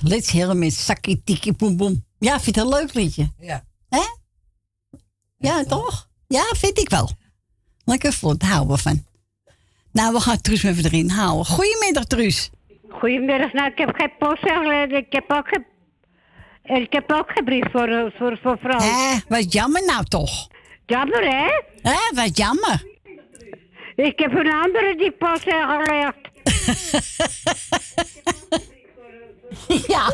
Let's 0.10 0.31
Hear 0.31 0.56
met 0.57 0.73
Sakkie 0.73 1.22
Tiki 1.23 1.53
Boem 1.53 1.77
Boem. 1.77 2.06
Ja, 2.19 2.40
vind 2.40 2.56
je 2.56 2.61
het 2.61 2.72
een 2.72 2.77
leuk 2.77 2.94
liedje? 2.94 3.31
Ja. 3.40 3.64
Hè? 3.90 4.02
Ja, 5.38 5.64
toch? 5.64 6.10
Ja, 6.27 6.44
vind 6.56 6.80
ik 6.80 6.90
wel. 6.90 7.10
Lekker 7.86 8.14
vlot, 8.14 8.40
daar 8.40 8.49
houden 8.49 8.76
we 8.76 8.81
van. 8.81 9.06
Nou, 9.91 10.14
we 10.14 10.19
gaan 10.19 10.41
Truus 10.41 10.64
even 10.64 10.86
erin 10.86 11.10
houden. 11.10 11.45
Goedemiddag, 11.45 12.06
Truus. 12.06 12.49
Goedemiddag. 12.90 13.53
Nou, 13.53 13.72
ik 13.72 13.77
heb 13.77 13.95
geen 13.95 14.11
postzegel. 14.19 14.98
Ik 14.98 15.06
heb 15.10 15.31
ook 15.31 15.48
geen... 15.48 15.65
en 16.64 16.81
Ik 16.81 16.94
heb 16.94 17.11
ook 17.11 17.31
geen 17.31 17.45
brief 17.45 17.72
voor, 17.72 18.14
voor, 18.18 18.40
voor 18.44 18.57
vrouw. 18.60 18.80
Hé, 18.80 19.19
wat 19.27 19.53
jammer 19.53 19.86
nou 19.86 20.03
toch. 20.03 20.48
Jammer, 20.86 21.22
hè? 21.22 21.61
Hé, 21.91 22.15
wat 22.15 22.38
jammer. 22.38 22.84
Ik 23.95 24.19
heb 24.19 24.31
een 24.31 24.52
andere 24.52 24.95
die 24.98 25.11
postzegel 25.11 25.84
legt. 25.86 26.27
ja. 29.94 30.12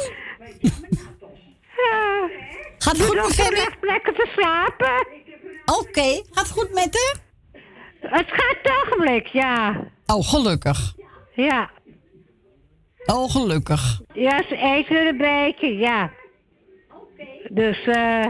Gaat 2.78 2.98
het 2.98 3.06
goed 3.06 3.16
met? 3.16 3.36
Femi? 3.36 3.66
lekker 3.82 4.14
te 4.14 4.30
slapen. 4.36 5.08
Oké, 5.66 6.22
gaat 6.32 6.52
goed 6.52 6.74
met 6.74 6.98
haar? 6.98 7.24
Het 8.12 8.28
gaat 8.28 8.58
het 8.62 8.72
ogenblik, 8.84 9.28
ja. 9.28 9.84
Oh, 10.06 10.28
gelukkig. 10.30 10.94
Ja. 11.36 11.70
Oh, 13.06 13.32
gelukkig. 13.32 14.02
Ja, 14.14 14.44
ze 14.50 14.56
eten 14.56 15.08
een 15.08 15.18
beetje, 15.18 15.78
ja. 15.78 16.12
Dus, 17.50 17.86
eh... 17.86 18.26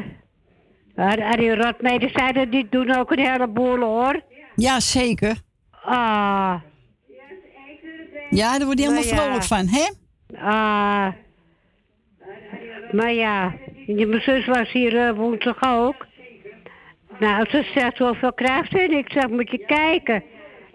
Uh, 0.96 1.34
die 1.34 1.56
rotmedicijnen 1.56 2.50
die 2.50 2.68
doen 2.70 2.96
ook 2.96 3.12
een 3.12 3.20
heleboel, 3.20 3.80
hoor. 3.80 4.22
Ja, 4.56 4.80
zeker. 4.80 5.38
Ah. 5.84 6.56
Ja, 8.30 8.58
daar 8.58 8.66
word 8.66 8.80
je 8.80 8.84
helemaal 8.84 9.04
vrolijk 9.04 9.44
van, 9.44 9.68
hè? 9.68 9.90
Ah. 10.42 11.08
maar 12.92 13.14
ja, 13.14 13.54
je 13.86 14.06
mijn 14.08 14.22
zus 14.22 14.46
was 14.46 14.72
hier 14.72 15.08
eh, 15.08 15.16
woensdag 15.16 15.58
ook. 15.66 16.06
Nou, 17.20 17.50
ze 17.50 17.70
zegt 17.74 17.98
hoeveel 17.98 18.34
krijgt 18.34 18.72
ze? 18.72 18.80
En 18.80 18.92
ik 18.98 19.12
zeg, 19.12 19.28
moet 19.30 19.52
je 19.52 19.66
kijken. 19.66 20.24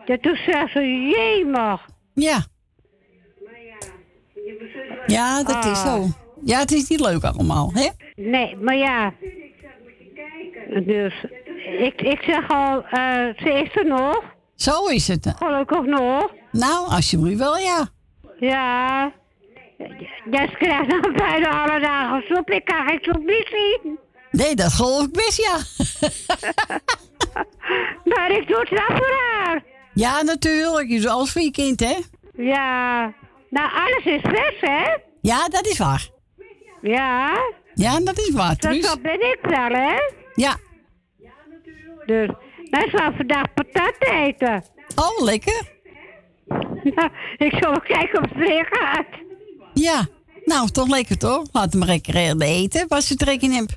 Ja, 0.04 0.16
toen 0.20 0.36
zegt 0.46 0.72
ze, 0.72 0.80
jee 0.80 1.46
mag. 1.46 1.86
Ja. 2.14 2.38
Ja, 5.06 5.42
dat 5.42 5.64
is 5.64 5.84
Ah. 5.84 5.94
zo. 5.94 6.06
Ja, 6.44 6.58
het 6.58 6.72
is 6.72 6.88
niet 6.88 7.00
leuk 7.00 7.22
allemaal, 7.24 7.70
hè? 7.74 7.88
Nee, 8.16 8.56
maar 8.56 8.76
ja. 8.76 9.12
Dus, 10.84 11.24
ik, 11.78 12.00
ik 12.00 12.22
zeg 12.22 12.48
al, 12.48 12.84
eh, 12.84 13.28
ze 13.36 13.62
is 13.64 13.76
er 13.76 13.86
nog. 13.86 14.22
Zo 14.54 14.86
is 14.86 15.08
het. 15.08 15.34
Gelukkig 15.36 15.84
nog. 15.84 16.32
Nou, 16.52 16.88
alsjeblieft 16.90 17.38
wel, 17.38 17.58
ja. 17.58 17.88
Ja. 18.38 19.12
Jess 20.30 20.52
krijgt 20.58 20.90
dan 20.90 21.12
bijna 21.12 21.62
alle 21.62 21.80
dagen 21.80 22.22
soep. 22.28 22.50
Ik 22.50 22.64
kan 22.64 22.88
geen 22.88 22.98
soep 23.02 23.24
niet 23.24 23.48
zien. 23.50 23.98
Nee, 24.30 24.54
dat 24.54 24.72
geloof 24.72 25.04
ik 25.04 25.12
best, 25.12 25.36
ja. 25.46 25.56
Maar 28.14 28.30
ik 28.30 28.48
doe 28.48 28.58
het 28.60 28.68
wel 28.70 28.96
voor 28.96 29.12
haar. 29.32 29.62
Ja, 29.94 30.22
natuurlijk. 30.22 30.88
Je 30.88 31.00
doet 31.00 31.10
alles 31.10 31.32
voor 31.32 31.42
je 31.42 31.50
kind, 31.50 31.80
hè? 31.80 31.96
Ja. 32.32 33.00
Nou, 33.50 33.70
alles 33.72 34.04
is 34.04 34.20
vers, 34.22 34.60
hè? 34.60 34.96
Ja, 35.20 35.48
dat 35.48 35.66
is 35.66 35.78
waar. 35.78 36.08
Ja. 36.80 37.38
Ja, 37.74 38.00
dat 38.00 38.18
is 38.18 38.30
waar, 38.30 38.56
Truus. 38.56 38.90
zo 38.90 39.00
ben 39.02 39.20
ik 39.20 39.38
wel, 39.42 39.68
hè? 39.68 39.96
Ja. 40.34 40.56
Dus, 42.06 42.28
wij 42.70 42.88
gaan 42.88 43.14
vandaag 43.16 43.54
patat 43.54 43.94
eten. 43.98 44.64
Oh, 44.94 45.24
lekker. 45.24 45.68
Ik 47.36 47.52
zal 47.60 47.70
wel 47.70 47.80
kijken 47.80 48.22
of 48.22 48.28
het 48.30 48.48
erin 48.48 48.66
gaat. 48.70 49.06
Ja. 49.74 50.06
Nou, 50.44 50.68
toch 50.68 50.88
lekker, 50.88 51.18
toch? 51.18 51.46
Laat 51.52 51.72
hem 51.72 51.84
lekker 51.84 52.16
even 52.16 52.40
eten, 52.42 52.88
als 52.88 53.08
je 53.08 53.14
trek 53.14 53.40
in. 53.42 53.68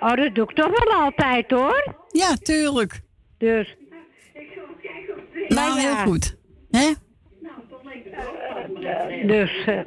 Oh, 0.00 0.14
dat 0.14 0.34
doe 0.34 0.44
ik 0.44 0.54
toch 0.56 0.84
wel 0.84 1.00
altijd, 1.00 1.50
hoor. 1.50 1.94
Ja, 2.10 2.34
tuurlijk. 2.42 3.00
Dus. 3.38 3.76
Nou, 5.48 5.80
heel 5.80 5.96
goed. 5.96 6.36
Hè? 6.70 6.92
Dus. 9.26 9.64
eh, 9.66 9.78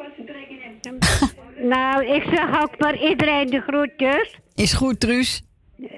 nou, 1.73 2.05
ik 2.05 2.23
zeg 2.23 2.61
ook 2.61 2.79
maar 2.79 2.97
iedereen 3.09 3.47
de 3.49 3.61
groetjes. 3.61 4.39
Is 4.55 4.73
goed, 4.73 4.99
Truus. 4.99 5.41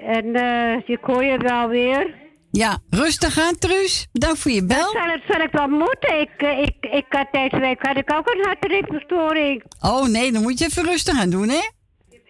En 0.04 0.34
eh 0.34 0.88
ik 0.88 0.98
hoor 1.02 1.24
je 1.24 1.38
wel 1.38 1.68
weer. 1.68 2.14
Ja, 2.50 2.78
rustig 2.90 3.38
aan, 3.38 3.58
Truus. 3.58 4.06
Bedankt 4.12 4.38
voor 4.38 4.50
je 4.50 4.64
bel. 4.64 4.90
Zal, 4.90 5.02
het, 5.06 5.22
zal 5.28 5.40
ik 5.40 5.50
wel 5.52 5.68
moeten? 5.68 6.20
Ik, 6.20 6.30
eh, 6.36 6.58
ik, 6.58 6.74
ik 6.92 7.04
had 7.08 7.26
deze 7.32 7.58
week 7.58 7.86
had 7.86 7.96
ik 7.96 8.12
ook 8.14 8.28
een 8.28 8.44
hartritmestoring. 8.44 9.62
Oh 9.80 10.06
nee, 10.06 10.32
dan 10.32 10.42
moet 10.42 10.58
je 10.58 10.64
even 10.64 10.84
rustig 10.84 11.20
aan 11.20 11.30
doen, 11.30 11.48
hè? 11.48 11.68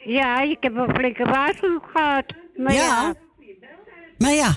Ja, 0.05 0.40
ik 0.40 0.57
heb 0.61 0.77
een 0.77 0.95
flinke 0.95 1.24
waarschuwing 1.24 1.82
gehad. 1.95 2.24
Maar 2.57 2.73
ja. 2.74 2.81
Ja. 2.85 3.15
Maar 4.19 4.32
ja. 4.32 4.57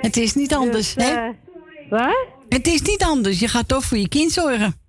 Het 0.00 0.16
is 0.16 0.34
niet 0.34 0.54
anders, 0.54 0.94
Dus, 0.94 1.04
hè? 1.04 1.14
eh, 1.14 1.28
wat? 1.90 2.26
Het 2.48 2.66
is 2.66 2.82
niet 2.82 3.02
anders. 3.04 3.38
Je 3.40 3.48
gaat 3.48 3.68
toch 3.68 3.84
voor 3.84 3.98
je 3.98 4.08
kind 4.08 4.32
zorgen. 4.32 4.80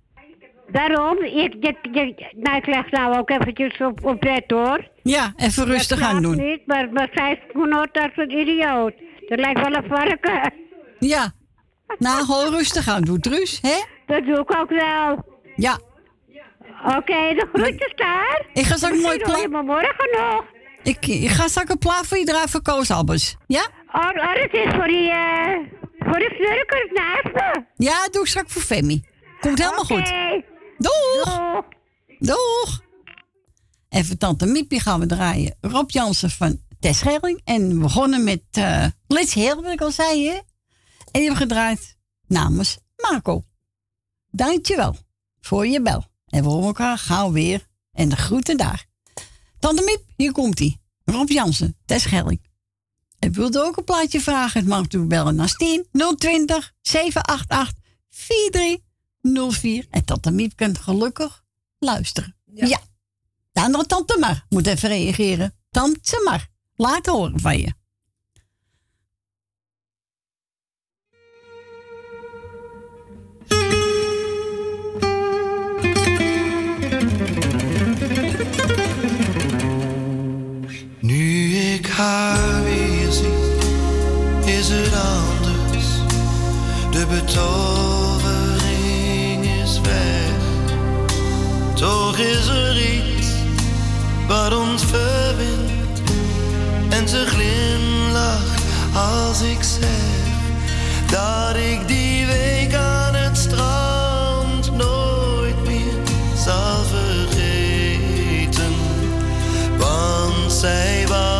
Daarom, 0.68 1.18
ik, 1.22 1.54
ik, 1.60 1.76
ik, 1.92 2.32
nou, 2.36 2.56
ik 2.56 2.66
leg 2.66 2.90
nou 2.90 3.18
ook 3.18 3.30
eventjes 3.30 3.80
op, 3.80 4.04
op 4.04 4.20
bed 4.20 4.44
hoor. 4.46 4.88
Ja, 5.02 5.32
even 5.36 5.64
rustig 5.66 5.98
Dat 5.98 6.08
aan 6.08 6.22
doen. 6.22 6.36
niet, 6.36 6.66
maar, 6.66 6.88
maar 6.92 7.08
zij 7.14 7.42
snoort 7.52 7.98
als 7.98 8.10
een 8.14 8.30
idioot. 8.38 8.92
Dat 9.28 9.38
lijkt 9.38 9.60
wel 9.60 9.74
een 9.74 9.84
varken. 9.88 10.52
Ja. 10.98 11.32
Nou, 11.98 12.24
gewoon 12.24 12.50
rustig 12.54 12.88
aan 12.88 13.02
doen, 13.02 13.20
Truus, 13.20 13.58
hè? 13.62 13.82
Dat 14.06 14.24
doe 14.24 14.38
ik 14.38 14.56
ook 14.58 14.70
wel. 14.70 15.24
Ja. 15.56 15.78
Oké, 16.96 17.34
de 17.34 17.48
groetjes 17.52 17.92
daar. 17.94 18.46
Ik 18.52 18.64
ga 18.64 18.76
straks 18.76 19.00
mooi 19.02 19.04
Misschien 19.18 19.32
hoor 19.32 19.42
je 19.42 19.48
pla- 19.48 19.62
me 19.62 19.66
morgen 19.66 20.08
nog. 20.12 20.44
Ik, 20.82 21.06
ik 21.06 21.28
ga 21.30 21.48
straks 21.48 21.70
een 21.70 21.78
plaat 21.78 22.06
voor 22.06 22.18
je 22.18 22.24
draaien 22.24 22.48
voor 22.48 22.62
Koos 22.62 22.90
Albers. 22.90 23.36
Ja? 23.46 23.66
Oh, 23.92 24.00
oh 24.14 24.34
dat 24.34 24.52
is 24.52 24.74
voor 24.74 24.86
die, 24.86 25.10
eh, 25.10 25.58
voor 25.98 26.18
de 26.18 26.90
naast 26.94 27.34
me. 27.34 27.64
Ja, 27.74 28.02
dat 28.02 28.12
doe 28.12 28.22
ik 28.22 28.28
straks 28.28 28.52
voor 28.52 28.62
Femi. 28.62 29.02
Komt 29.40 29.58
helemaal 29.58 29.84
goed. 29.84 30.12
Doeg! 30.84 31.62
Doeg! 32.18 32.82
En 33.88 34.04
voor 34.04 34.16
Tante 34.16 34.46
Miepie 34.46 34.80
gaan 34.80 35.00
we 35.00 35.06
draaien. 35.06 35.56
Rob 35.60 35.90
Jansen 35.90 36.30
van 36.30 36.60
Terschelling. 36.80 37.40
En 37.44 37.68
we 37.68 37.74
begonnen 37.74 38.24
met 38.24 38.42
eh 38.50 38.86
Let's 39.06 39.34
wat 39.34 39.66
ik 39.66 39.80
al 39.80 39.90
zei? 39.90 40.28
En 40.28 40.42
die 41.12 41.22
hebben 41.22 41.36
gedraaid 41.36 41.96
namens 42.26 42.78
Marco. 42.96 43.44
Dankjewel 44.30 44.96
voor 45.40 45.66
je 45.66 45.82
bel. 45.82 46.04
En 46.26 46.42
we 46.42 46.48
horen 46.48 46.66
elkaar 46.66 46.98
gauw 46.98 47.32
weer. 47.32 47.66
En 47.92 48.08
de 48.08 48.16
groeten 48.16 48.56
daar. 48.56 48.86
Tante 49.58 49.82
Miep, 49.82 50.02
hier 50.16 50.32
komt 50.32 50.60
ie. 50.60 50.80
Rob 51.04 51.28
Jansen, 51.28 51.76
Terschelling. 51.84 52.42
En 53.18 53.32
wilde 53.32 53.62
ook 53.62 53.76
een 53.76 53.84
plaatje 53.84 54.20
vragen? 54.20 54.60
Het 54.60 54.68
mag 54.68 54.80
natuurlijk 54.80 55.12
bellen 55.12 55.34
naar 55.34 55.54
10 55.54 55.86
020 56.16 56.72
788 56.80 57.82
4304. 59.24 59.86
En 59.90 60.04
Tante 60.04 60.30
Miep 60.30 60.56
kunt 60.56 60.78
gelukkig 60.78 61.44
luisteren. 61.78 62.36
Ja. 62.54 62.80
Dan 63.52 63.70
nog 63.70 63.86
Tante 63.86 64.16
Mar. 64.20 64.44
Moet 64.48 64.66
even 64.66 64.88
reageren. 64.88 65.54
Tante 65.70 66.20
Mar. 66.24 66.48
Laat 66.74 67.06
horen 67.06 67.40
van 67.40 67.58
je. 67.58 67.72
Nu 81.00 81.54
ik 81.54 81.86
haar 81.86 82.62
weer 82.62 83.12
zie, 83.12 83.26
is 84.54 84.68
het 84.68 84.94
anders. 84.94 85.88
De 86.90 87.06
betovering 87.06 87.83
Toch 91.74 92.18
is 92.18 92.48
er 92.48 92.76
iets 92.76 93.26
wat 94.26 94.56
ons 94.56 94.82
verbindt. 94.82 96.02
En 96.88 97.08
ze 97.08 97.24
glimlacht 97.26 98.62
als 98.94 99.40
ik 99.42 99.62
zeg 99.62 100.14
dat 101.10 101.56
ik 101.56 101.88
die 101.88 102.26
week 102.26 102.74
aan 102.74 103.14
het 103.14 103.36
strand 103.36 104.76
nooit 104.76 105.64
meer 105.66 106.02
zal 106.44 106.84
vergeten. 106.84 108.74
Want 109.78 110.52
zij 110.52 111.04
was 111.08 111.33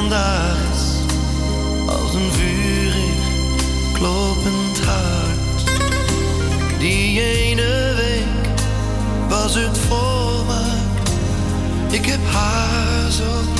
daar 0.00 0.56
is, 0.72 0.84
als 1.86 2.14
een 2.14 2.32
vurig 2.32 3.22
kloppend 3.92 4.80
hart. 4.84 5.70
Die 6.78 7.20
ene 7.20 7.94
week 7.96 8.60
was 9.28 9.54
het 9.54 9.78
volmaakt. 9.78 11.10
Ik 11.90 12.06
heb 12.06 12.20
haar 12.32 13.10
zo 13.10 13.51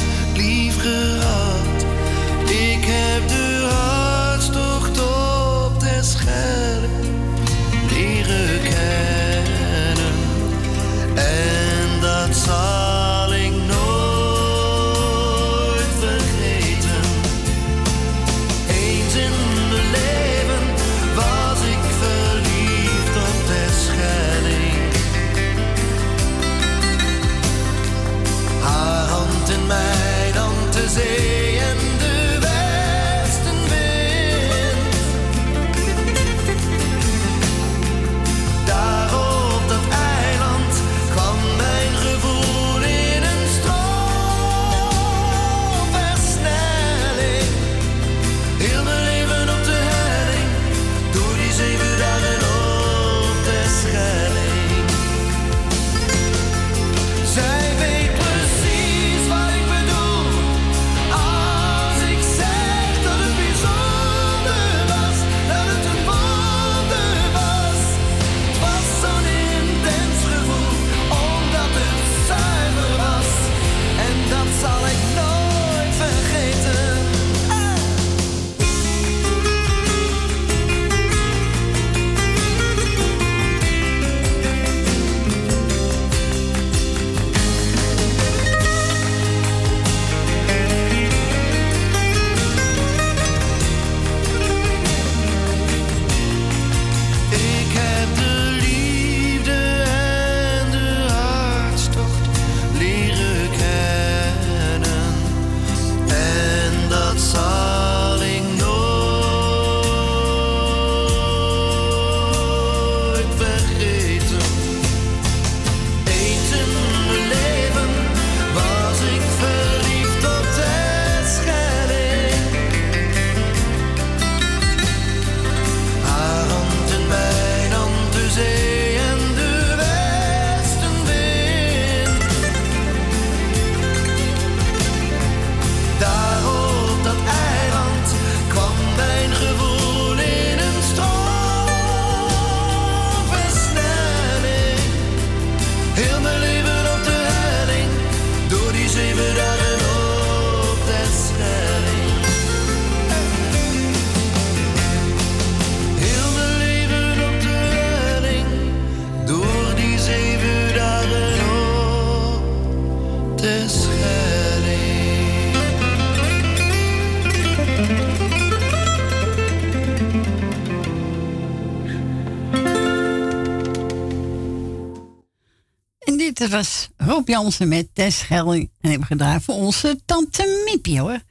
was 176.52 176.88
Rob 176.96 177.28
Jansen 177.28 177.68
met 177.68 177.94
Tess 177.94 178.18
Schelling. 178.18 178.70
En 178.80 178.90
hebben 178.90 179.06
gedraaid 179.06 179.42
voor 179.42 179.54
onze 179.54 180.00
tante 180.04 180.62
Miepie 180.64 181.00
hoor. 181.00 181.22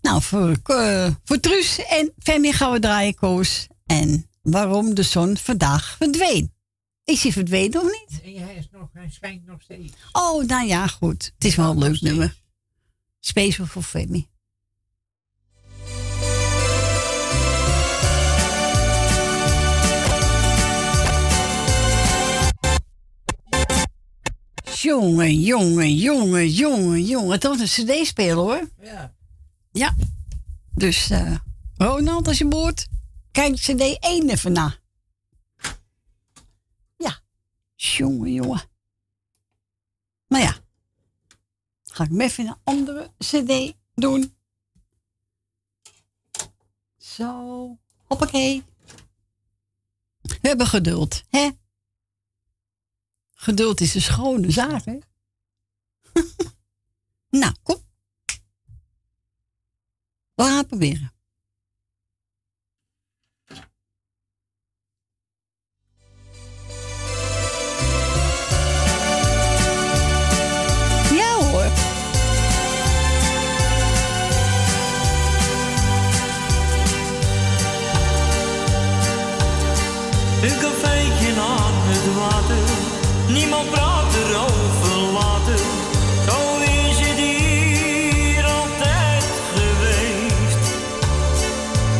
Nou, 0.00 0.22
voor, 0.22 0.56
eh, 0.62 1.08
voor 1.24 1.40
Truus 1.40 1.78
en 1.86 2.12
Femi 2.18 2.52
gaan 2.52 2.72
we 2.72 2.78
draaien, 2.78 3.14
Koos. 3.14 3.66
En 3.86 4.28
waarom 4.42 4.94
de 4.94 5.02
zon 5.02 5.36
vandaag 5.36 5.96
verdween. 5.96 6.52
Is 7.04 7.22
hij 7.22 7.32
verdwenen 7.32 7.80
of 7.80 7.86
niet? 7.86 8.22
Nee, 8.22 8.40
hij, 8.40 8.54
is 8.54 8.68
nog, 8.72 8.88
hij 8.92 9.10
schijnt 9.10 9.46
nog 9.46 9.62
steeds. 9.62 9.92
Oh, 10.12 10.44
nou 10.44 10.66
ja, 10.66 10.86
goed. 10.86 11.32
Het 11.34 11.44
is 11.44 11.54
wel 11.54 11.70
een 11.70 11.78
leuk 11.78 12.00
nummer. 12.00 12.36
Special 13.20 13.66
voor 13.66 13.82
Femi. 13.82 14.28
Jongen, 24.82 25.40
jongen, 25.40 25.94
jongen, 25.94 26.48
jongen, 26.48 27.04
jongen. 27.04 27.30
Het 27.30 27.44
wordt 27.44 27.60
een 27.60 27.66
cd 27.66 28.06
spelen 28.06 28.36
hoor. 28.36 28.70
Ja. 28.80 29.14
Ja. 29.72 29.94
Dus 30.74 31.10
eh, 31.10 31.36
Ronald, 31.76 32.28
als 32.28 32.38
je 32.38 32.48
boort, 32.48 32.88
kijk 33.30 33.54
cd 33.54 33.98
1 33.98 34.30
even 34.30 34.52
na. 34.52 34.76
Ja. 36.96 37.20
Jongen, 37.74 38.32
jongen. 38.32 38.62
Maar 40.26 40.40
ja. 40.40 40.56
Ga 41.82 42.04
ik 42.04 42.10
hem 42.10 42.20
even 42.20 42.46
een 42.46 42.56
andere 42.64 43.10
cd 43.18 43.74
doen. 43.94 44.34
Zo. 46.98 47.78
Hoppakee. 48.04 48.64
We 50.20 50.38
hebben 50.48 50.66
geduld, 50.66 51.22
hè? 51.28 51.50
Geduld 53.40 53.80
is 53.80 53.94
een 53.94 54.00
schone 54.00 54.50
zaak, 54.50 54.84
hè? 54.84 54.98
nou, 57.40 57.54
kom. 57.62 57.76
We 60.34 60.42
gaan 60.42 60.66
proberen. 60.66 61.12
Niemand 83.32 83.70
praat 83.70 84.14
erover 84.14 84.96
later. 85.12 85.58
Zo 86.26 86.58
is 86.58 86.98
het 86.98 87.18
hier 87.18 88.44
altijd 88.44 89.24
geweest. 89.54 90.64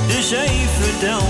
De 0.07 0.23
zee 0.23 0.69
vertelt 0.81 1.30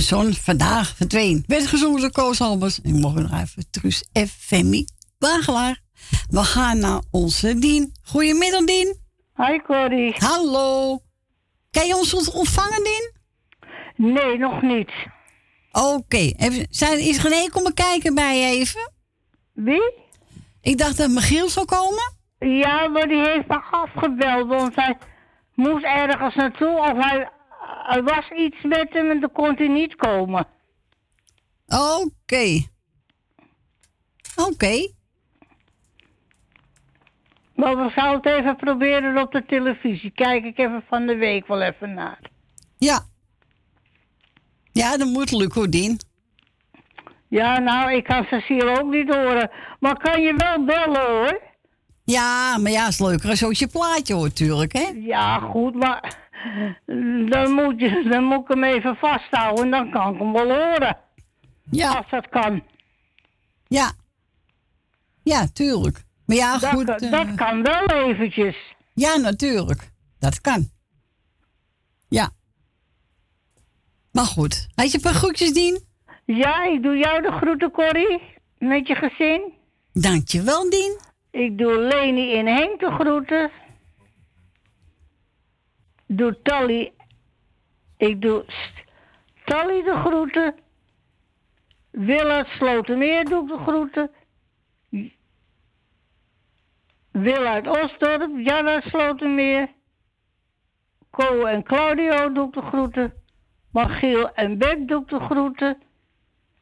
de 0.00 0.06
zon 0.06 0.32
vandaag 0.34 0.96
verdween. 0.96 1.44
Werd 1.46 1.66
gezongen 1.66 2.00
door 2.00 2.10
Koos 2.10 2.40
Albers. 2.40 2.80
En 2.80 3.00
mogen 3.00 3.22
nog 3.22 3.40
even 3.40 3.70
Truus 3.70 4.08
en 4.12 4.28
Femi 4.28 4.84
Wagelaar. 5.18 5.80
We 6.30 6.44
gaan 6.44 6.78
naar 6.78 7.00
onze 7.10 7.58
Dien. 7.58 7.92
Goedemiddag, 8.02 8.64
Dien. 8.64 8.96
Hi, 9.36 9.58
Corrie. 9.66 10.14
Hallo. 10.18 10.98
Kan 11.70 11.86
je 11.86 11.96
ons 11.96 12.14
ont- 12.14 12.30
ontvangen, 12.32 12.82
Dien? 12.84 13.12
Nee, 14.14 14.38
nog 14.38 14.62
niet. 14.62 14.90
Oké. 15.72 16.32
Zijn- 16.70 16.98
Is 16.98 17.22
René 17.22 17.48
komen 17.48 17.74
kijken 17.74 18.14
bij 18.14 18.38
je 18.38 18.46
even? 18.58 18.92
Wie? 19.52 19.92
Ik 20.62 20.78
dacht 20.78 20.96
dat 20.96 21.10
Michiel 21.10 21.48
zou 21.48 21.66
komen. 21.66 22.12
Ja, 22.38 22.88
maar 22.88 23.08
die 23.08 23.22
heeft 23.24 23.48
me 23.48 23.60
afgebeld, 23.70 24.48
want 24.48 24.74
hij 24.74 24.96
moest 25.54 25.84
ergens 25.84 26.34
naartoe 26.34 26.78
of 26.78 27.04
hij, 27.04 27.30
er 27.90 28.02
was 28.02 28.30
iets 28.30 28.62
met 28.62 28.88
hem 28.92 29.10
en 29.10 29.20
dan 29.20 29.32
kon 29.32 29.54
hij 29.54 29.68
niet 29.68 29.94
komen. 29.94 30.46
Oké. 31.68 32.62
Oké. 34.36 34.88
Maar 37.54 37.76
we 37.76 37.90
zouden 37.94 38.32
het 38.32 38.40
even 38.40 38.56
proberen 38.56 39.18
op 39.18 39.32
de 39.32 39.44
televisie. 39.46 40.10
Kijk 40.10 40.44
ik 40.44 40.58
even 40.58 40.84
van 40.88 41.06
de 41.06 41.16
week 41.16 41.46
wel 41.46 41.60
even 41.60 41.94
naar. 41.94 42.18
Ja. 42.78 43.00
Ja, 44.72 44.96
dat 44.96 45.08
moet 45.08 45.32
lukken, 45.32 45.70
Dien. 45.70 45.98
Ja, 47.28 47.58
nou, 47.58 47.92
ik 47.92 48.04
kan 48.04 48.24
ze 48.24 48.42
hier 48.46 48.78
ook 48.80 48.90
niet 48.90 49.14
horen. 49.14 49.50
Maar 49.80 49.96
kan 49.96 50.22
je 50.22 50.34
wel 50.36 50.64
bellen 50.64 51.06
hoor. 51.06 51.40
Ja, 52.04 52.58
maar 52.58 52.70
ja, 52.70 52.86
is 52.86 52.98
leuker 53.00 53.28
als 53.28 53.58
je 53.58 53.66
plaatje 53.66 54.14
hoort, 54.14 54.28
natuurlijk, 54.28 54.72
hè? 54.72 54.92
Ja, 54.94 55.38
goed, 55.38 55.74
maar 55.74 56.29
dan 57.30 57.50
moet, 57.52 57.80
je, 57.80 58.06
dan 58.10 58.24
moet 58.24 58.40
ik 58.40 58.48
hem 58.48 58.64
even 58.64 58.96
vasthouden 58.96 59.64
en 59.64 59.70
dan 59.70 59.90
kan 59.90 60.12
ik 60.12 60.18
hem 60.20 60.32
wel 60.32 60.48
horen. 60.48 60.96
Ja. 61.70 61.92
Als 61.96 62.10
dat 62.10 62.28
kan. 62.28 62.62
Ja. 63.68 63.92
Ja, 65.22 65.46
tuurlijk. 65.52 66.04
Maar 66.26 66.36
ja, 66.36 66.58
Dat 66.58 66.70
goed. 66.70 66.84
kan- 66.84 66.96
eh, 66.96 67.10
dat 67.10 67.34
kan 67.34 67.62
wel 67.62 67.86
eventjes. 67.86 68.56
Ja, 68.94 69.16
natuurlijk. 69.16 69.90
Dat 70.18 70.40
kan. 70.40 70.68
Ja. 72.08 72.30
Maar 74.12 74.24
goed. 74.24 74.68
Had 74.74 74.90
je 74.90 74.96
een 74.96 75.02
paar 75.02 75.14
groetjes, 75.14 75.52
Dien? 75.52 75.84
Ja, 76.24 76.64
ik 76.64 76.82
doe 76.82 76.96
jou 76.96 77.22
de 77.22 77.30
groeten, 77.32 77.70
Corrie. 77.70 78.20
Met 78.58 78.86
je 78.86 78.94
gezin. 78.94 79.52
Dankjewel, 79.92 80.70
Dien. 80.70 80.98
Ik 81.30 81.58
doe 81.58 81.78
Leni 81.78 82.34
en 82.36 82.46
Henk 82.46 82.80
de 82.80 82.90
groeten. 82.90 83.50
Doe 86.12 86.42
Tally. 86.42 86.92
Ik 87.96 88.20
doe 88.20 88.44
Tally 89.44 89.82
de 89.82 89.94
groeten. 89.94 90.54
Willard 91.90 92.48
Slotermeer 92.48 93.24
doe 93.24 93.42
ik 93.42 93.48
de 93.48 93.58
groeten. 93.58 94.10
Willard 97.10 97.66
Osdorp, 97.66 98.30
Janna 98.36 98.80
Slotermeer. 98.80 99.68
Co 101.10 101.44
en 101.44 101.62
Claudio 101.62 102.32
doe 102.32 102.46
ik 102.46 102.52
de 102.52 102.62
groeten. 102.62 103.12
Magiel 103.72 104.34
en 104.34 104.58
Ben 104.58 104.86
doe 104.86 105.02
ik 105.02 105.08
de 105.08 105.20
groeten. 105.20 105.82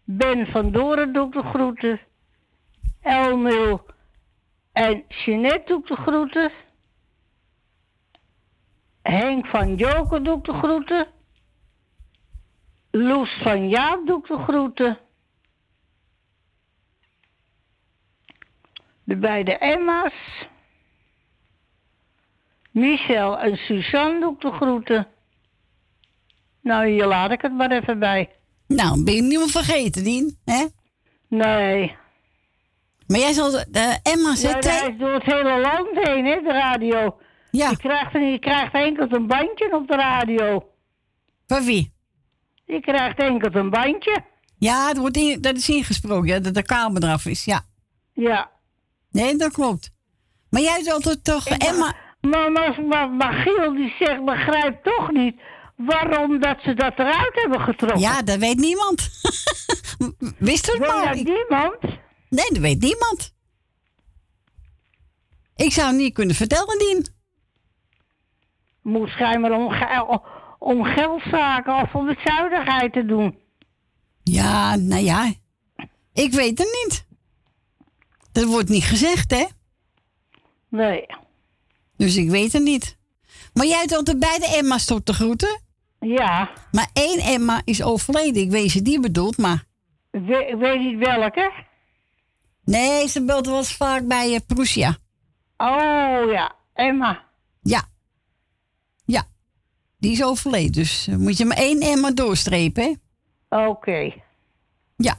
Ben 0.05 0.47
van 0.47 0.73
Doren 0.73 1.13
doe 1.13 1.27
ik 1.27 1.33
de 1.33 1.43
groeten. 1.43 2.01
Elmil 3.03 3.87
en 4.73 5.05
Jeanette 5.09 5.63
doe 5.67 5.81
ik 5.81 5.87
de 5.87 5.97
groeten. 5.97 6.53
Henk 9.11 9.47
van 9.47 9.75
Joker 9.75 10.23
doe 10.23 10.39
ik 10.39 10.45
de 10.45 10.53
groeten. 10.53 11.07
Loes 12.91 13.31
van 13.43 13.69
Jaap 13.69 14.07
doe 14.07 14.19
ik 14.19 14.27
de 14.27 14.39
groeten. 14.39 14.99
De 19.05 19.17
beide 19.17 19.59
Emma's. 19.59 20.13
Michel 22.71 23.39
en 23.39 23.57
Suzanne 23.57 24.21
doe 24.21 24.33
ik 24.35 24.41
de 24.41 24.53
groeten. 24.53 25.07
Nou, 26.61 26.87
hier 26.89 27.07
laat 27.07 27.31
ik 27.31 27.43
het 27.43 27.53
maar 27.53 27.71
even 27.71 27.99
bij. 27.99 28.31
Nou, 28.67 29.05
ben 29.05 29.15
je 29.15 29.23
niemand 29.23 29.51
vergeten, 29.51 30.05
Dien? 30.05 30.39
Hè? 30.45 30.67
Nee. 31.29 31.97
Maar 33.07 33.19
jij 33.19 33.33
zal 33.33 33.51
de, 33.51 33.67
de 33.71 33.99
Emma 34.03 34.29
Ja, 34.29 34.35
zetten. 34.35 34.71
hij 34.71 34.89
is 34.91 34.99
door 34.99 35.13
het 35.13 35.23
hele 35.23 35.61
land 35.61 35.89
heen, 36.07 36.25
hè, 36.27 36.41
de 36.43 36.53
radio. 36.53 37.19
Ja. 37.59 37.71
Je 37.71 37.77
krijgt, 37.77 38.13
je 38.13 38.39
krijgt 38.41 38.75
enkel 38.75 39.07
een 39.11 39.27
bandje 39.27 39.75
op 39.75 39.89
de 39.89 39.95
radio. 39.97 40.69
Van 41.47 41.65
wie? 41.65 41.93
Je 42.65 42.81
krijgt 42.81 43.19
enkel 43.19 43.55
een 43.61 43.71
bandje. 43.71 44.25
Ja, 44.59 44.87
dat, 44.89 44.97
wordt 44.97 45.17
in- 45.17 45.41
dat 45.41 45.57
is 45.57 45.69
ingesproken, 45.69 46.27
ja, 46.29 46.39
dat 46.39 46.55
de 46.55 46.63
kamer 46.63 47.03
eraf 47.03 47.27
is, 47.27 47.45
ja. 47.45 47.65
Ja. 48.13 48.51
Nee, 49.11 49.37
dat 49.37 49.53
klopt. 49.53 49.91
Maar 50.51 50.61
jij 50.63 50.83
zult 50.83 51.05
het 51.05 51.25
toch, 51.25 51.47
Emma... 51.47 51.95
Maar, 52.21 52.53
maar, 52.53 52.83
maar, 52.83 53.11
maar 53.11 53.33
Giel 53.33 53.73
die 53.75 53.95
zegt, 53.99 54.25
begrijpt 54.25 54.85
toch 54.85 55.11
niet 55.13 55.41
waarom 55.77 56.41
dat 56.41 56.59
ze 56.63 56.75
dat 56.75 56.99
eruit 56.99 57.31
hebben 57.35 57.61
getrokken. 57.61 58.01
Ja, 58.01 58.23
dat 58.23 58.39
weet 58.39 58.57
niemand. 58.59 59.01
Wist 60.39 60.67
het 60.67 60.79
Weet 60.79 60.89
maar. 60.89 61.05
dat 61.07 61.17
Ik- 61.17 61.27
niemand? 61.27 61.77
Nee, 62.29 62.49
dat 62.49 62.59
weet 62.59 62.81
niemand. 62.81 63.35
Ik 65.57 65.73
zou 65.73 65.87
het 65.87 65.97
niet 65.97 66.15
kunnen 66.15 66.35
vertellen, 66.37 66.79
Dien. 66.79 67.07
Moet 68.89 69.09
schijnbaar 69.09 69.53
om, 69.53 69.71
ge- 69.71 70.21
om 70.59 70.85
geldzaken 70.85 71.75
of 71.75 71.95
om 71.95 72.09
het 72.09 72.19
zuinigheid 72.25 72.93
te 72.93 73.05
doen. 73.07 73.39
Ja, 74.23 74.77
nou 74.77 75.03
ja. 75.03 75.33
Ik 76.13 76.33
weet 76.33 76.59
het 76.59 76.79
niet. 76.85 77.07
Dat 78.33 78.45
wordt 78.45 78.69
niet 78.69 78.85
gezegd, 78.85 79.31
hè? 79.31 79.45
Nee. 80.69 81.07
Dus 81.97 82.17
ik 82.17 82.31
weet 82.31 82.53
het 82.53 82.63
niet. 82.63 82.97
Maar 83.55 83.67
jij 83.67 83.79
hebt 83.79 83.95
altijd 83.97 84.19
beide 84.19 84.47
Emma's 84.57 84.85
tot 84.85 85.07
de 85.07 85.13
groeten? 85.13 85.61
Ja. 86.01 86.51
Maar 86.73 86.89
één 86.93 87.19
Emma 87.19 87.61
is 87.65 87.83
overleden. 87.83 88.43
Ik 88.43 88.51
weet 88.51 88.73
je 88.73 88.83
die 88.83 89.01
bedoelt, 89.01 89.37
maar... 89.39 89.65
Ik 90.11 90.21
weet, 90.27 90.49
ik 90.49 90.57
weet 90.57 90.81
niet 90.81 90.99
welke. 91.07 91.53
Nee, 92.65 93.09
ze 93.09 93.25
belt 93.25 93.47
wel 93.47 93.57
eens 93.57 93.77
vaak 93.77 94.07
bij 94.07 94.31
uh, 94.33 94.39
Prussia. 94.47 94.97
Oh 95.57 96.31
ja, 96.31 96.53
Emma. 96.75 97.25
Ja. 97.63 97.83
Die 99.99 100.13
is 100.13 100.25
overleden, 100.25 100.73
dus 100.73 101.07
eh, 101.07 101.17
moet 101.17 101.37
je 101.37 101.45
maar 101.45 101.57
één 101.57 101.81
Emma 101.81 102.11
doorstrepen? 102.11 103.01
Oké. 103.49 104.13
Ja. 104.97 105.17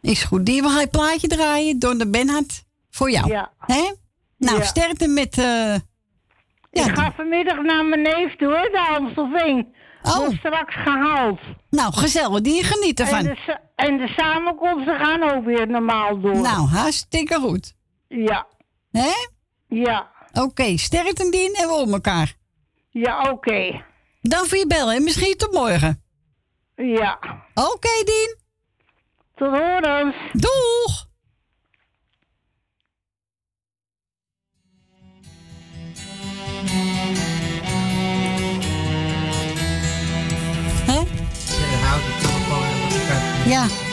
Is 0.00 0.22
goed. 0.24 0.46
Die 0.46 0.60
wil 0.60 0.72
hij 0.72 0.88
plaatje 0.88 1.28
draaien 1.28 1.78
door 1.78 1.98
de 1.98 2.10
Benhard 2.10 2.64
voor 2.90 3.10
jou. 3.10 3.28
Ja. 3.28 3.52
Hè? 3.58 3.92
Nou, 4.36 4.58
Ja. 4.58 4.64
sterkte 4.64 5.08
met... 5.08 5.38
eh, 5.38 5.74
ja, 6.70 6.86
ik 6.88 6.94
ga 6.98 7.12
vanmiddag 7.16 7.62
naar 7.62 7.84
mijn 7.84 8.02
neef 8.02 8.36
toe, 8.36 8.54
hè, 8.54 8.62
de 8.62 8.86
Amstelveen. 8.98 9.74
Oh. 10.02 10.16
Wordt 10.16 10.34
straks 10.34 10.74
gehaald. 10.74 11.40
Nou, 11.70 11.92
gezellig. 11.92 12.40
Die 12.40 12.64
geniet 12.64 13.00
En 13.00 13.06
ervan. 13.06 13.22
de, 13.22 13.36
sa- 13.46 13.60
en 13.76 13.96
de 13.98 14.08
samenkomsten 14.08 14.98
gaan 14.98 15.22
ook 15.22 15.44
weer 15.44 15.68
normaal 15.68 16.20
door. 16.20 16.40
Nou, 16.40 16.66
hartstikke 16.68 17.34
goed. 17.40 17.74
Ja. 18.08 18.46
Hè? 18.90 19.10
Ja. 19.68 20.10
Oké, 20.32 20.76
sterkte 20.76 21.30
Dien 21.30 21.54
en 21.54 21.68
we 21.68 21.74
op 21.74 21.88
elkaar. 21.92 22.34
Ja, 22.92 23.30
oké. 23.30 23.84
Dan 24.20 24.46
voor 24.46 24.58
je 24.58 24.66
bellen 24.66 24.94
en 24.96 25.04
misschien 25.04 25.36
tot 25.36 25.52
morgen. 25.52 26.02
Ja. 26.76 27.18
Oké, 27.54 28.04
Dien. 28.04 28.36
Tot 29.34 29.48
horens. 29.48 30.14
Doeg! 30.32 31.10
Hè? 40.86 41.00
Ja, 43.50 43.66
dan 43.66 43.91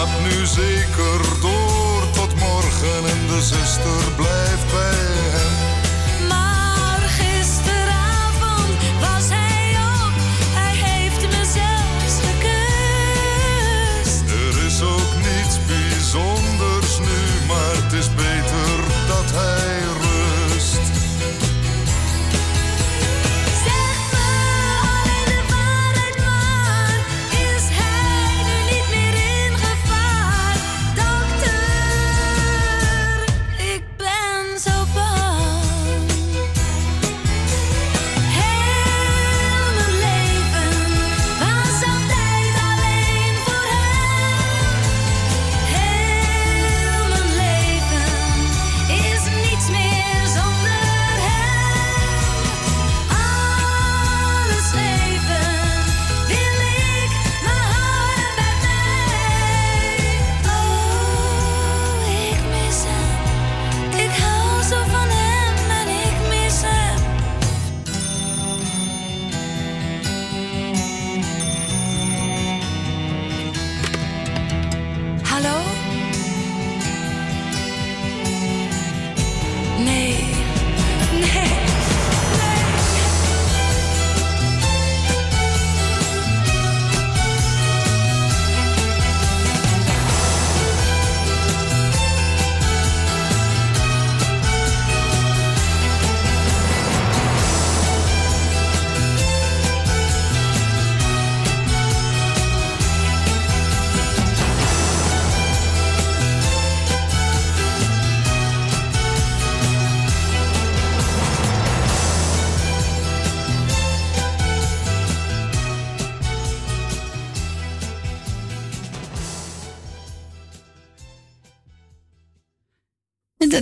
slaapt 0.00 0.22
nu 0.22 0.46
zeker 0.46 1.40
door. 1.40 2.10
Tot 2.12 2.34
morgen 2.34 3.08
en 3.10 3.26
de 3.26 3.42
zuster 3.42 4.12
blijft 4.16 4.72
bij 4.72 4.99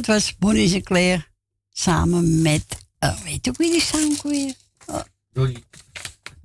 was 0.08 0.36
Bonnie 0.38 0.68
Sinclair 0.68 1.30
samen 1.70 2.42
met, 2.42 2.64
oh, 2.98 3.20
weet 3.20 3.44
je 3.44 3.50
ook 3.50 3.56
wie 3.56 3.70
die 3.70 4.10
ook 4.10 4.22
weer? 4.22 4.54
Oh, 4.86 5.00
Ronnie. 5.32 5.64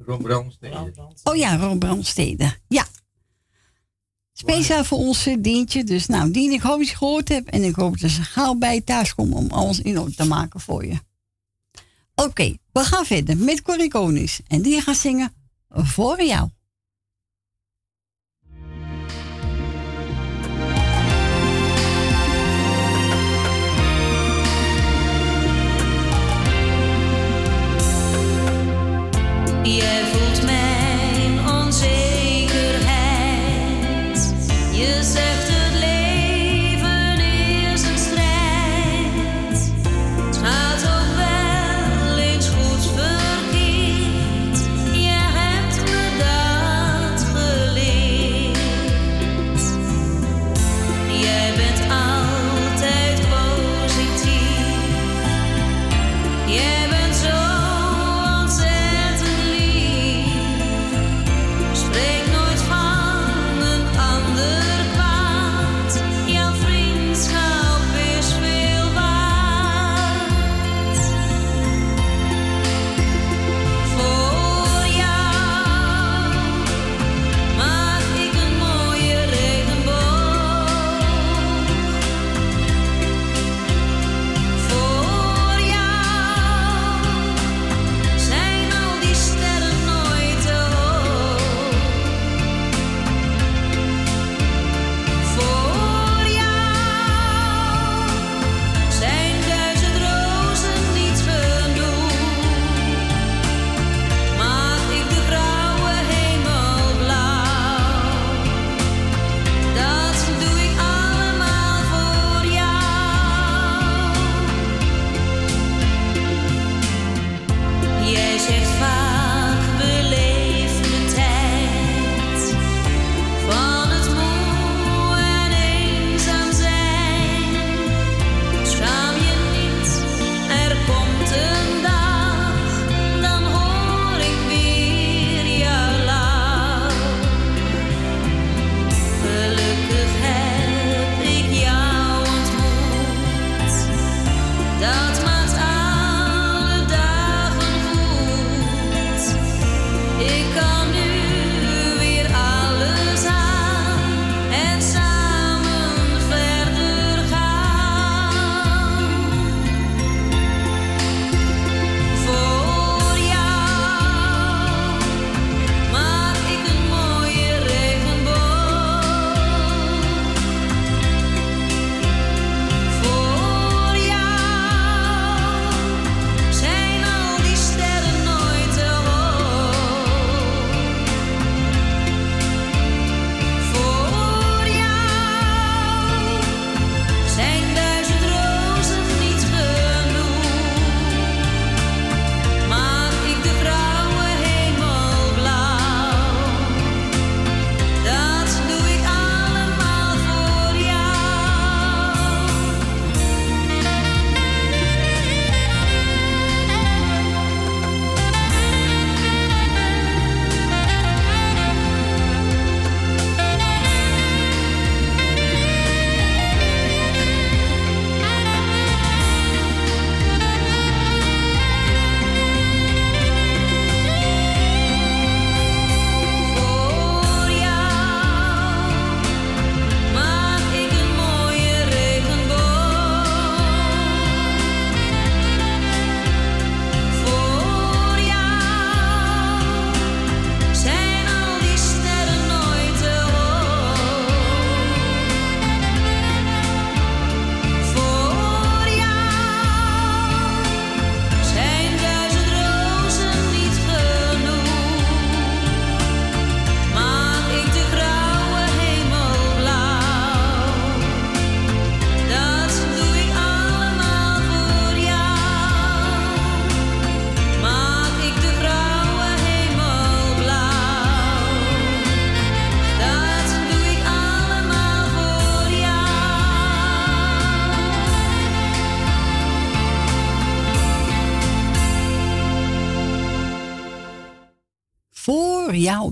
Ron 0.06 0.22
Brandstede. 0.22 0.93
oh 1.24 1.35
ja, 1.35 1.58
Ron 1.58 1.80
Brandstede. 1.80 2.58
Ja. 2.67 2.85
Speciaal 4.33 4.83
voor 4.83 4.98
ons 4.98 5.27
Dientje. 5.40 5.83
Dus 5.83 6.06
nou, 6.06 6.32
Dien, 6.32 6.51
ik 6.51 6.61
hoop 6.61 6.77
dat 6.77 6.85
je 6.85 6.90
het 6.90 6.98
gehoord 6.98 7.30
hebt. 7.30 7.50
En 7.50 7.64
ik 7.64 7.75
hoop 7.75 8.00
dat 8.00 8.11
ze 8.11 8.24
gauw 8.24 8.53
bij 8.53 8.74
je 8.75 8.83
thuis 8.83 9.16
komen 9.16 9.38
om 9.38 9.50
alles 9.50 9.80
in 9.80 10.00
orde 10.00 10.16
te 10.16 10.25
maken 10.25 10.59
voor 10.59 10.85
je. 10.85 11.00
Oké, 12.16 12.58
we 12.72 12.80
gaan 12.80 13.06
verder 13.06 13.38
met 13.38 13.61
Corrie 13.61 13.90
Konings. 13.90 14.42
En 14.48 14.61
die 14.61 14.82
gaat 14.82 14.95
zingen 14.95 15.33
voor 15.69 16.24
jou. 16.24 16.50
Jij 29.64 30.06
voelt 30.11 30.43
mijn 30.45 30.92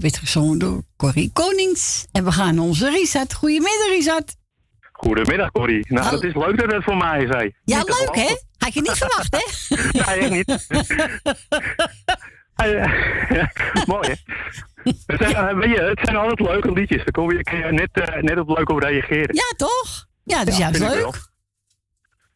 werd 0.02 0.18
gezongen 0.18 0.60
door 0.60 0.84
Corrie 0.98 1.32
Konings. 1.34 2.08
En 2.12 2.24
we 2.24 2.32
gaan 2.32 2.60
onze 2.60 2.90
Richard. 2.90 3.34
Goedemiddag, 3.34 3.88
Richard. 3.88 4.36
Goedemiddag, 4.92 5.52
Corrie. 5.52 5.86
Nou, 5.94 6.10
dat 6.10 6.24
is 6.24 6.34
leuk 6.34 6.58
dat 6.60 6.72
het 6.72 6.84
voor 6.84 6.98
mij 6.98 7.28
zei. 7.32 7.56
Ja, 7.64 7.78
Niet 7.78 7.88
leuk 7.88 8.16
hè? 8.16 8.36
Had 8.58 8.74
je 8.74 8.82
niet 8.82 8.98
verwacht 8.98 9.36
hè? 9.36 9.76
Nee, 10.00 10.20
echt 10.20 10.30
niet. 10.30 10.68
Eh, 12.56 13.86
Mooi, 13.94 14.08
hè? 14.08 14.14
Het 15.06 15.22
zijn, 15.22 15.36
eh, 15.36 15.58
weet 15.58 15.76
je, 15.76 15.82
het 15.82 16.00
zijn 16.04 16.16
altijd 16.16 16.40
leuke 16.40 16.72
liedjes. 16.72 16.98
Daar 16.98 17.12
kom 17.12 17.32
je, 17.32 17.44
kun 17.44 17.58
je 17.58 17.72
net, 17.72 17.90
eh, 17.92 18.22
net 18.22 18.38
op 18.38 18.58
leuk 18.58 18.70
op 18.70 18.80
reageren. 18.80 19.36
Ja, 19.36 19.54
toch? 19.58 20.06
Ja, 20.24 20.38
dat 20.38 20.48
is 20.48 20.58
juist 20.58 20.78
vind 20.78 20.92
ik 20.92 20.98
leuk. 20.98 21.30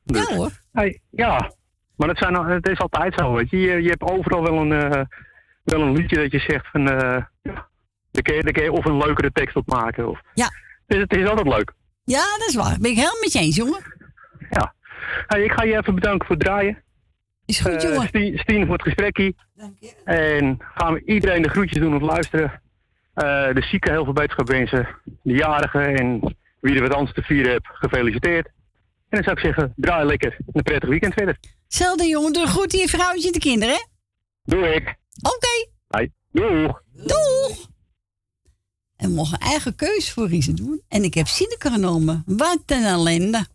Dus, 0.03 0.29
Ja 0.29 0.35
hoor. 0.35 0.51
hey, 0.71 1.01
ja, 1.09 1.51
maar 1.95 2.07
het, 2.07 2.17
zijn, 2.17 2.35
het 2.35 2.67
is 2.67 2.79
altijd 2.79 3.13
zo, 3.17 3.33
weet 3.33 3.49
je. 3.49 3.57
Je, 3.57 3.81
je 3.81 3.89
hebt 3.89 4.01
overal 4.01 4.43
wel 4.43 4.57
een, 4.57 5.07
wel 5.63 5.81
een 5.81 5.95
liedje 5.95 6.15
dat 6.15 6.31
je 6.31 6.39
zegt 6.39 6.67
van... 6.71 6.81
ja, 6.81 7.31
daar 8.15 8.23
kun, 8.23 8.35
je, 8.35 8.41
daar 8.43 8.51
kun 8.53 8.63
je 8.63 8.71
of 8.71 8.85
een 8.85 8.97
leukere 8.97 9.31
tekst 9.31 9.55
op 9.55 9.67
maken. 9.67 10.09
Of, 10.09 10.19
Ja. 10.33 10.49
Het 10.87 10.97
is, 10.97 11.01
het 11.03 11.15
is 11.15 11.27
altijd 11.27 11.47
leuk. 11.47 11.73
Ja, 12.03 12.23
dat 12.37 12.47
is 12.47 12.55
waar. 12.55 12.77
Ben 12.79 12.89
ik 12.91 12.95
helemaal 12.97 13.19
met 13.21 13.33
je 13.33 13.39
eens, 13.39 13.55
jongen. 13.55 13.81
Ja. 14.49 14.73
Hey, 15.27 15.43
ik 15.43 15.51
ga 15.51 15.63
je 15.63 15.77
even 15.77 15.95
bedanken 15.95 16.27
voor 16.27 16.35
het 16.35 16.45
draaien. 16.45 16.83
Is 17.45 17.59
goed, 17.59 17.71
Eh, 17.83 17.89
jongen. 17.89 18.07
Stien, 18.07 18.37
Stien 18.37 18.65
voor 18.65 18.73
het 18.73 18.81
gesprekje. 18.81 19.33
En 20.03 20.57
gaan 20.75 20.93
we 20.93 21.01
iedereen 21.05 21.41
de 21.41 21.49
groetjes 21.49 21.79
doen 21.79 21.93
om 21.93 21.99
te 21.99 22.05
luisteren. 22.05 22.61
Eh, 23.13 23.23
de 23.53 23.61
zieken 23.61 23.91
heel 23.91 24.03
veel 24.03 24.13
beterschap 24.13 24.47
wensen. 24.47 24.87
De 25.03 25.33
jarigen 25.33 25.95
en 25.95 26.35
wie 26.59 26.75
er 26.75 26.81
wat 26.81 26.93
anders 26.93 27.13
te 27.13 27.21
vieren 27.21 27.51
heeft, 27.51 27.67
gefeliciteerd. 27.67 28.45
En 28.45 29.21
dan 29.21 29.23
zou 29.23 29.35
ik 29.35 29.41
zeggen, 29.43 29.73
draai 29.75 30.05
lekker. 30.05 30.31
En 30.37 30.45
een 30.53 30.63
prettig 30.63 30.89
weekend 30.89 31.13
verder. 31.13 31.37
Zelfde 31.67 32.05
jongen, 32.07 32.33
doe 32.33 32.47
goed 32.47 32.71
je 32.71 32.87
vrouwtje 32.87 33.25
en 33.27 33.31
de 33.33 33.39
kinderen, 33.39 33.73
hè? 33.75 33.85
Doe 34.43 34.73
ik. 34.73 34.95
Oké. 35.21 35.69
Hey, 35.87 36.11
doeg. 36.31 36.81
Doeg! 36.93 37.67
En 39.09 39.37
eigen 39.37 39.75
keus 39.75 40.11
voor 40.11 40.27
Riese 40.27 40.53
doen. 40.53 40.81
En 40.87 41.03
ik 41.03 41.13
heb 41.13 41.27
Sineke 41.27 41.69
genomen. 41.69 42.23
Wat 42.25 42.61
een 42.65 42.83
ellende. 42.83 43.45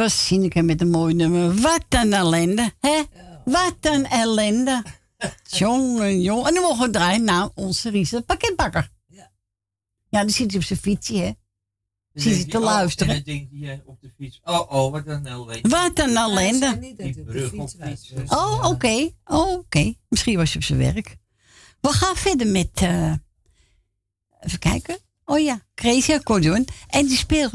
Was 0.00 0.26
Sineke 0.26 0.62
met 0.62 0.80
een 0.80 0.90
mooi 0.90 1.14
nummer. 1.14 1.54
Wat 1.54 1.84
een 1.88 2.12
ellende, 2.12 2.72
hè? 2.80 3.02
Wat 3.44 3.76
een 3.80 4.06
ellende. 4.06 4.84
Jongen, 5.48 6.20
jongen. 6.20 6.46
En 6.46 6.54
dan 6.54 6.62
mogen 6.62 6.86
we 6.86 6.92
draaien 6.92 7.24
naar 7.24 7.48
onze 7.54 7.90
Riese 7.90 8.22
pakketbakker. 8.22 8.90
Ja, 10.08 10.24
die 10.24 10.34
zit 10.34 10.54
op 10.54 10.62
zijn 10.62 10.78
fietsje, 10.78 11.16
hè? 11.16 11.32
Dan 12.12 12.22
Zit 12.22 12.34
hij 12.34 12.44
te 12.44 12.56
oh, 12.56 12.62
luisteren. 12.64 13.14
En 13.14 13.22
dan 13.24 13.34
denkt 13.34 13.50
hij 13.52 13.72
eh, 13.72 13.78
op 13.84 14.00
de 14.00 14.10
fiets. 14.16 14.40
Oh, 14.44 14.72
oh, 14.72 14.92
wat 14.92 15.06
een 15.06 15.26
ellende. 15.26 15.68
Wat 15.68 15.98
een 15.98 16.16
ellende. 16.16 16.94
Die 16.96 17.24
brug 17.24 17.52
op 17.52 17.70
fiets. 17.80 18.12
Oh, 18.26 18.64
oké. 18.64 19.10
Oh, 19.24 19.50
oké. 19.50 19.94
Misschien 20.08 20.36
was 20.36 20.52
je 20.52 20.58
op 20.58 20.64
zijn 20.64 20.78
werk. 20.78 21.16
We 21.80 21.88
gaan 21.88 22.16
verder 22.16 22.46
met... 22.46 22.70
eh, 22.74 23.12
even 24.40 24.58
kijken. 24.58 24.98
Oh 25.24 25.38
ja, 25.38 25.60
Crazy 25.74 26.12
Accordeon. 26.12 26.66
En 26.86 27.06
die 27.06 27.16
speelt 27.16 27.52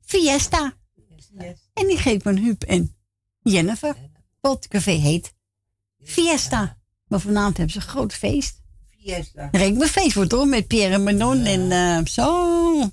Fiesta. 0.00 0.77
En 1.78 1.86
die 1.86 1.98
geeft 1.98 2.24
me 2.24 2.40
Huub 2.40 2.62
en 2.62 2.96
Jennifer. 3.42 3.96
Wat 4.40 4.54
het 4.54 4.68
café 4.68 4.90
heet 4.90 5.34
Fiesta. 6.02 6.78
Maar 7.06 7.20
vanavond 7.20 7.56
hebben 7.56 7.74
ze 7.74 7.80
een 7.80 7.94
groot 7.94 8.14
feest. 8.14 8.60
Fiesta. 9.00 9.48
Me 9.52 9.88
feest 9.88 10.14
wordt 10.14 10.32
hoor, 10.32 10.46
met 10.46 10.66
Pierre 10.66 10.94
en 10.94 11.02
Manon 11.02 11.44
en 11.44 11.72
eh, 11.72 12.04
zo. 12.04 12.90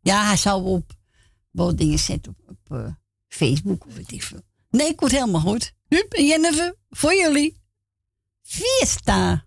Ja, 0.00 0.26
hij 0.26 0.36
zou 0.36 0.64
op 0.64 0.92
wel 1.50 1.76
dingen 1.76 1.98
zetten 1.98 2.36
op, 2.38 2.48
op 2.48 2.76
eh, 2.76 2.86
Facebook 3.28 3.86
of 3.86 3.94
weet 3.94 4.12
ik 4.12 4.22
veel. 4.22 4.42
Nee, 4.70 4.88
ik 4.88 5.00
word 5.00 5.12
helemaal 5.12 5.40
goed. 5.40 5.74
Huub 5.88 6.12
en 6.12 6.26
Jennifer, 6.26 6.74
voor 6.90 7.14
jullie. 7.14 7.62
Fiesta. 8.42 9.44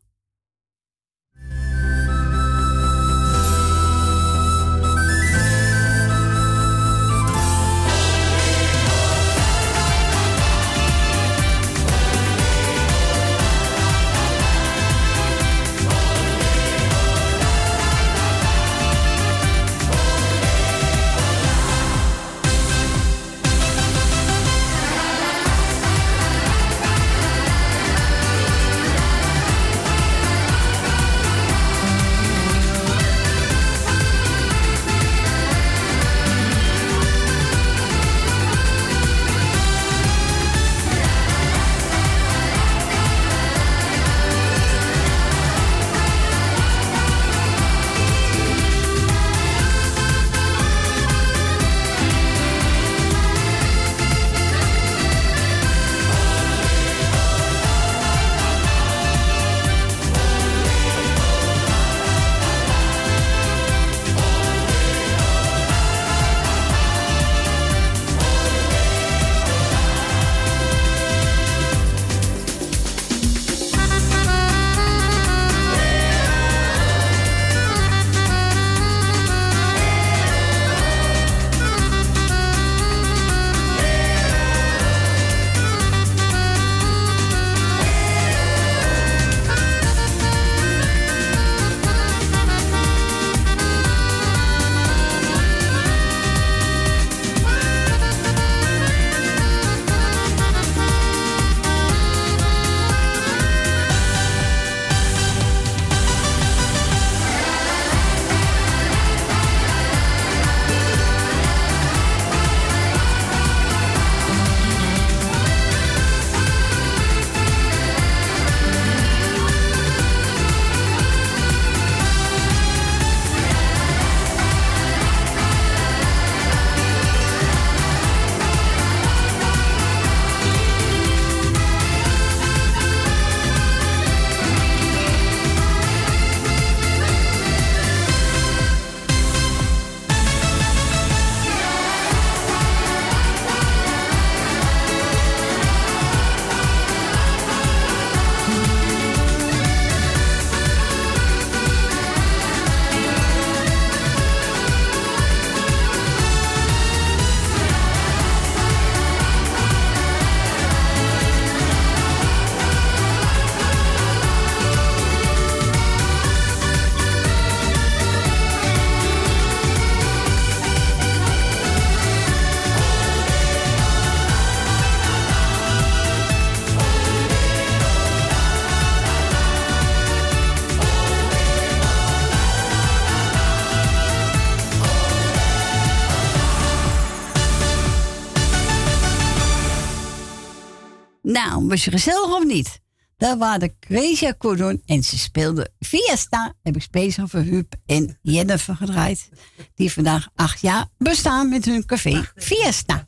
Nou, 191.47 191.67
was 191.67 191.85
je 191.85 191.91
gezellig 191.91 192.35
of 192.35 192.43
niet? 192.43 192.81
Daar 193.17 193.37
waren 193.37 193.59
de 193.59 193.73
Crazy 193.79 194.25
Accordeon 194.25 194.81
en 194.85 195.03
ze 195.03 195.17
speelden 195.17 195.73
Fiesta. 195.79 196.53
Heb 196.63 196.75
ik 196.75 196.81
speciaal 196.81 197.27
voor 197.27 197.39
Huub 197.39 197.73
en 197.85 198.17
Jennifer 198.21 198.75
gedraaid. 198.75 199.29
Die 199.75 199.91
vandaag 199.93 200.27
acht 200.35 200.61
jaar 200.61 200.87
bestaan 200.97 201.49
met 201.49 201.65
hun 201.65 201.85
café 201.85 202.23
Fiesta. 202.35 203.07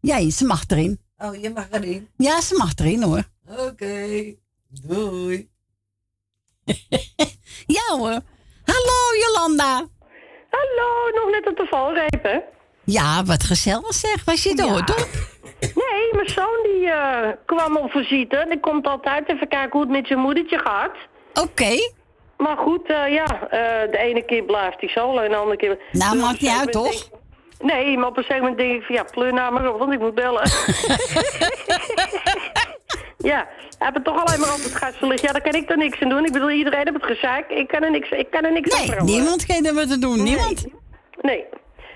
Ja, 0.00 0.30
ze 0.30 0.44
mag 0.44 0.64
erin. 0.66 1.00
Oh, 1.16 1.40
je 1.42 1.50
mag 1.50 1.66
erin. 1.70 2.08
Ja, 2.16 2.40
ze 2.40 2.54
mag 2.54 2.74
erin 2.74 3.02
hoor. 3.02 3.24
Oké. 3.46 4.34
Doei. 4.68 5.48
Ja 7.66 7.96
hoor. 7.96 8.20
Hallo 8.64 8.98
Jolanda. 9.20 9.88
Hallo, 10.50 11.10
nog 11.14 11.30
net 11.30 11.46
op 11.46 11.56
de 11.56 11.66
valreep, 11.70 12.22
hè? 12.22 12.38
Ja, 12.84 13.24
wat 13.24 13.44
gezellig 13.44 13.94
zeg. 13.94 14.24
Was 14.24 14.42
je 14.42 14.54
dood, 14.54 14.86
toch? 14.86 15.08
Nee, 15.60 16.08
mijn 16.12 16.28
zoon 16.28 16.58
die 16.62 16.90
eh, 16.90 17.28
kwam 17.46 17.76
op 17.76 17.90
visite. 17.90 18.46
Die 18.48 18.60
komt 18.60 18.86
altijd 18.86 19.28
even 19.28 19.48
kijken 19.48 19.70
hoe 19.70 19.80
het 19.80 19.90
met 19.90 20.06
zijn 20.06 20.18
moedertje 20.18 20.58
gaat. 20.58 20.96
Oké. 21.42 21.90
Maar 22.36 22.56
goed, 22.56 22.86
eh, 22.86 23.12
ja, 23.12 23.48
eh, 23.50 23.90
de 23.90 23.98
ene 23.98 24.22
keer 24.24 24.42
blijft 24.42 24.80
hij 24.80 24.88
solo 24.88 25.18
en 25.18 25.30
de 25.30 25.36
andere 25.36 25.56
keer... 25.56 25.78
Nou, 25.92 26.12
Dus 26.12 26.20
maakt 26.22 26.40
niet 26.40 26.50
uit, 26.58 26.72
toch? 26.72 26.90
denk- 26.90 27.18
Nee, 27.62 27.96
maar 27.98 28.08
op 28.08 28.16
een 28.16 28.22
gegeven 28.24 28.42
moment 28.48 28.60
denk 28.60 28.80
ik 28.80 28.86
van 28.86 28.94
ja, 28.94 29.04
pleur 29.10 29.32
nou 29.32 29.52
maar 29.52 29.72
op, 29.72 29.78
want 29.78 29.92
ik 29.92 29.98
moet 29.98 30.14
bellen. 30.14 30.42
ja, 33.30 33.36
hij 33.38 33.46
heeft 33.78 33.94
het 33.94 34.04
toch 34.04 34.24
alleen 34.24 34.40
maar 34.40 34.54
op 34.54 34.62
het 34.62 34.74
gas 34.74 34.96
verlicht. 34.96 35.20
Ja, 35.22 35.32
daar 35.32 35.40
kan 35.42 35.52
ik 35.54 35.70
er 35.70 35.76
niks 35.76 36.00
aan 36.00 36.08
doen. 36.08 36.24
Ik 36.24 36.32
bedoel, 36.32 36.50
iedereen 36.50 36.78
heeft 36.78 36.92
het 36.92 37.04
gezeik. 37.04 37.48
Ik 37.50 37.68
kan 37.68 37.82
er 37.82 37.90
niks, 37.90 38.10
ik 38.10 38.30
kan 38.30 38.44
er 38.44 38.52
niks 38.52 38.74
aan 38.74 38.86
Nee, 39.04 39.14
niemand 39.16 39.46
kan 39.46 39.64
er 39.66 39.74
wat 39.74 39.88
te 39.88 39.98
doen. 39.98 40.22
Niemand. 40.22 40.66
Nee. 41.20 41.44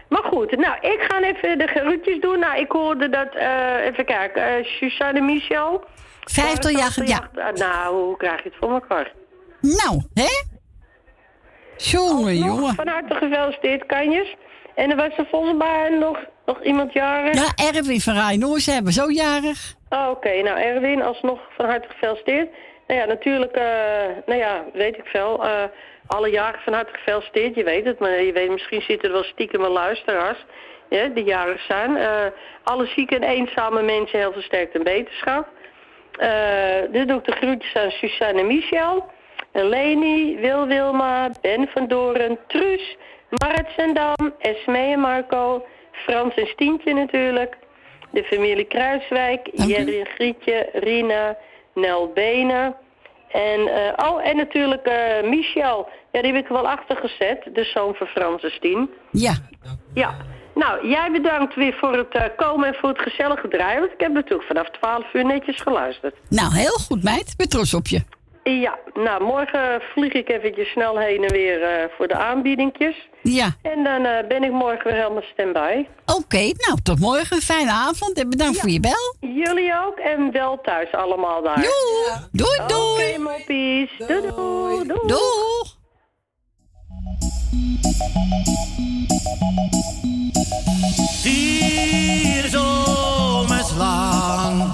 Maar 0.08 0.22
goed, 0.22 0.56
nou, 0.56 0.74
ik 0.80 1.06
ga 1.08 1.22
even 1.22 1.58
de 1.58 1.66
geruutjes 1.66 2.20
doen. 2.20 2.38
Nou, 2.38 2.58
ik 2.58 2.70
hoorde 2.70 3.08
dat, 3.08 3.34
eh, 3.34 3.84
even 3.84 4.04
kijken, 4.04 4.42
eh 4.42 4.64
Suzanne 4.64 5.20
Michel. 5.20 5.84
50 6.24 6.70
jaar, 6.70 7.06
ja. 7.06 7.50
Nou, 7.54 7.94
hoe 7.94 8.16
krijg 8.16 8.42
je 8.42 8.48
het 8.48 8.58
voor 8.60 8.70
elkaar? 8.70 9.12
Nou, 9.60 10.02
hè? 10.14 10.42
Jongen, 11.76 12.36
jongen. 12.36 12.74
Van 12.74 12.88
harte 12.88 13.14
gefeliciteerd, 13.14 13.86
Kanjes. 13.86 14.34
En 14.74 14.90
er 14.90 14.96
was 14.96 15.16
er 15.16 15.26
volgens 15.30 15.58
mij 15.58 15.88
nog, 15.88 16.18
nog 16.46 16.62
iemand 16.62 16.92
jarig. 16.92 17.34
Ja, 17.34 17.66
Erwin 17.74 18.00
van 18.00 18.14
Rijnoors 18.14 18.66
hebben 18.66 18.92
zo 18.92 19.10
jarig. 19.10 19.74
Oh, 19.88 20.08
Oké, 20.10 20.42
nou 20.42 20.58
Erwin, 20.58 21.02
alsnog 21.02 21.40
van 21.56 21.66
harte 21.66 21.88
gefeliciteerd. 21.88 22.48
Nou 22.86 23.00
ja, 23.00 23.06
natuurlijk, 23.06 23.52
eh, 23.52 23.64
nou 24.26 24.38
ja, 24.38 24.64
weet 24.72 24.96
ik 24.96 25.04
veel. 25.04 25.44
Alle 26.06 26.30
jaren 26.30 26.60
van 26.60 26.72
harte 26.72 26.92
gefeliciteerd, 26.92 27.54
je 27.54 27.64
weet 27.64 27.84
het. 27.84 27.98
Maar 27.98 28.22
je 28.22 28.32
weet, 28.32 28.50
misschien 28.50 28.82
zitten 28.82 29.08
er 29.08 29.14
wel 29.14 29.24
stiekem 29.24 29.60
wel 29.60 29.72
luisteraars 29.72 30.44
ja, 30.88 31.08
die 31.08 31.24
jarig 31.24 31.60
zijn. 31.60 31.96
Eh, 31.96 32.26
alle 32.62 32.86
zieke 32.86 33.14
en 33.14 33.22
eenzame 33.22 33.82
mensen 33.82 34.18
heel 34.18 34.32
veel 34.32 34.42
sterkte 34.42 34.78
en 34.78 34.84
beterschap. 34.84 35.48
Eh 36.18 36.82
dit 36.90 37.08
doe 37.08 37.18
ik 37.18 37.24
de 37.24 37.32
groetjes 37.32 37.74
aan 37.74 37.90
Suzanne 37.90 38.40
en 38.40 38.46
Michel. 38.46 39.06
En 39.52 39.68
Leni, 39.68 40.36
Wil 40.36 40.66
Wilma, 40.66 41.30
Ben 41.40 41.68
van 41.68 41.86
Doren, 41.86 42.38
Truus, 42.46 42.96
Marit 43.28 43.66
Zendam, 43.76 44.34
Esmee 44.38 44.92
en 44.92 45.00
Marco, 45.00 45.66
Frans 45.92 46.34
en 46.34 46.46
Stientje 46.46 46.94
natuurlijk. 46.94 47.56
De 48.10 48.24
familie 48.24 48.64
Kruiswijk, 48.64 49.48
Jerry 49.52 50.00
en 50.00 50.06
Grietje, 50.06 50.68
Rina, 50.72 51.36
Nel 51.74 52.12
Benen. 52.12 52.76
En, 53.34 53.60
eh, 53.68 54.08
oh, 54.08 54.28
en 54.28 54.36
natuurlijk 54.36 54.86
eh, 54.86 55.28
Michel. 55.28 55.88
Ja, 56.12 56.22
die 56.22 56.32
heb 56.32 56.44
ik 56.44 56.48
wel 56.48 56.68
achter 56.68 56.96
gezet, 56.96 57.48
de 57.54 57.64
zoon 57.64 57.94
van 57.94 58.06
Frans 58.06 58.42
en 58.42 58.50
Stien. 58.50 58.90
Ja. 59.10 59.34
Ja. 59.94 60.16
Nou, 60.54 60.88
jij 60.88 61.10
bedankt 61.12 61.54
weer 61.54 61.74
voor 61.74 61.96
het 61.96 62.14
eh, 62.14 62.24
komen 62.36 62.68
en 62.68 62.74
voor 62.74 62.88
het 62.88 63.00
gezellige 63.00 63.48
draaien. 63.48 63.80
Want 63.80 63.92
ik 63.92 64.00
heb 64.00 64.12
natuurlijk 64.12 64.48
vanaf 64.48 64.70
12 64.70 65.14
uur 65.14 65.24
netjes 65.24 65.60
geluisterd. 65.60 66.14
Nou, 66.28 66.54
heel 66.54 66.78
goed, 66.86 67.02
meid. 67.02 67.28
Ik 67.28 67.36
ben 67.36 67.48
trots 67.48 67.74
op 67.74 67.86
je. 67.86 68.02
Ja, 68.44 68.78
nou, 68.94 69.22
morgen 69.22 69.80
vlieg 69.92 70.12
ik 70.12 70.28
eventjes 70.28 70.68
snel 70.68 70.98
heen 70.98 71.24
en 71.24 71.32
weer 71.32 71.62
eh, 71.62 71.84
voor 71.96 72.08
de 72.08 72.14
aanbiedingjes. 72.14 73.08
Ja. 73.22 73.56
En 73.62 73.84
dan 73.84 74.04
eh, 74.04 74.26
ben 74.28 74.42
ik 74.44 74.50
morgen 74.50 74.84
weer 74.84 74.94
helemaal 74.94 75.22
stand-by. 75.32 75.86
Oké, 76.06 76.38
nou, 76.38 76.78
tot 76.82 77.00
morgen. 77.00 77.40
Fijne 77.40 77.70
avond 77.70 78.18
en 78.18 78.30
bedankt 78.30 78.60
voor 78.60 78.70
je 78.70 78.80
bel. 78.80 79.16
Jullie 79.20 79.72
ook 79.86 79.98
en 79.98 80.32
wel 80.32 80.60
thuis 80.62 80.92
allemaal 80.92 81.42
daar. 81.42 81.60
Joe, 81.60 82.18
doei, 82.32 82.60
doei. 82.66 83.10
Oké, 83.10 83.18
moppies. 83.18 83.90
Doei, 83.98 84.20
doei. 84.20 84.86
Doei. 84.86 85.06
Doeg. 85.06 85.76
Vier 91.22 92.48
zomers 92.48 93.76
lang 93.76 94.73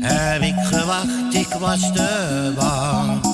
heb 0.00 0.42
ik 0.42 0.54
gewacht, 0.60 1.34
ik 1.34 1.48
was 1.58 1.92
te 1.92 2.52
bang. 2.56 3.29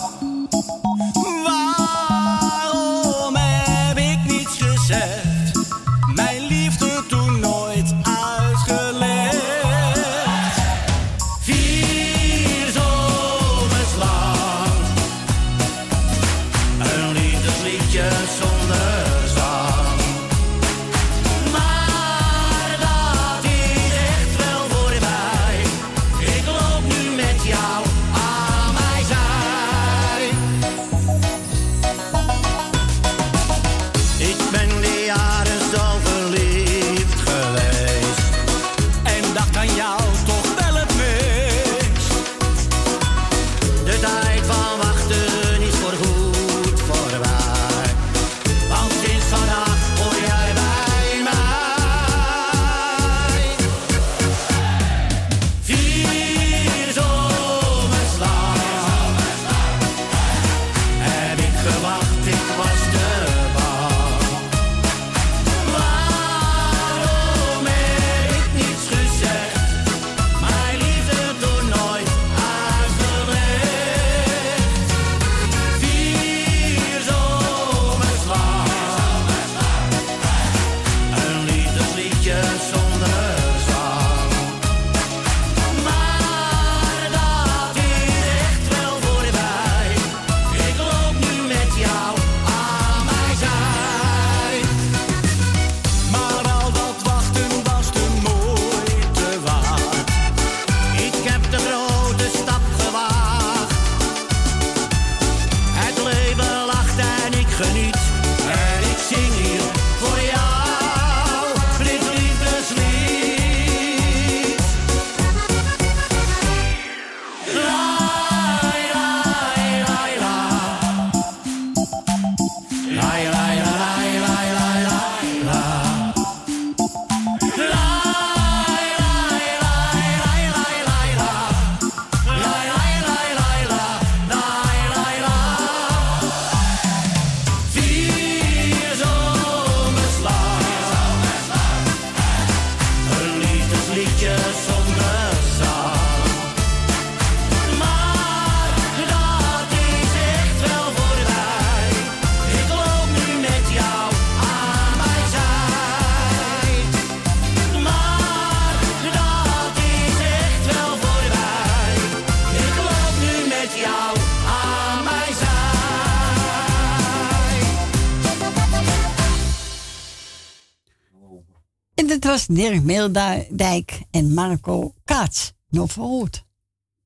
Was 172.37 172.47
Dirk 172.47 172.83
Meeldijk 172.83 174.03
en 174.11 174.35
Marco 174.35 174.95
Kaats. 175.05 175.53
Nog 175.69 175.93
verhoord. 175.93 176.45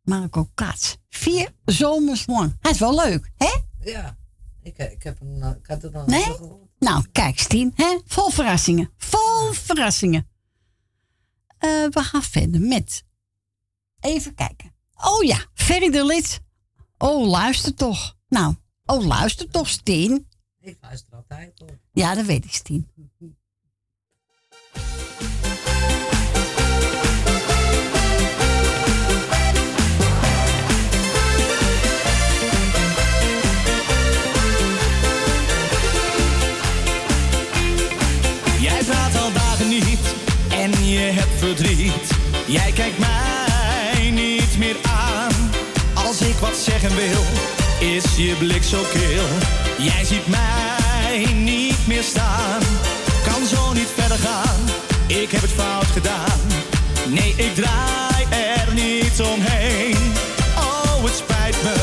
Marco 0.02 0.50
Kaats. 0.54 0.96
Vier 1.08 1.54
zomers 1.64 2.26
lang. 2.26 2.56
Hij 2.60 2.70
is 2.70 2.78
wel 2.78 2.94
leuk, 2.94 3.30
hè? 3.36 3.58
Ja, 3.90 4.18
ik, 4.62 4.78
ik, 4.78 5.02
heb 5.02 5.18
hem, 5.18 5.38
nog- 5.38 5.54
ik 5.54 5.66
had 5.66 5.82
het 5.82 5.92
nog 5.92 6.06
Nee? 6.06 6.22
gehoord. 6.22 6.68
Nou, 6.78 7.04
kijk, 7.12 7.38
Stien, 7.38 7.72
hè? 7.74 7.98
Vol 8.04 8.30
verrassingen. 8.30 8.90
Vol 8.96 9.52
verrassingen. 9.52 10.28
Eh, 11.58 11.68
we 11.90 12.02
gaan 12.02 12.22
verder 12.22 12.60
met. 12.60 13.04
Even 14.00 14.34
kijken. 14.34 14.74
Oh 14.94 15.22
ja, 15.24 15.46
Ferry 15.54 15.90
de 15.90 16.04
Lid. 16.06 16.40
Oh, 16.98 17.26
luister 17.28 17.74
toch. 17.74 18.16
Nou, 18.28 18.54
oh, 18.84 19.04
luister 19.06 19.48
toch, 19.50 19.68
Stien. 19.68 20.28
Ik 20.60 20.78
luister 20.80 21.14
altijd 21.14 21.58
hoor. 21.58 21.78
Ja, 21.92 22.14
dat 22.14 22.24
weet 22.26 22.44
ik, 22.44 22.52
Stien. 22.52 22.88
En 40.48 40.86
je 40.86 40.98
hebt 40.98 41.38
verdriet. 41.38 42.10
Jij 42.46 42.72
kijkt 42.72 42.98
mij 42.98 44.10
niet 44.10 44.58
meer 44.58 44.76
aan. 44.82 45.50
Als 45.94 46.20
ik 46.20 46.34
wat 46.34 46.56
zeggen 46.56 46.94
wil, 46.94 47.22
is 47.88 48.04
je 48.16 48.34
blik 48.38 48.62
zo 48.62 48.82
kil. 48.92 49.24
Jij 49.78 50.04
ziet 50.04 50.26
mij 50.26 51.26
niet 51.34 51.86
meer 51.86 52.02
staan. 52.02 52.60
Kan 53.24 53.46
zo 53.46 53.72
niet 53.72 53.88
verder 53.94 54.18
gaan, 54.18 54.60
ik 55.06 55.30
heb 55.30 55.40
het 55.40 55.50
fout 55.50 55.86
gedaan. 55.86 56.40
Nee, 57.08 57.34
ik 57.36 57.54
draai 57.54 58.24
er 58.30 58.74
niet 58.74 59.20
omheen. 59.20 60.12
Oh, 60.56 61.04
het 61.04 61.14
spijt 61.14 61.62
me, 61.62 61.74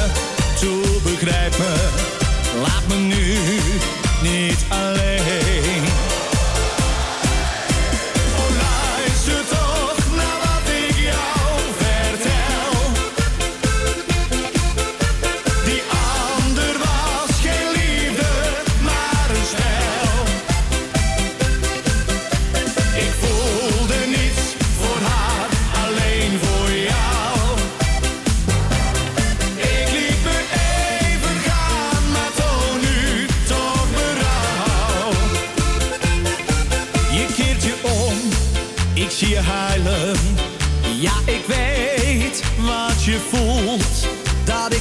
toe 0.59 1.11
begrijp 1.11 1.57
me. 1.57 1.89
Laat 2.61 2.87
me 2.87 2.95
nu 2.95 3.37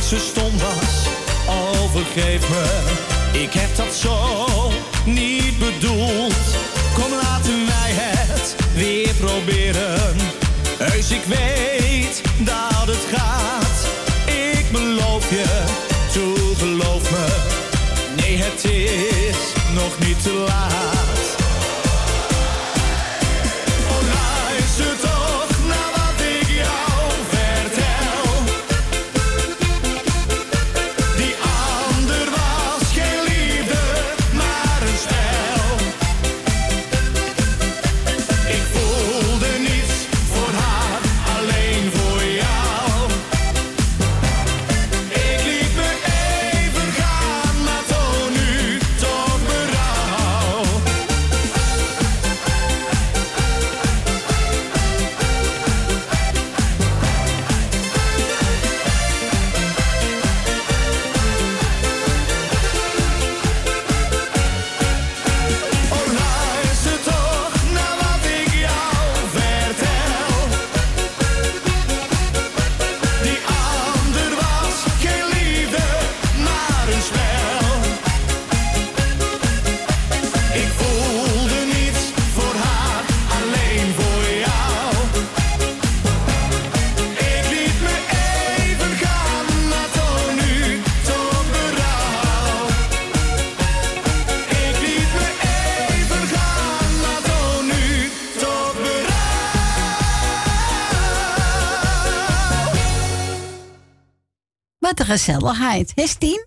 zo 0.07 0.17
stom 0.19 0.53
was. 0.59 1.07
Oh, 1.49 1.91
vergeef 1.93 2.49
me, 2.49 2.65
ik 3.41 3.53
heb 3.53 3.77
dat 3.77 3.95
zo 3.95 4.39
niet 5.05 5.59
bedoeld. 5.59 6.45
Kom, 6.95 7.13
laten 7.23 7.67
wij 7.67 7.93
het 7.93 8.57
weer 8.75 9.15
proberen. 9.15 10.17
Heus, 10.79 11.11
ik 11.11 11.25
weet 11.25 12.23
dat 12.39 12.87
het 12.87 13.07
gaat. 13.17 13.87
Ik 14.27 14.71
beloof 14.73 15.31
je, 15.31 15.65
toe 16.13 16.55
geloof 16.57 17.11
me. 17.11 17.27
Nee, 18.17 18.37
het 18.37 18.65
is 18.65 19.37
nog 19.75 19.99
niet 19.99 20.23
te 20.23 20.33
laat. 20.33 20.96
Gezelligheid. 105.17 105.93
Stien? 105.95 106.47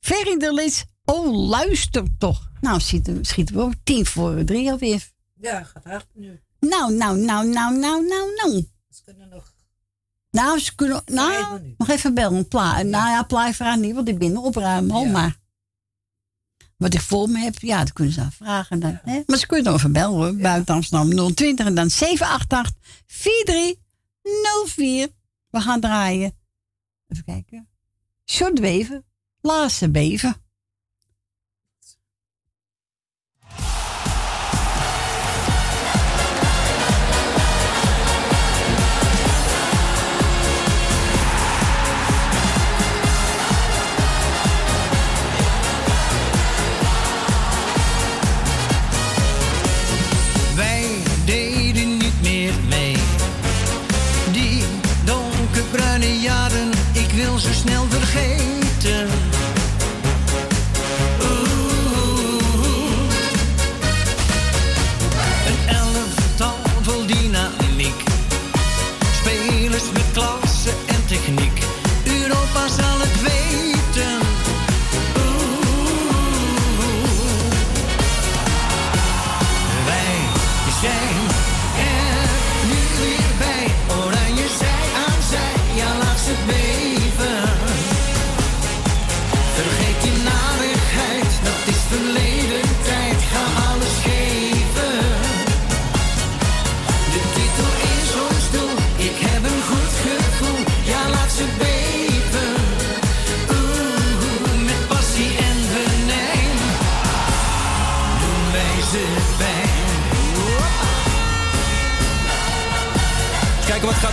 Ferry 0.00 0.38
de 0.38 0.52
Lis. 0.52 0.84
Oh, 1.04 1.48
luister 1.48 2.04
toch. 2.18 2.50
Nou, 2.60 2.80
schieten, 2.80 3.24
schieten 3.24 3.54
we 3.54 3.60
ook 3.60 3.74
tien 3.84 4.06
voor 4.06 4.44
drie 4.44 4.70
alweer. 4.70 5.08
Ja, 5.40 5.62
gaat 5.62 5.84
hard 5.84 6.06
nu. 6.14 6.40
Nou, 6.60 6.94
nou, 6.94 7.18
nou, 7.18 7.46
nou, 7.46 7.78
nou, 7.78 8.06
nou, 8.06 8.34
nou. 8.34 8.68
Ze 8.88 9.02
kunnen 9.04 9.28
nog. 9.28 9.54
Nou, 10.30 10.58
ze 10.58 10.74
kunnen... 10.74 11.02
Nou, 11.04 11.74
nog 11.78 11.88
even 11.88 12.14
bellen. 12.14 12.48
Pla 12.48 12.82
Nou 12.82 13.08
ja, 13.08 13.22
plaai 13.22 13.76
niet, 13.76 13.94
want 13.94 14.08
ik 14.08 14.18
ben 14.18 14.36
opruimen 14.36 14.96
al, 14.96 15.04
maar... 15.04 15.36
Wat 16.76 16.94
ik 16.94 17.00
voor 17.00 17.28
me 17.28 17.38
heb, 17.38 17.58
ja, 17.58 17.78
dat 17.78 17.92
kunnen 17.92 18.12
ze 18.12 18.20
aan 18.20 18.32
vragen 18.32 18.80
dan. 18.80 18.98
Hè? 19.02 19.22
Maar 19.26 19.38
ze 19.38 19.46
kunnen 19.46 19.66
nog 19.66 19.76
even 19.76 19.92
bellen 19.92 20.16
hoor. 20.16 20.34
Buiten 20.34 20.74
Amsterdam 20.74 21.34
020 21.34 21.66
en 21.66 21.74
dan 21.74 21.90
788 21.90 22.72
4304. 23.06 25.08
We 25.50 25.60
gaan 25.60 25.80
draaien. 25.80 26.34
Even 27.08 27.24
kijken. 27.24 27.68
Short 28.24 28.58
Weven. 28.58 29.04
Laatste 29.40 29.90
Beven. 29.90 30.34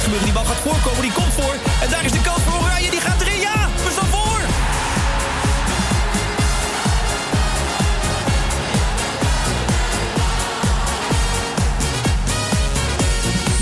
Die 0.03 0.31
bal 0.31 0.45
gaat 0.45 0.55
voorkomen, 0.55 1.01
die 1.01 1.11
komt 1.11 1.33
voor. 1.33 1.55
En 1.81 1.89
daar 1.89 2.05
is 2.05 2.11
de 2.11 2.21
kans 2.21 2.41
voor 2.45 2.61
Oranje, 2.61 2.89
die 2.89 2.99
gaat 3.01 3.21
erin. 3.21 3.39
Ja, 3.39 3.69
we 3.83 3.91
staan 3.91 4.07
voor! 4.07 4.41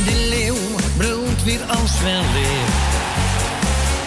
De 0.06 0.28
leeuw 0.30 0.56
broedt 0.98 1.44
weer 1.44 1.62
als 1.68 2.02
wel 2.02 2.24
leer. 2.34 2.70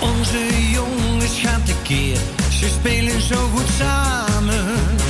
Onze 0.00 0.70
jongens 0.70 1.40
gaan 1.40 1.62
te 1.62 1.74
keer, 1.82 2.18
Ze 2.48 2.68
spelen 2.68 3.20
zo 3.20 3.48
goed 3.54 3.68
samen 3.78 5.03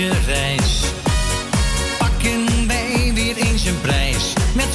je 0.00 0.10
reis. 0.26 0.82
Pakken 1.98 2.66
wij 2.66 3.10
weer 3.14 3.36
eens 3.36 3.64
een 3.64 3.80
prijs. 3.80 4.32
Met 4.54 4.66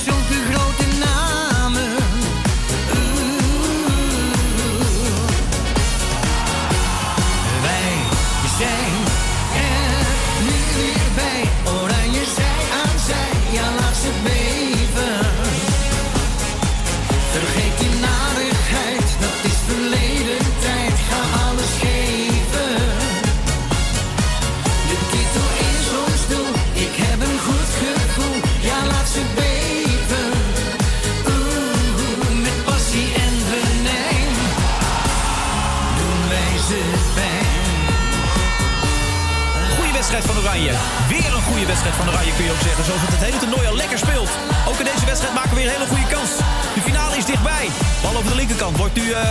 Weer 40.56 41.34
een 41.36 41.42
goede 41.42 41.66
wedstrijd 41.66 41.96
van 41.96 42.10
Oranje 42.10 42.34
kun 42.36 42.46
je 42.46 42.52
ook 42.52 42.62
zeggen. 42.62 42.86
Zoals 42.86 43.02
het, 43.02 43.12
het 43.12 43.24
hele 43.28 43.38
toernooi 43.38 43.68
al 43.68 43.76
lekker 43.76 43.98
speelt. 43.98 44.30
Ook 44.68 44.80
in 44.80 44.86
deze 44.94 45.06
wedstrijd 45.06 45.34
maken 45.34 45.50
we 45.50 45.56
weer 45.56 45.66
een 45.66 45.76
hele 45.78 45.88
goede 45.94 46.08
kans. 46.16 46.32
De 46.76 46.82
finale 46.82 47.18
is 47.18 47.26
dichtbij. 47.26 47.66
Bal 48.02 48.18
over 48.18 48.30
de 48.30 48.36
linkerkant. 48.36 48.78
Wordt 48.78 48.96
nu 48.96 49.12
eh, 49.12 49.22
uh, 49.22 49.30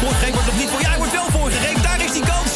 voorgegeven, 0.00 0.32
wordt 0.32 0.50
nog 0.50 0.58
niet 0.60 0.70
voor. 0.70 0.80
Ja, 0.80 0.88
hij 0.88 0.98
wordt 0.98 1.12
wel 1.12 1.30
voorgegeven. 1.30 1.82
Daar 1.82 2.00
is 2.04 2.12
die 2.12 2.24
kans. 2.32 2.51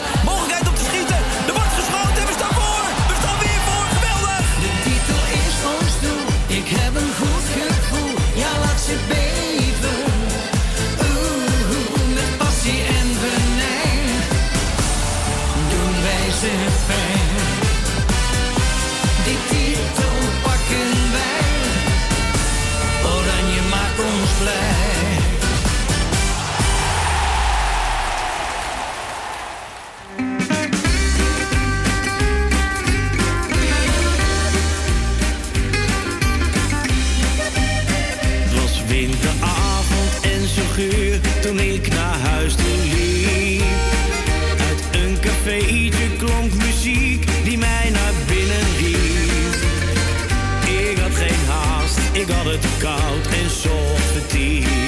ik 52.27 52.33
had 52.33 52.45
het 52.45 52.67
koud 52.79 53.27
en 53.27 53.51
zocht 53.51 54.15
het 54.15 54.31
diep. 54.31 54.86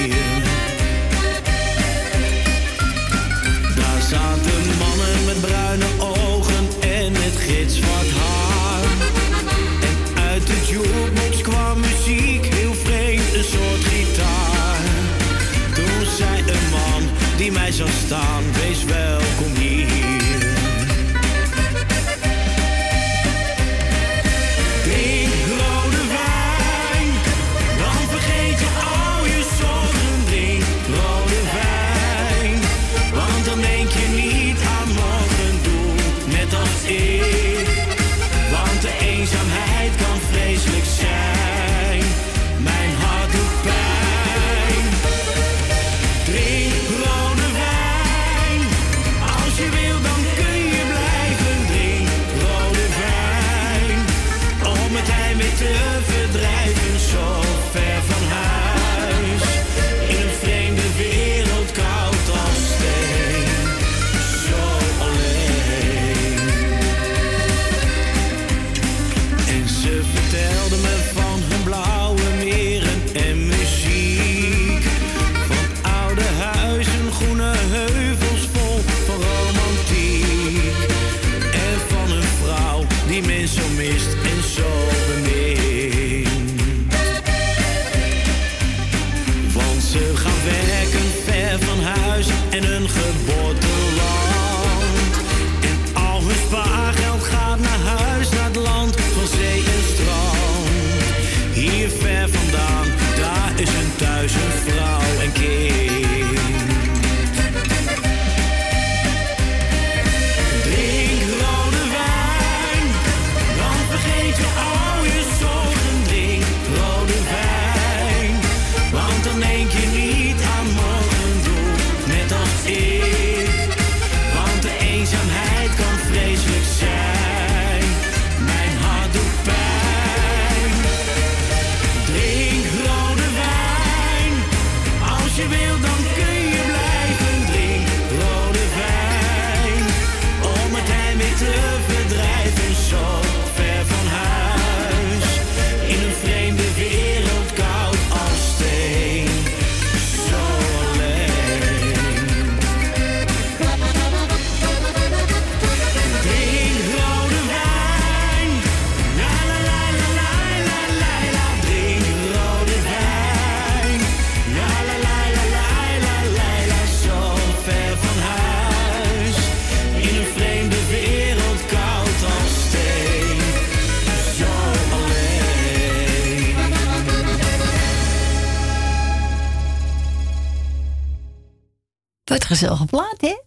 Gezellige 182.59 182.85
plaat, 182.85 183.21
hè? 183.21 183.37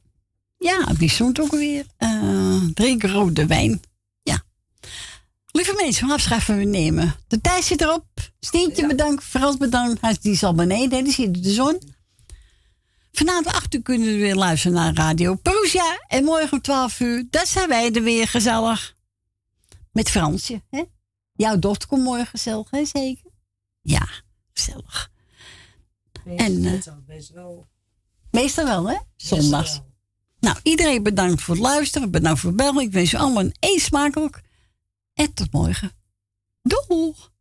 Ja, 0.57 0.85
die 0.99 1.09
stond 1.09 1.41
ook 1.41 1.51
weer. 1.51 1.87
eh 1.97 2.63
drink 2.75 3.03
rode 3.03 3.47
wijn. 3.47 3.81
Ja. 4.23 4.43
Lieve 5.51 5.75
mensen, 5.77 6.07
we 6.07 6.13
afscheid 6.13 6.43
van 6.43 6.59
u 6.59 6.65
nemen. 6.65 7.15
De 7.27 7.41
tijd 7.41 7.65
zit 7.65 7.81
erop. 7.81 8.07
Steentje 8.41 8.87
bedankt, 8.87 9.25
Frans 9.25 9.57
bedankt. 9.57 10.01
Hij 10.01 10.17
die 10.21 10.33
is 10.33 10.45
al 10.45 10.55
beneden, 10.55 10.99
hè, 10.99 11.05
die 11.05 11.13
ziet 11.13 11.43
de 11.43 11.53
zon. 11.53 11.81
Vanavond 13.13 13.47
8 13.47 13.75
uur 13.75 13.83
kunnen 13.83 14.09
we 14.09 14.17
weer 14.17 14.35
luisteren 14.35 14.77
naar 14.77 14.95
Radio 14.95 15.35
Perusia. 15.35 16.05
En 16.09 16.25
morgen 16.25 16.53
om 16.53 16.61
12 16.61 17.01
uur, 17.01 17.27
dat 17.31 17.49
zijn 17.49 17.69
wij 17.69 17.93
er 17.93 18.03
weer 18.03 18.29
gezellig. 18.29 18.97
Met 19.93 20.11
Fransje, 20.11 20.63
hè? 20.71 20.83
Jouw 21.33 21.59
dochter 21.59 21.89
komt 21.89 22.03
morgen 22.03 22.27
gezellig, 22.27 22.71
hè, 22.71 22.85
zeker? 22.85 23.31
Ja, 23.81 24.09
gezellig. 24.53 25.11
En, 26.25 26.65
eh, 26.65 27.27
wel. 27.35 27.71
Meestal 28.33 28.65
wel, 28.65 28.91
hè? 28.91 28.97
Zondags. 29.17 29.81
Nou, 30.41 30.57
iedereen 30.63 31.03
bedankt 31.03 31.43
voor 31.43 31.55
het 31.55 31.63
luisteren. 31.63 32.11
Bedankt 32.11 32.41
voor 32.41 32.49
het 32.49 32.59
bellen. 32.59 32.83
Ik 32.83 32.93
wens 32.93 33.13
u 33.13 33.17
allemaal 33.17 33.43
een 33.43 33.57
eet 33.61 33.81
smakelijk. 33.81 34.41
En 35.15 35.35
tot 35.35 35.53
morgen. 35.53 35.93
Doeg! 36.63 37.32